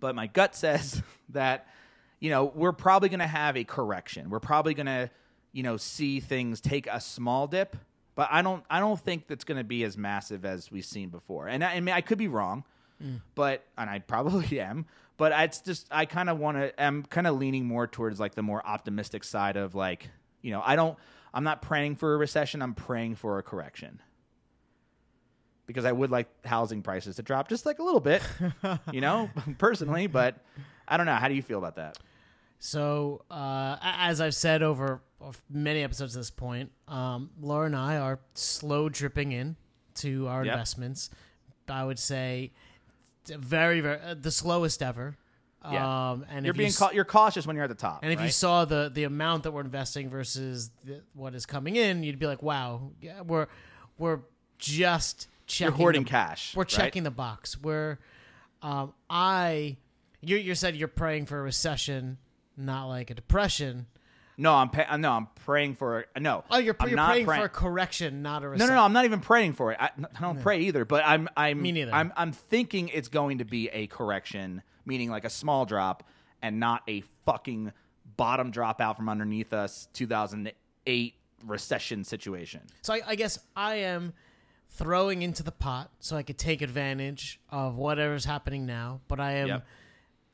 But 0.00 0.14
my 0.14 0.28
gut 0.28 0.54
says 0.56 1.02
that, 1.30 1.68
you 2.18 2.30
know, 2.30 2.44
we're 2.44 2.72
probably 2.72 3.10
going 3.10 3.20
to 3.20 3.26
have 3.26 3.56
a 3.56 3.64
correction. 3.64 4.30
We're 4.30 4.40
probably 4.40 4.72
going 4.72 4.86
to, 4.86 5.10
you 5.52 5.62
know, 5.62 5.76
see 5.76 6.20
things 6.20 6.60
take 6.60 6.86
a 6.86 7.00
small 7.00 7.46
dip, 7.46 7.76
but 8.14 8.28
I 8.30 8.40
don't 8.42 8.64
I 8.70 8.80
don't 8.80 8.98
think 8.98 9.26
that's 9.26 9.44
going 9.44 9.58
to 9.58 9.64
be 9.64 9.84
as 9.84 9.96
massive 9.96 10.44
as 10.44 10.70
we've 10.70 10.84
seen 10.84 11.10
before. 11.10 11.48
And 11.48 11.62
I, 11.62 11.74
I 11.74 11.80
mean, 11.80 11.94
I 11.94 12.00
could 12.00 12.18
be 12.18 12.28
wrong, 12.28 12.64
but 13.34 13.64
and 13.78 13.88
I 13.90 13.98
probably 14.00 14.60
am. 14.60 14.86
But 15.18 15.32
it's 15.34 15.60
just 15.60 15.86
I 15.90 16.04
kind 16.04 16.28
of 16.28 16.38
want 16.38 16.58
to. 16.58 16.82
I'm 16.82 17.02
kind 17.04 17.26
of 17.26 17.36
leaning 17.38 17.64
more 17.66 17.86
towards 17.86 18.20
like 18.20 18.34
the 18.34 18.42
more 18.42 18.64
optimistic 18.66 19.24
side 19.24 19.56
of 19.56 19.74
like 19.74 20.08
you 20.42 20.50
know 20.50 20.62
I 20.64 20.76
don't. 20.76 20.98
I'm 21.32 21.44
not 21.44 21.60
praying 21.62 21.96
for 21.96 22.14
a 22.14 22.16
recession. 22.16 22.62
I'm 22.62 22.74
praying 22.74 23.16
for 23.16 23.38
a 23.38 23.42
correction 23.42 24.00
because 25.66 25.84
I 25.84 25.92
would 25.92 26.10
like 26.10 26.28
housing 26.46 26.82
prices 26.82 27.16
to 27.16 27.22
drop 27.22 27.48
just 27.48 27.66
like 27.66 27.78
a 27.78 27.82
little 27.82 28.00
bit, 28.00 28.22
you 28.92 29.00
know, 29.00 29.28
personally. 29.58 30.06
But 30.06 30.36
I 30.86 30.96
don't 30.96 31.06
know. 31.06 31.14
How 31.14 31.28
do 31.28 31.34
you 31.34 31.42
feel 31.42 31.58
about 31.58 31.76
that? 31.76 31.98
So, 32.58 33.22
uh, 33.30 33.76
as 33.82 34.20
I've 34.20 34.34
said 34.34 34.62
over 34.62 35.02
many 35.50 35.82
episodes 35.82 36.16
at 36.16 36.20
this 36.20 36.30
point, 36.30 36.72
um, 36.88 37.30
Laura 37.40 37.66
and 37.66 37.76
I 37.76 37.98
are 37.98 38.18
slow 38.34 38.88
dripping 38.88 39.32
in 39.32 39.56
to 39.96 40.26
our 40.28 40.44
Yep. 40.44 40.52
investments. 40.54 41.10
I 41.68 41.84
would 41.84 41.98
say 41.98 42.52
very, 43.28 43.80
very 43.80 44.00
uh, 44.00 44.14
the 44.20 44.30
slowest 44.30 44.82
ever. 44.82 45.16
Yeah. 45.70 46.10
Um, 46.12 46.24
and 46.30 46.44
You're 46.46 46.50
if 46.52 46.56
you 46.56 46.58
being 46.58 46.68
s- 46.68 46.78
cau- 46.78 46.92
you're 46.92 47.04
cautious 47.04 47.44
when 47.46 47.56
you're 47.56 47.64
at 47.64 47.68
the 47.70 47.74
top. 47.74 48.00
and 48.04 48.12
if 48.12 48.20
you 48.20 48.28
saw 48.30 48.64
the 48.64 48.88
the 48.92 49.02
amount 49.04 49.42
that 49.42 49.50
we're 49.50 49.62
investing 49.62 50.08
versus 50.08 50.70
the, 50.84 51.02
what 51.14 51.34
is 51.34 51.44
coming 51.44 51.74
in, 51.74 52.04
you'd 52.04 52.20
be 52.20 52.26
like, 52.26 52.40
"Wow, 52.42 52.92
yeah, 53.00 53.22
we're 53.22 53.48
we're 53.98 54.20
just 54.58 55.26
checking 55.46 55.72
you're 55.72 55.76
hoarding 55.76 56.04
the- 56.04 56.10
cash, 56.10 56.54
we're 56.54 56.60
right? 56.62 56.68
checking 56.68 57.02
the 57.02 57.10
box. 57.10 57.60
We're, 57.60 57.98
um, 58.62 58.92
I, 59.10 59.76
you 60.20 60.36
you 60.36 60.54
said 60.54 60.76
you're 60.76 60.86
praying 60.86 61.26
for 61.26 61.40
a 61.40 61.42
recession, 61.42 62.18
not 62.56 62.86
like 62.86 63.10
a 63.10 63.14
depression. 63.14 63.86
No, 64.38 64.52
I'm 64.54 64.68
pa- 64.68 64.96
no, 64.96 65.12
I'm 65.12 65.28
praying 65.46 65.76
for 65.76 66.04
a, 66.14 66.20
no. 66.20 66.44
Oh, 66.50 66.58
you're, 66.58 66.76
I'm 66.78 66.88
you're 66.88 66.96
not 66.96 67.08
praying, 67.12 67.26
for 67.26 67.34
a 67.44 67.48
correction, 67.48 68.20
not 68.22 68.42
a 68.42 68.46
No, 68.46 68.50
recession. 68.50 68.68
no, 68.74 68.80
no. 68.80 68.84
I'm 68.84 68.92
not 68.92 69.06
even 69.06 69.20
praying 69.20 69.54
for 69.54 69.72
it. 69.72 69.78
I, 69.80 69.90
I 70.14 70.20
don't 70.20 70.40
pray 70.42 70.60
either. 70.60 70.84
But 70.84 71.04
I'm, 71.06 71.28
I'm, 71.36 71.62
Me 71.62 71.72
neither. 71.72 71.92
I'm, 71.92 72.12
I'm 72.16 72.32
thinking 72.32 72.88
it's 72.88 73.08
going 73.08 73.38
to 73.38 73.44
be 73.46 73.68
a 73.70 73.86
correction, 73.86 74.62
meaning 74.84 75.08
like 75.10 75.24
a 75.24 75.30
small 75.30 75.64
drop, 75.64 76.02
and 76.42 76.60
not 76.60 76.82
a 76.86 77.02
fucking 77.24 77.72
bottom 78.18 78.50
drop 78.50 78.80
out 78.80 78.96
from 78.96 79.08
underneath 79.08 79.52
us 79.54 79.88
2008 79.94 81.14
recession 81.44 82.04
situation. 82.04 82.60
So 82.82 82.92
I, 82.94 83.00
I 83.06 83.14
guess 83.14 83.38
I 83.56 83.76
am 83.76 84.12
throwing 84.68 85.22
into 85.22 85.42
the 85.42 85.52
pot 85.52 85.90
so 86.00 86.16
I 86.16 86.22
could 86.22 86.38
take 86.38 86.60
advantage 86.60 87.40
of 87.50 87.76
whatever's 87.76 88.24
happening 88.26 88.66
now, 88.66 89.00
but 89.08 89.18
I 89.20 89.32
am 89.32 89.48
Yep. 89.48 89.66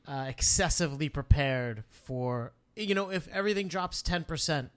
uh, 0.07 0.25
excessively 0.27 1.07
prepared 1.07 1.83
for 1.89 2.51
you 2.75 2.95
know 2.95 3.09
if 3.11 3.27
everything 3.29 3.67
drops 3.67 4.01
ten 4.01 4.23
percent, 4.23 4.69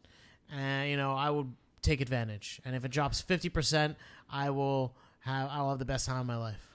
uh, 0.53 0.83
you 0.85 0.97
know 0.97 1.13
I 1.15 1.31
would 1.31 1.53
take 1.83 2.01
advantage, 2.01 2.61
and 2.65 2.75
if 2.77 2.85
it 2.85 2.91
drops 2.91 3.21
fifty 3.21 3.49
percent, 3.49 3.97
I 4.31 4.51
will 4.51 4.95
have 5.21 5.49
I 5.51 5.61
will 5.63 5.71
have 5.71 5.79
the 5.79 5.85
best 5.85 6.07
time 6.07 6.21
of 6.21 6.27
my 6.27 6.37
life. 6.37 6.71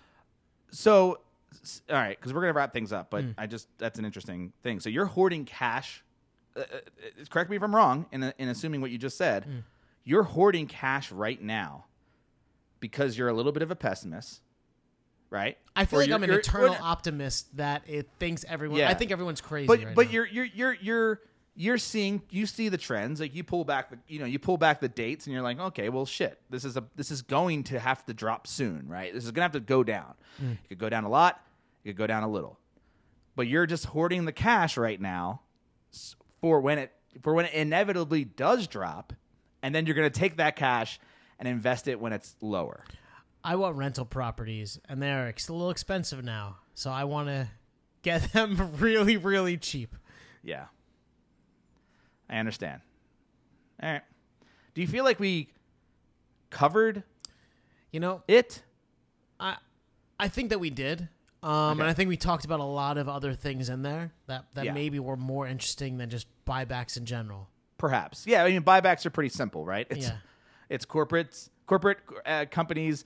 So, 0.71 1.19
s- 1.63 1.81
all 1.89 1.95
right, 1.95 2.17
because 2.17 2.33
we're 2.33 2.41
gonna 2.41 2.53
wrap 2.53 2.73
things 2.73 2.91
up, 2.93 3.09
but 3.09 3.23
Hmm. 3.23 3.31
I 3.37 3.47
just 3.47 3.67
that's 3.77 3.99
an 3.99 4.05
interesting 4.05 4.53
thing. 4.63 4.79
So 4.79 4.89
you're 4.89 5.05
hoarding 5.05 5.45
cash. 5.45 6.03
Uh, 6.55 6.59
uh, 6.61 6.63
uh, 6.75 6.79
correct 7.29 7.49
me 7.49 7.55
if 7.55 7.63
I'm 7.63 7.73
wrong 7.75 8.05
in, 8.11 8.23
in 8.37 8.49
assuming 8.49 8.81
what 8.81 8.91
you 8.91 8.97
just 8.97 9.17
said. 9.17 9.45
Hmm. 9.45 9.59
You're 10.03 10.23
hoarding 10.23 10.65
cash 10.67 11.11
right 11.11 11.41
now 11.41 11.85
because 12.79 13.17
you're 13.17 13.27
a 13.29 13.33
little 13.33 13.51
bit 13.51 13.61
of 13.63 13.69
a 13.71 13.75
pessimist, 13.75 14.41
right? 15.31 15.57
I 15.75 15.85
feel 15.85 15.99
Or 15.99 16.03
like 16.03 16.11
I'm 16.11 16.21
an 16.23 16.29
eternal 16.31 16.75
optimist 16.79 17.57
that 17.57 17.81
it 17.87 18.07
thinks 18.19 18.45
everyone. 18.47 18.77
Yeah. 18.77 18.89
I 18.89 18.93
think 18.93 19.09
everyone's 19.11 19.41
crazy. 19.41 19.65
but 19.67 19.83
right 19.83 19.95
but 19.95 20.05
now. 20.07 20.11
you're 20.11 20.27
you're 20.27 20.45
you're 20.45 20.73
you're 20.81 21.21
you're 21.55 21.77
seeing 21.77 22.21
you 22.29 22.45
see 22.45 22.69
the 22.69 22.77
trends 22.77 23.19
like 23.19 23.33
you 23.35 23.43
pull 23.43 23.65
back 23.65 23.89
the 23.89 23.97
you 24.07 24.19
know 24.19 24.25
you 24.25 24.37
pull 24.39 24.57
back 24.57 24.79
the 24.79 24.87
dates 24.87 25.25
and 25.25 25.33
you're 25.33 25.41
like 25.41 25.59
okay 25.59 25.89
well 25.89 26.05
shit 26.05 26.39
this 26.49 26.63
is 26.63 26.77
a 26.77 26.83
this 26.95 27.11
is 27.11 27.21
going 27.21 27.61
to 27.63 27.77
have 27.79 28.05
to 28.05 28.13
drop 28.13 28.47
soon 28.47 28.87
right 28.87 29.13
this 29.13 29.25
is 29.25 29.31
gonna 29.31 29.43
have 29.43 29.51
to 29.51 29.59
go 29.59 29.83
down 29.83 30.13
Hmm. 30.39 30.51
it 30.63 30.69
could 30.69 30.77
go 30.79 30.87
down 30.89 31.03
a 31.03 31.09
lot 31.09 31.41
it 31.83 31.89
could 31.89 31.97
go 31.97 32.07
down 32.07 32.23
a 32.23 32.29
little 32.29 32.57
but 33.35 33.47
you're 33.47 33.65
just 33.65 33.87
hoarding 33.87 34.23
the 34.23 34.31
cash 34.31 34.77
right 34.77 34.99
now 34.99 35.41
for 36.39 36.61
when 36.61 36.77
it 36.77 36.93
for 37.21 37.33
when 37.33 37.43
it 37.45 37.53
inevitably 37.53 38.23
does 38.23 38.65
drop 38.67 39.11
and 39.61 39.75
then 39.75 39.85
you're 39.85 39.95
gonna 39.95 40.09
take 40.09 40.37
that 40.37 40.55
cash 40.55 40.99
and 41.37 41.49
invest 41.49 41.87
it 41.89 41.99
when 41.99 42.13
it's 42.13 42.35
lower 42.39 42.85
I 43.43 43.55
want 43.55 43.75
rental 43.77 44.05
properties, 44.05 44.79
and 44.87 45.01
they're 45.01 45.27
ex- 45.27 45.47
a 45.49 45.53
little 45.53 45.71
expensive 45.71 46.23
now. 46.23 46.57
So 46.75 46.91
I 46.91 47.03
want 47.05 47.27
to 47.29 47.47
get 48.03 48.21
them 48.33 48.71
really, 48.77 49.17
really 49.17 49.57
cheap. 49.57 49.95
Yeah. 50.43 50.65
I 52.29 52.37
understand. 52.37 52.81
All 53.81 53.91
right. 53.91 54.01
Do 54.73 54.81
you 54.81 54.87
feel 54.87 55.03
like 55.03 55.19
we 55.19 55.49
covered 56.49 57.03
You 57.91 57.99
know, 57.99 58.23
it? 58.27 58.63
I 59.39 59.57
I 60.19 60.27
think 60.27 60.49
that 60.51 60.59
we 60.59 60.69
did. 60.69 61.09
Um, 61.43 61.49
Okay. 61.71 61.81
and 61.81 61.89
I 61.89 61.93
think 61.93 62.07
we 62.09 62.17
talked 62.17 62.45
about 62.45 62.59
a 62.59 62.63
lot 62.63 62.97
of 62.99 63.09
other 63.09 63.33
things 63.33 63.67
in 63.67 63.81
there 63.81 64.13
that, 64.27 64.45
that 64.53 64.65
Yeah. 64.65 64.73
maybe 64.73 64.99
were 64.99 65.17
more 65.17 65.47
interesting 65.47 65.97
than 65.97 66.09
just 66.11 66.27
buybacks 66.45 66.95
in 66.95 67.05
general. 67.05 67.49
Perhaps. 67.79 68.27
Yeah, 68.27 68.43
I 68.43 68.51
mean 68.51 68.61
buybacks 68.61 69.05
are 69.05 69.09
pretty 69.09 69.29
simple, 69.29 69.65
right? 69.65 69.87
It's 69.89 70.05
Yeah. 70.07 70.17
it's 70.69 70.85
corporates, 70.85 71.49
corporate 71.65 71.97
uh, 72.25 72.45
companies 72.51 73.03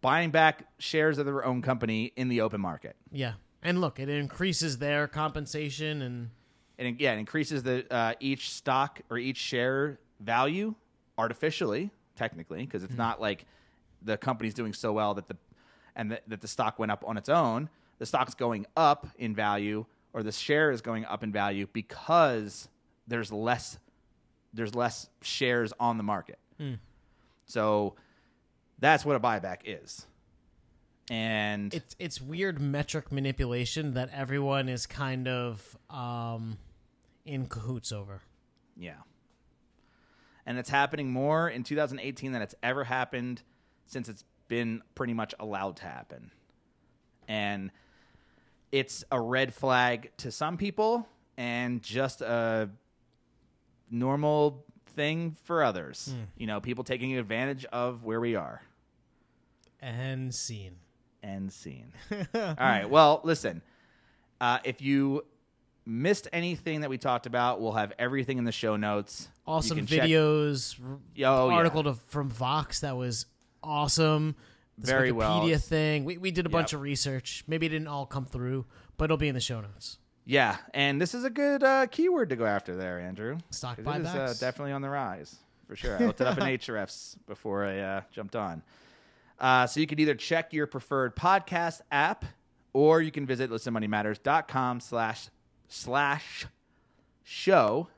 buying 0.00 0.30
back 0.30 0.64
shares 0.78 1.18
of 1.18 1.26
their 1.26 1.44
own 1.44 1.62
company 1.62 2.12
in 2.16 2.28
the 2.28 2.40
open 2.40 2.60
market. 2.60 2.96
Yeah. 3.12 3.34
And 3.62 3.80
look, 3.80 3.98
it 3.98 4.08
increases 4.08 4.78
their 4.78 5.06
compensation 5.06 6.00
and 6.02 6.30
And 6.78 6.88
it- 6.88 7.00
yeah, 7.00 7.12
it 7.12 7.18
increases 7.18 7.62
the 7.62 7.84
uh, 7.92 8.14
each 8.20 8.50
stock 8.50 9.00
or 9.10 9.18
each 9.18 9.36
share 9.36 9.98
value 10.20 10.74
artificially, 11.18 11.90
technically, 12.16 12.60
because 12.64 12.82
it's 12.82 12.96
not 12.96 13.20
like 13.20 13.44
the 14.02 14.16
company's 14.16 14.54
doing 14.54 14.72
so 14.72 14.92
well 14.92 15.12
that 15.14 15.28
the 15.28 15.36
and 15.94 16.10
that 16.12 16.22
that 16.28 16.40
the 16.40 16.48
stock 16.48 16.78
went 16.78 16.90
up 16.92 17.04
on 17.06 17.16
its 17.18 17.28
own. 17.28 17.68
The 17.98 18.06
stock's 18.06 18.32
going 18.34 18.64
up 18.78 19.06
in 19.18 19.34
value, 19.34 19.84
or 20.14 20.22
the 20.22 20.32
share 20.32 20.70
is 20.70 20.80
going 20.80 21.04
up 21.04 21.22
in 21.22 21.30
value 21.32 21.66
because 21.74 22.68
there's 23.06 23.30
less 23.30 23.78
there's 24.54 24.74
less 24.74 25.10
shares 25.20 25.74
on 25.78 25.98
the 25.98 26.02
market. 26.02 26.38
So 27.46 27.94
that's 28.80 29.04
what 29.04 29.14
a 29.14 29.20
buyback 29.20 29.58
is. 29.64 30.06
And 31.10 31.74
it's 31.74 31.96
it's 31.98 32.20
weird 32.20 32.60
metric 32.60 33.10
manipulation 33.10 33.94
that 33.94 34.10
everyone 34.12 34.68
is 34.68 34.86
kind 34.86 35.26
of 35.28 35.76
um, 35.90 36.58
in 37.24 37.46
cahoots 37.46 37.92
over. 37.92 38.22
Yeah. 38.76 38.94
And 40.46 40.58
it's 40.58 40.70
happening 40.70 41.10
more 41.10 41.48
in 41.48 41.64
2018 41.64 42.32
than 42.32 42.42
it's 42.42 42.54
ever 42.62 42.84
happened 42.84 43.42
since 43.86 44.08
it's 44.08 44.24
been 44.48 44.82
pretty 44.94 45.12
much 45.12 45.34
allowed 45.38 45.76
to 45.76 45.84
happen. 45.84 46.30
And 47.28 47.70
it's 48.72 49.04
a 49.10 49.20
red 49.20 49.52
flag 49.52 50.10
to 50.18 50.30
some 50.30 50.56
people 50.56 51.08
and 51.36 51.82
just 51.82 52.20
a 52.20 52.70
normal 53.90 54.64
thing 54.94 55.36
for 55.44 55.62
others. 55.62 56.14
You 56.36 56.46
know, 56.46 56.60
people 56.60 56.84
taking 56.84 57.16
advantage 57.18 57.64
of 57.66 58.04
where 58.04 58.20
we 58.20 58.36
are 58.36 58.62
And 59.80 60.34
scene. 60.34 60.76
and 61.22 61.52
seen. 61.52 61.92
All 62.34 62.54
right. 62.58 62.88
Well, 62.88 63.20
listen. 63.24 63.62
Uh, 64.40 64.58
if 64.64 64.80
you 64.80 65.24
missed 65.86 66.28
anything 66.32 66.80
that 66.82 66.90
we 66.90 66.98
talked 66.98 67.26
about, 67.26 67.60
we'll 67.60 67.72
have 67.72 67.92
everything 67.98 68.38
in 68.38 68.44
the 68.44 68.52
show 68.52 68.76
notes. 68.76 69.28
Awesome 69.46 69.84
check- 69.86 70.02
videos, 70.02 70.76
r- 70.82 70.98
Oh, 71.26 71.48
yeah. 71.50 71.54
article 71.56 71.82
to, 71.84 71.94
from 71.94 72.28
Vox 72.30 72.80
that 72.80 72.96
was 72.96 73.26
awesome. 73.62 74.34
This 74.78 74.88
Very 74.88 75.10
Wikipedia 75.12 75.50
well. 75.50 75.58
thing. 75.58 76.04
We, 76.04 76.16
we 76.18 76.30
did 76.30 76.46
a 76.46 76.48
bunch 76.48 76.72
of 76.72 76.80
research. 76.80 77.44
Maybe 77.46 77.66
it 77.66 77.70
didn't 77.70 77.88
all 77.88 78.06
come 78.06 78.24
through, 78.24 78.64
but 78.96 79.04
it'll 79.06 79.16
be 79.18 79.28
in 79.28 79.34
the 79.34 79.40
show 79.40 79.60
notes. 79.60 79.98
Yeah, 80.24 80.56
and 80.72 81.00
this 81.00 81.12
is 81.14 81.24
a 81.24 81.30
good 81.30 81.62
uh, 81.62 81.86
keyword 81.88 82.30
to 82.30 82.36
go 82.36 82.46
after 82.46 82.76
there, 82.76 82.98
Andrew. 83.00 83.38
Stock 83.50 83.76
'Cause 83.82 83.96
It 83.96 84.00
is 84.02 84.06
uh, 84.06 84.14
buybacks. 84.14 84.40
definitely 84.40 84.72
on 84.72 84.80
the 84.80 84.88
rise 84.88 85.36
for 85.66 85.76
sure. 85.76 85.96
I 86.00 86.06
looked 86.06 86.20
it 86.20 86.26
up 86.26 86.38
in 86.38 86.44
Ahrefs 86.46 87.16
before 87.26 87.64
I 87.66 87.78
uh, 87.80 88.00
jumped 88.12 88.36
on. 88.36 88.62
Uh, 89.40 89.66
so 89.66 89.80
you 89.80 89.86
can 89.86 89.98
either 89.98 90.14
check 90.14 90.52
your 90.52 90.66
preferred 90.66 91.16
podcast 91.16 91.80
app, 91.90 92.24
or 92.72 93.00
you 93.00 93.10
can 93.10 93.26
visit 93.26 93.50
listenmoneymatters.com 93.50 94.80
slash 94.80 95.28
slash 95.68 96.46
show 97.22 97.88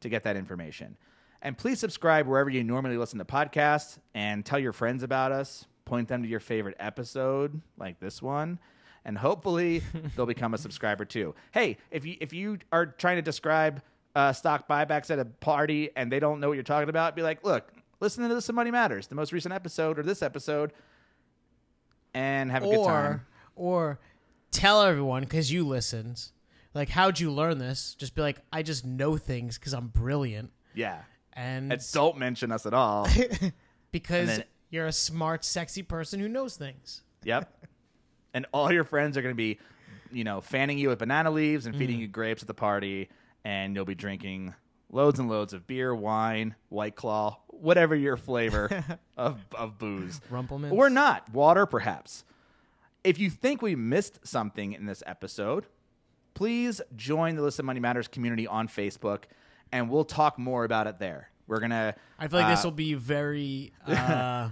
to 0.00 0.08
get 0.08 0.24
that 0.24 0.36
information. 0.36 0.96
And 1.40 1.56
please 1.56 1.78
subscribe 1.78 2.26
wherever 2.26 2.50
you 2.50 2.64
normally 2.64 2.96
listen 2.96 3.18
to 3.18 3.24
podcasts, 3.24 3.98
and 4.14 4.44
tell 4.44 4.58
your 4.58 4.72
friends 4.72 5.02
about 5.02 5.30
us. 5.30 5.66
Point 5.84 6.08
them 6.08 6.22
to 6.22 6.28
your 6.28 6.40
favorite 6.40 6.76
episode, 6.80 7.62
like 7.78 8.00
this 8.00 8.20
one, 8.20 8.58
and 9.04 9.16
hopefully 9.16 9.82
they'll 10.16 10.26
become 10.26 10.52
a 10.52 10.58
subscriber 10.58 11.04
too. 11.04 11.34
Hey, 11.52 11.78
if 11.90 12.04
you 12.04 12.16
if 12.20 12.32
you 12.32 12.58
are 12.72 12.86
trying 12.86 13.16
to 13.16 13.22
describe 13.22 13.80
uh, 14.16 14.32
stock 14.32 14.68
buybacks 14.68 15.10
at 15.10 15.18
a 15.18 15.24
party 15.24 15.90
and 15.94 16.10
they 16.10 16.18
don't 16.18 16.40
know 16.40 16.48
what 16.48 16.54
you're 16.54 16.64
talking 16.64 16.88
about, 16.88 17.14
be 17.14 17.22
like, 17.22 17.44
look, 17.44 17.72
listen 18.00 18.28
to 18.28 18.34
this. 18.34 18.50
Money 18.52 18.70
matters. 18.70 19.06
The 19.06 19.14
most 19.14 19.32
recent 19.32 19.54
episode 19.54 19.98
or 19.98 20.02
this 20.02 20.22
episode, 20.22 20.72
and 22.14 22.50
have 22.50 22.62
a 22.62 22.66
good 22.66 22.84
time. 22.84 23.20
Or 23.54 23.90
or 23.90 23.98
tell 24.50 24.82
everyone 24.82 25.22
because 25.22 25.52
you 25.52 25.66
listened. 25.66 26.30
Like, 26.74 26.90
how'd 26.90 27.18
you 27.18 27.32
learn 27.32 27.58
this? 27.58 27.94
Just 27.98 28.14
be 28.14 28.22
like, 28.22 28.38
I 28.52 28.62
just 28.62 28.84
know 28.84 29.16
things 29.16 29.58
because 29.58 29.72
I'm 29.72 29.88
brilliant. 29.88 30.52
Yeah. 30.74 31.00
And, 31.32 31.72
And 31.72 31.82
don't 31.92 32.18
mention 32.18 32.52
us 32.52 32.66
at 32.66 32.74
all. 32.74 33.08
because 33.90 34.28
then- 34.28 34.44
you're 34.70 34.86
a 34.86 34.92
smart, 34.92 35.44
sexy 35.44 35.82
person 35.82 36.20
who 36.20 36.28
knows 36.28 36.56
things. 36.56 37.02
Yep. 37.24 37.52
And 38.34 38.44
all 38.52 38.70
your 38.70 38.84
friends 38.84 39.16
are 39.16 39.22
going 39.22 39.32
to 39.32 39.36
be, 39.36 39.58
you 40.12 40.22
know, 40.22 40.42
fanning 40.42 40.76
you 40.76 40.90
with 40.90 40.98
banana 40.98 41.30
leaves 41.30 41.64
and 41.64 41.74
Mm. 41.74 41.78
feeding 41.78 41.98
you 41.98 42.06
grapes 42.06 42.42
at 42.42 42.46
the 42.46 42.54
party, 42.54 43.08
and 43.42 43.74
you'll 43.74 43.86
be 43.86 43.94
drinking 43.94 44.54
loads 44.90 45.18
and 45.18 45.28
loads 45.28 45.52
of 45.52 45.66
beer, 45.66 45.94
wine, 45.94 46.54
White 46.68 46.96
Claw, 46.96 47.38
whatever 47.48 47.94
your 47.94 48.16
flavor 48.16 48.84
of, 49.16 49.38
of 49.54 49.78
booze. 49.78 50.20
Rumplemans. 50.30 50.72
Or 50.72 50.88
not. 50.90 51.28
Water, 51.32 51.66
perhaps. 51.66 52.24
If 53.04 53.18
you 53.18 53.30
think 53.30 53.62
we 53.62 53.76
missed 53.76 54.20
something 54.26 54.72
in 54.72 54.86
this 54.86 55.02
episode, 55.06 55.66
please 56.34 56.80
join 56.96 57.36
the 57.36 57.42
Listen 57.42 57.64
Money 57.66 57.80
Matters 57.80 58.08
community 58.08 58.46
on 58.46 58.68
Facebook, 58.68 59.24
and 59.72 59.88
we'll 59.90 60.04
talk 60.04 60.38
more 60.38 60.64
about 60.64 60.86
it 60.86 60.98
there. 60.98 61.30
We're 61.46 61.60
going 61.60 61.70
to. 61.70 61.94
I 62.18 62.28
feel 62.28 62.40
like 62.40 62.48
this 62.50 62.64
uh, 62.64 62.68
will 62.68 62.72
be 62.76 62.94
very. 62.94 63.72
Uh, 63.86 64.50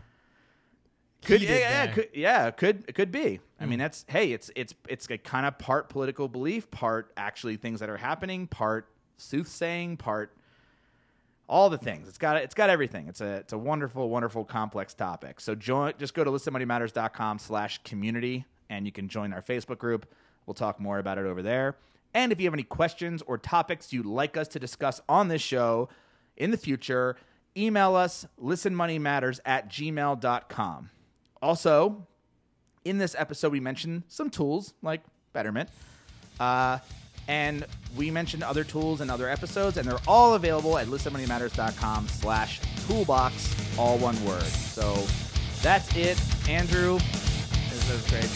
could 1.25 1.43
yeah, 1.43 1.59
yeah, 1.59 1.87
could, 1.89 2.09
yeah, 2.15 2.51
could 2.53 2.95
could 2.95 3.11
be. 3.11 3.41
I 3.59 3.65
Hmm. 3.65 3.71
mean, 3.71 3.79
that's 3.81 4.05
hey, 4.09 4.31
it's 4.33 4.51
it's 4.55 4.75
it's 4.89 5.11
a 5.11 5.19
kind 5.19 5.45
of 5.45 5.59
part 5.59 5.89
political 5.89 6.29
belief, 6.29 6.71
part 6.71 7.13
actually 7.17 7.57
things 7.57 7.81
that 7.81 7.89
are 7.91 7.97
happening, 7.97 8.47
part 8.47 8.89
soothsaying, 9.17 9.97
part 9.97 10.33
all 11.49 11.71
the 11.71 11.79
things. 11.79 12.09
It's 12.09 12.19
got 12.19 12.37
it's 12.37 12.55
got 12.55 12.71
everything. 12.71 13.09
It's 13.09 13.21
a 13.21 13.37
it's 13.37 13.53
a 13.53 13.59
wonderful, 13.59 14.09
wonderful, 14.09 14.45
complex 14.45 14.95
topic. 14.95 15.41
So 15.41 15.55
join. 15.55 15.93
Just 15.99 16.15
go 16.15 16.25
to 16.25 16.31
listenmoneymatters.com 16.31 17.39
slash 17.39 17.83
community, 17.85 18.45
and 18.69 18.87
you 18.87 18.93
can 18.93 19.09
join 19.09 19.33
our 19.33 19.43
Facebook 19.43 19.79
group. 19.79 20.07
We'll 20.47 20.55
talk 20.55 20.81
more 20.81 20.99
about 20.99 21.19
it 21.19 21.27
over 21.27 21.43
there. 21.43 21.77
And 22.15 22.33
if 22.33 22.41
you 22.41 22.47
have 22.47 22.55
any 22.55 22.63
questions 22.63 23.23
or 23.27 23.37
topics 23.37 23.93
you'd 23.93 24.07
like 24.07 24.37
us 24.37 24.49
to 24.49 24.59
discuss 24.59 25.01
on 25.09 25.29
this 25.29 25.43
show 25.43 25.89
in 26.37 26.51
the 26.51 26.57
future, 26.57 27.17
email 27.57 27.95
us 27.95 28.27
listenmoneymatters 28.43 29.41
at 29.45 29.69
gmail.com. 29.69 30.91
Also, 31.43 32.07
in 32.85 32.99
this 32.99 33.15
episode, 33.19 33.53
we 33.53 33.61
mentioned 33.61 34.05
some 34.09 34.31
tools 34.31 34.73
like 34.83 35.03
Betterment. 35.33 35.69
Uh, 36.41 36.79
and 37.29 37.65
we 37.97 38.11
mentioned 38.11 38.43
other 38.43 38.65
tools 38.65 39.01
in 39.01 39.11
other 39.11 39.29
episodes, 39.29 39.77
and 39.77 39.89
they're 39.89 39.99
all 40.07 40.35
available 40.35 40.79
at 40.79 40.87
listenmoneymatters.com 40.87 42.09
slash 42.09 42.61
toolbox, 42.87 43.55
all 43.79 43.99
one 43.99 44.23
word. 44.25 44.43
So 44.43 45.05
that's 45.63 45.95
it. 45.97 46.21
Andrew, 46.49 46.99
this 47.71 47.91
was 47.91 48.07
great 48.09 48.31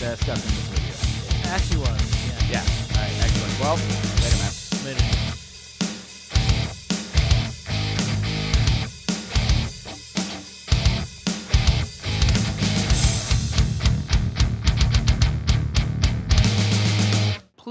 discussing 0.00 0.50
this 0.50 0.70
with 0.70 1.44
you. 1.44 1.50
actually 1.50 1.80
was. 1.80 2.50
Yeah. 2.50 2.62
Yeah. 2.62 2.96
All 2.96 3.02
right. 3.02 3.12
Excellent. 3.22 3.60
Well, 3.60 3.76
later, 4.22 4.36
man. 4.36 4.52
Later. 4.98 5.19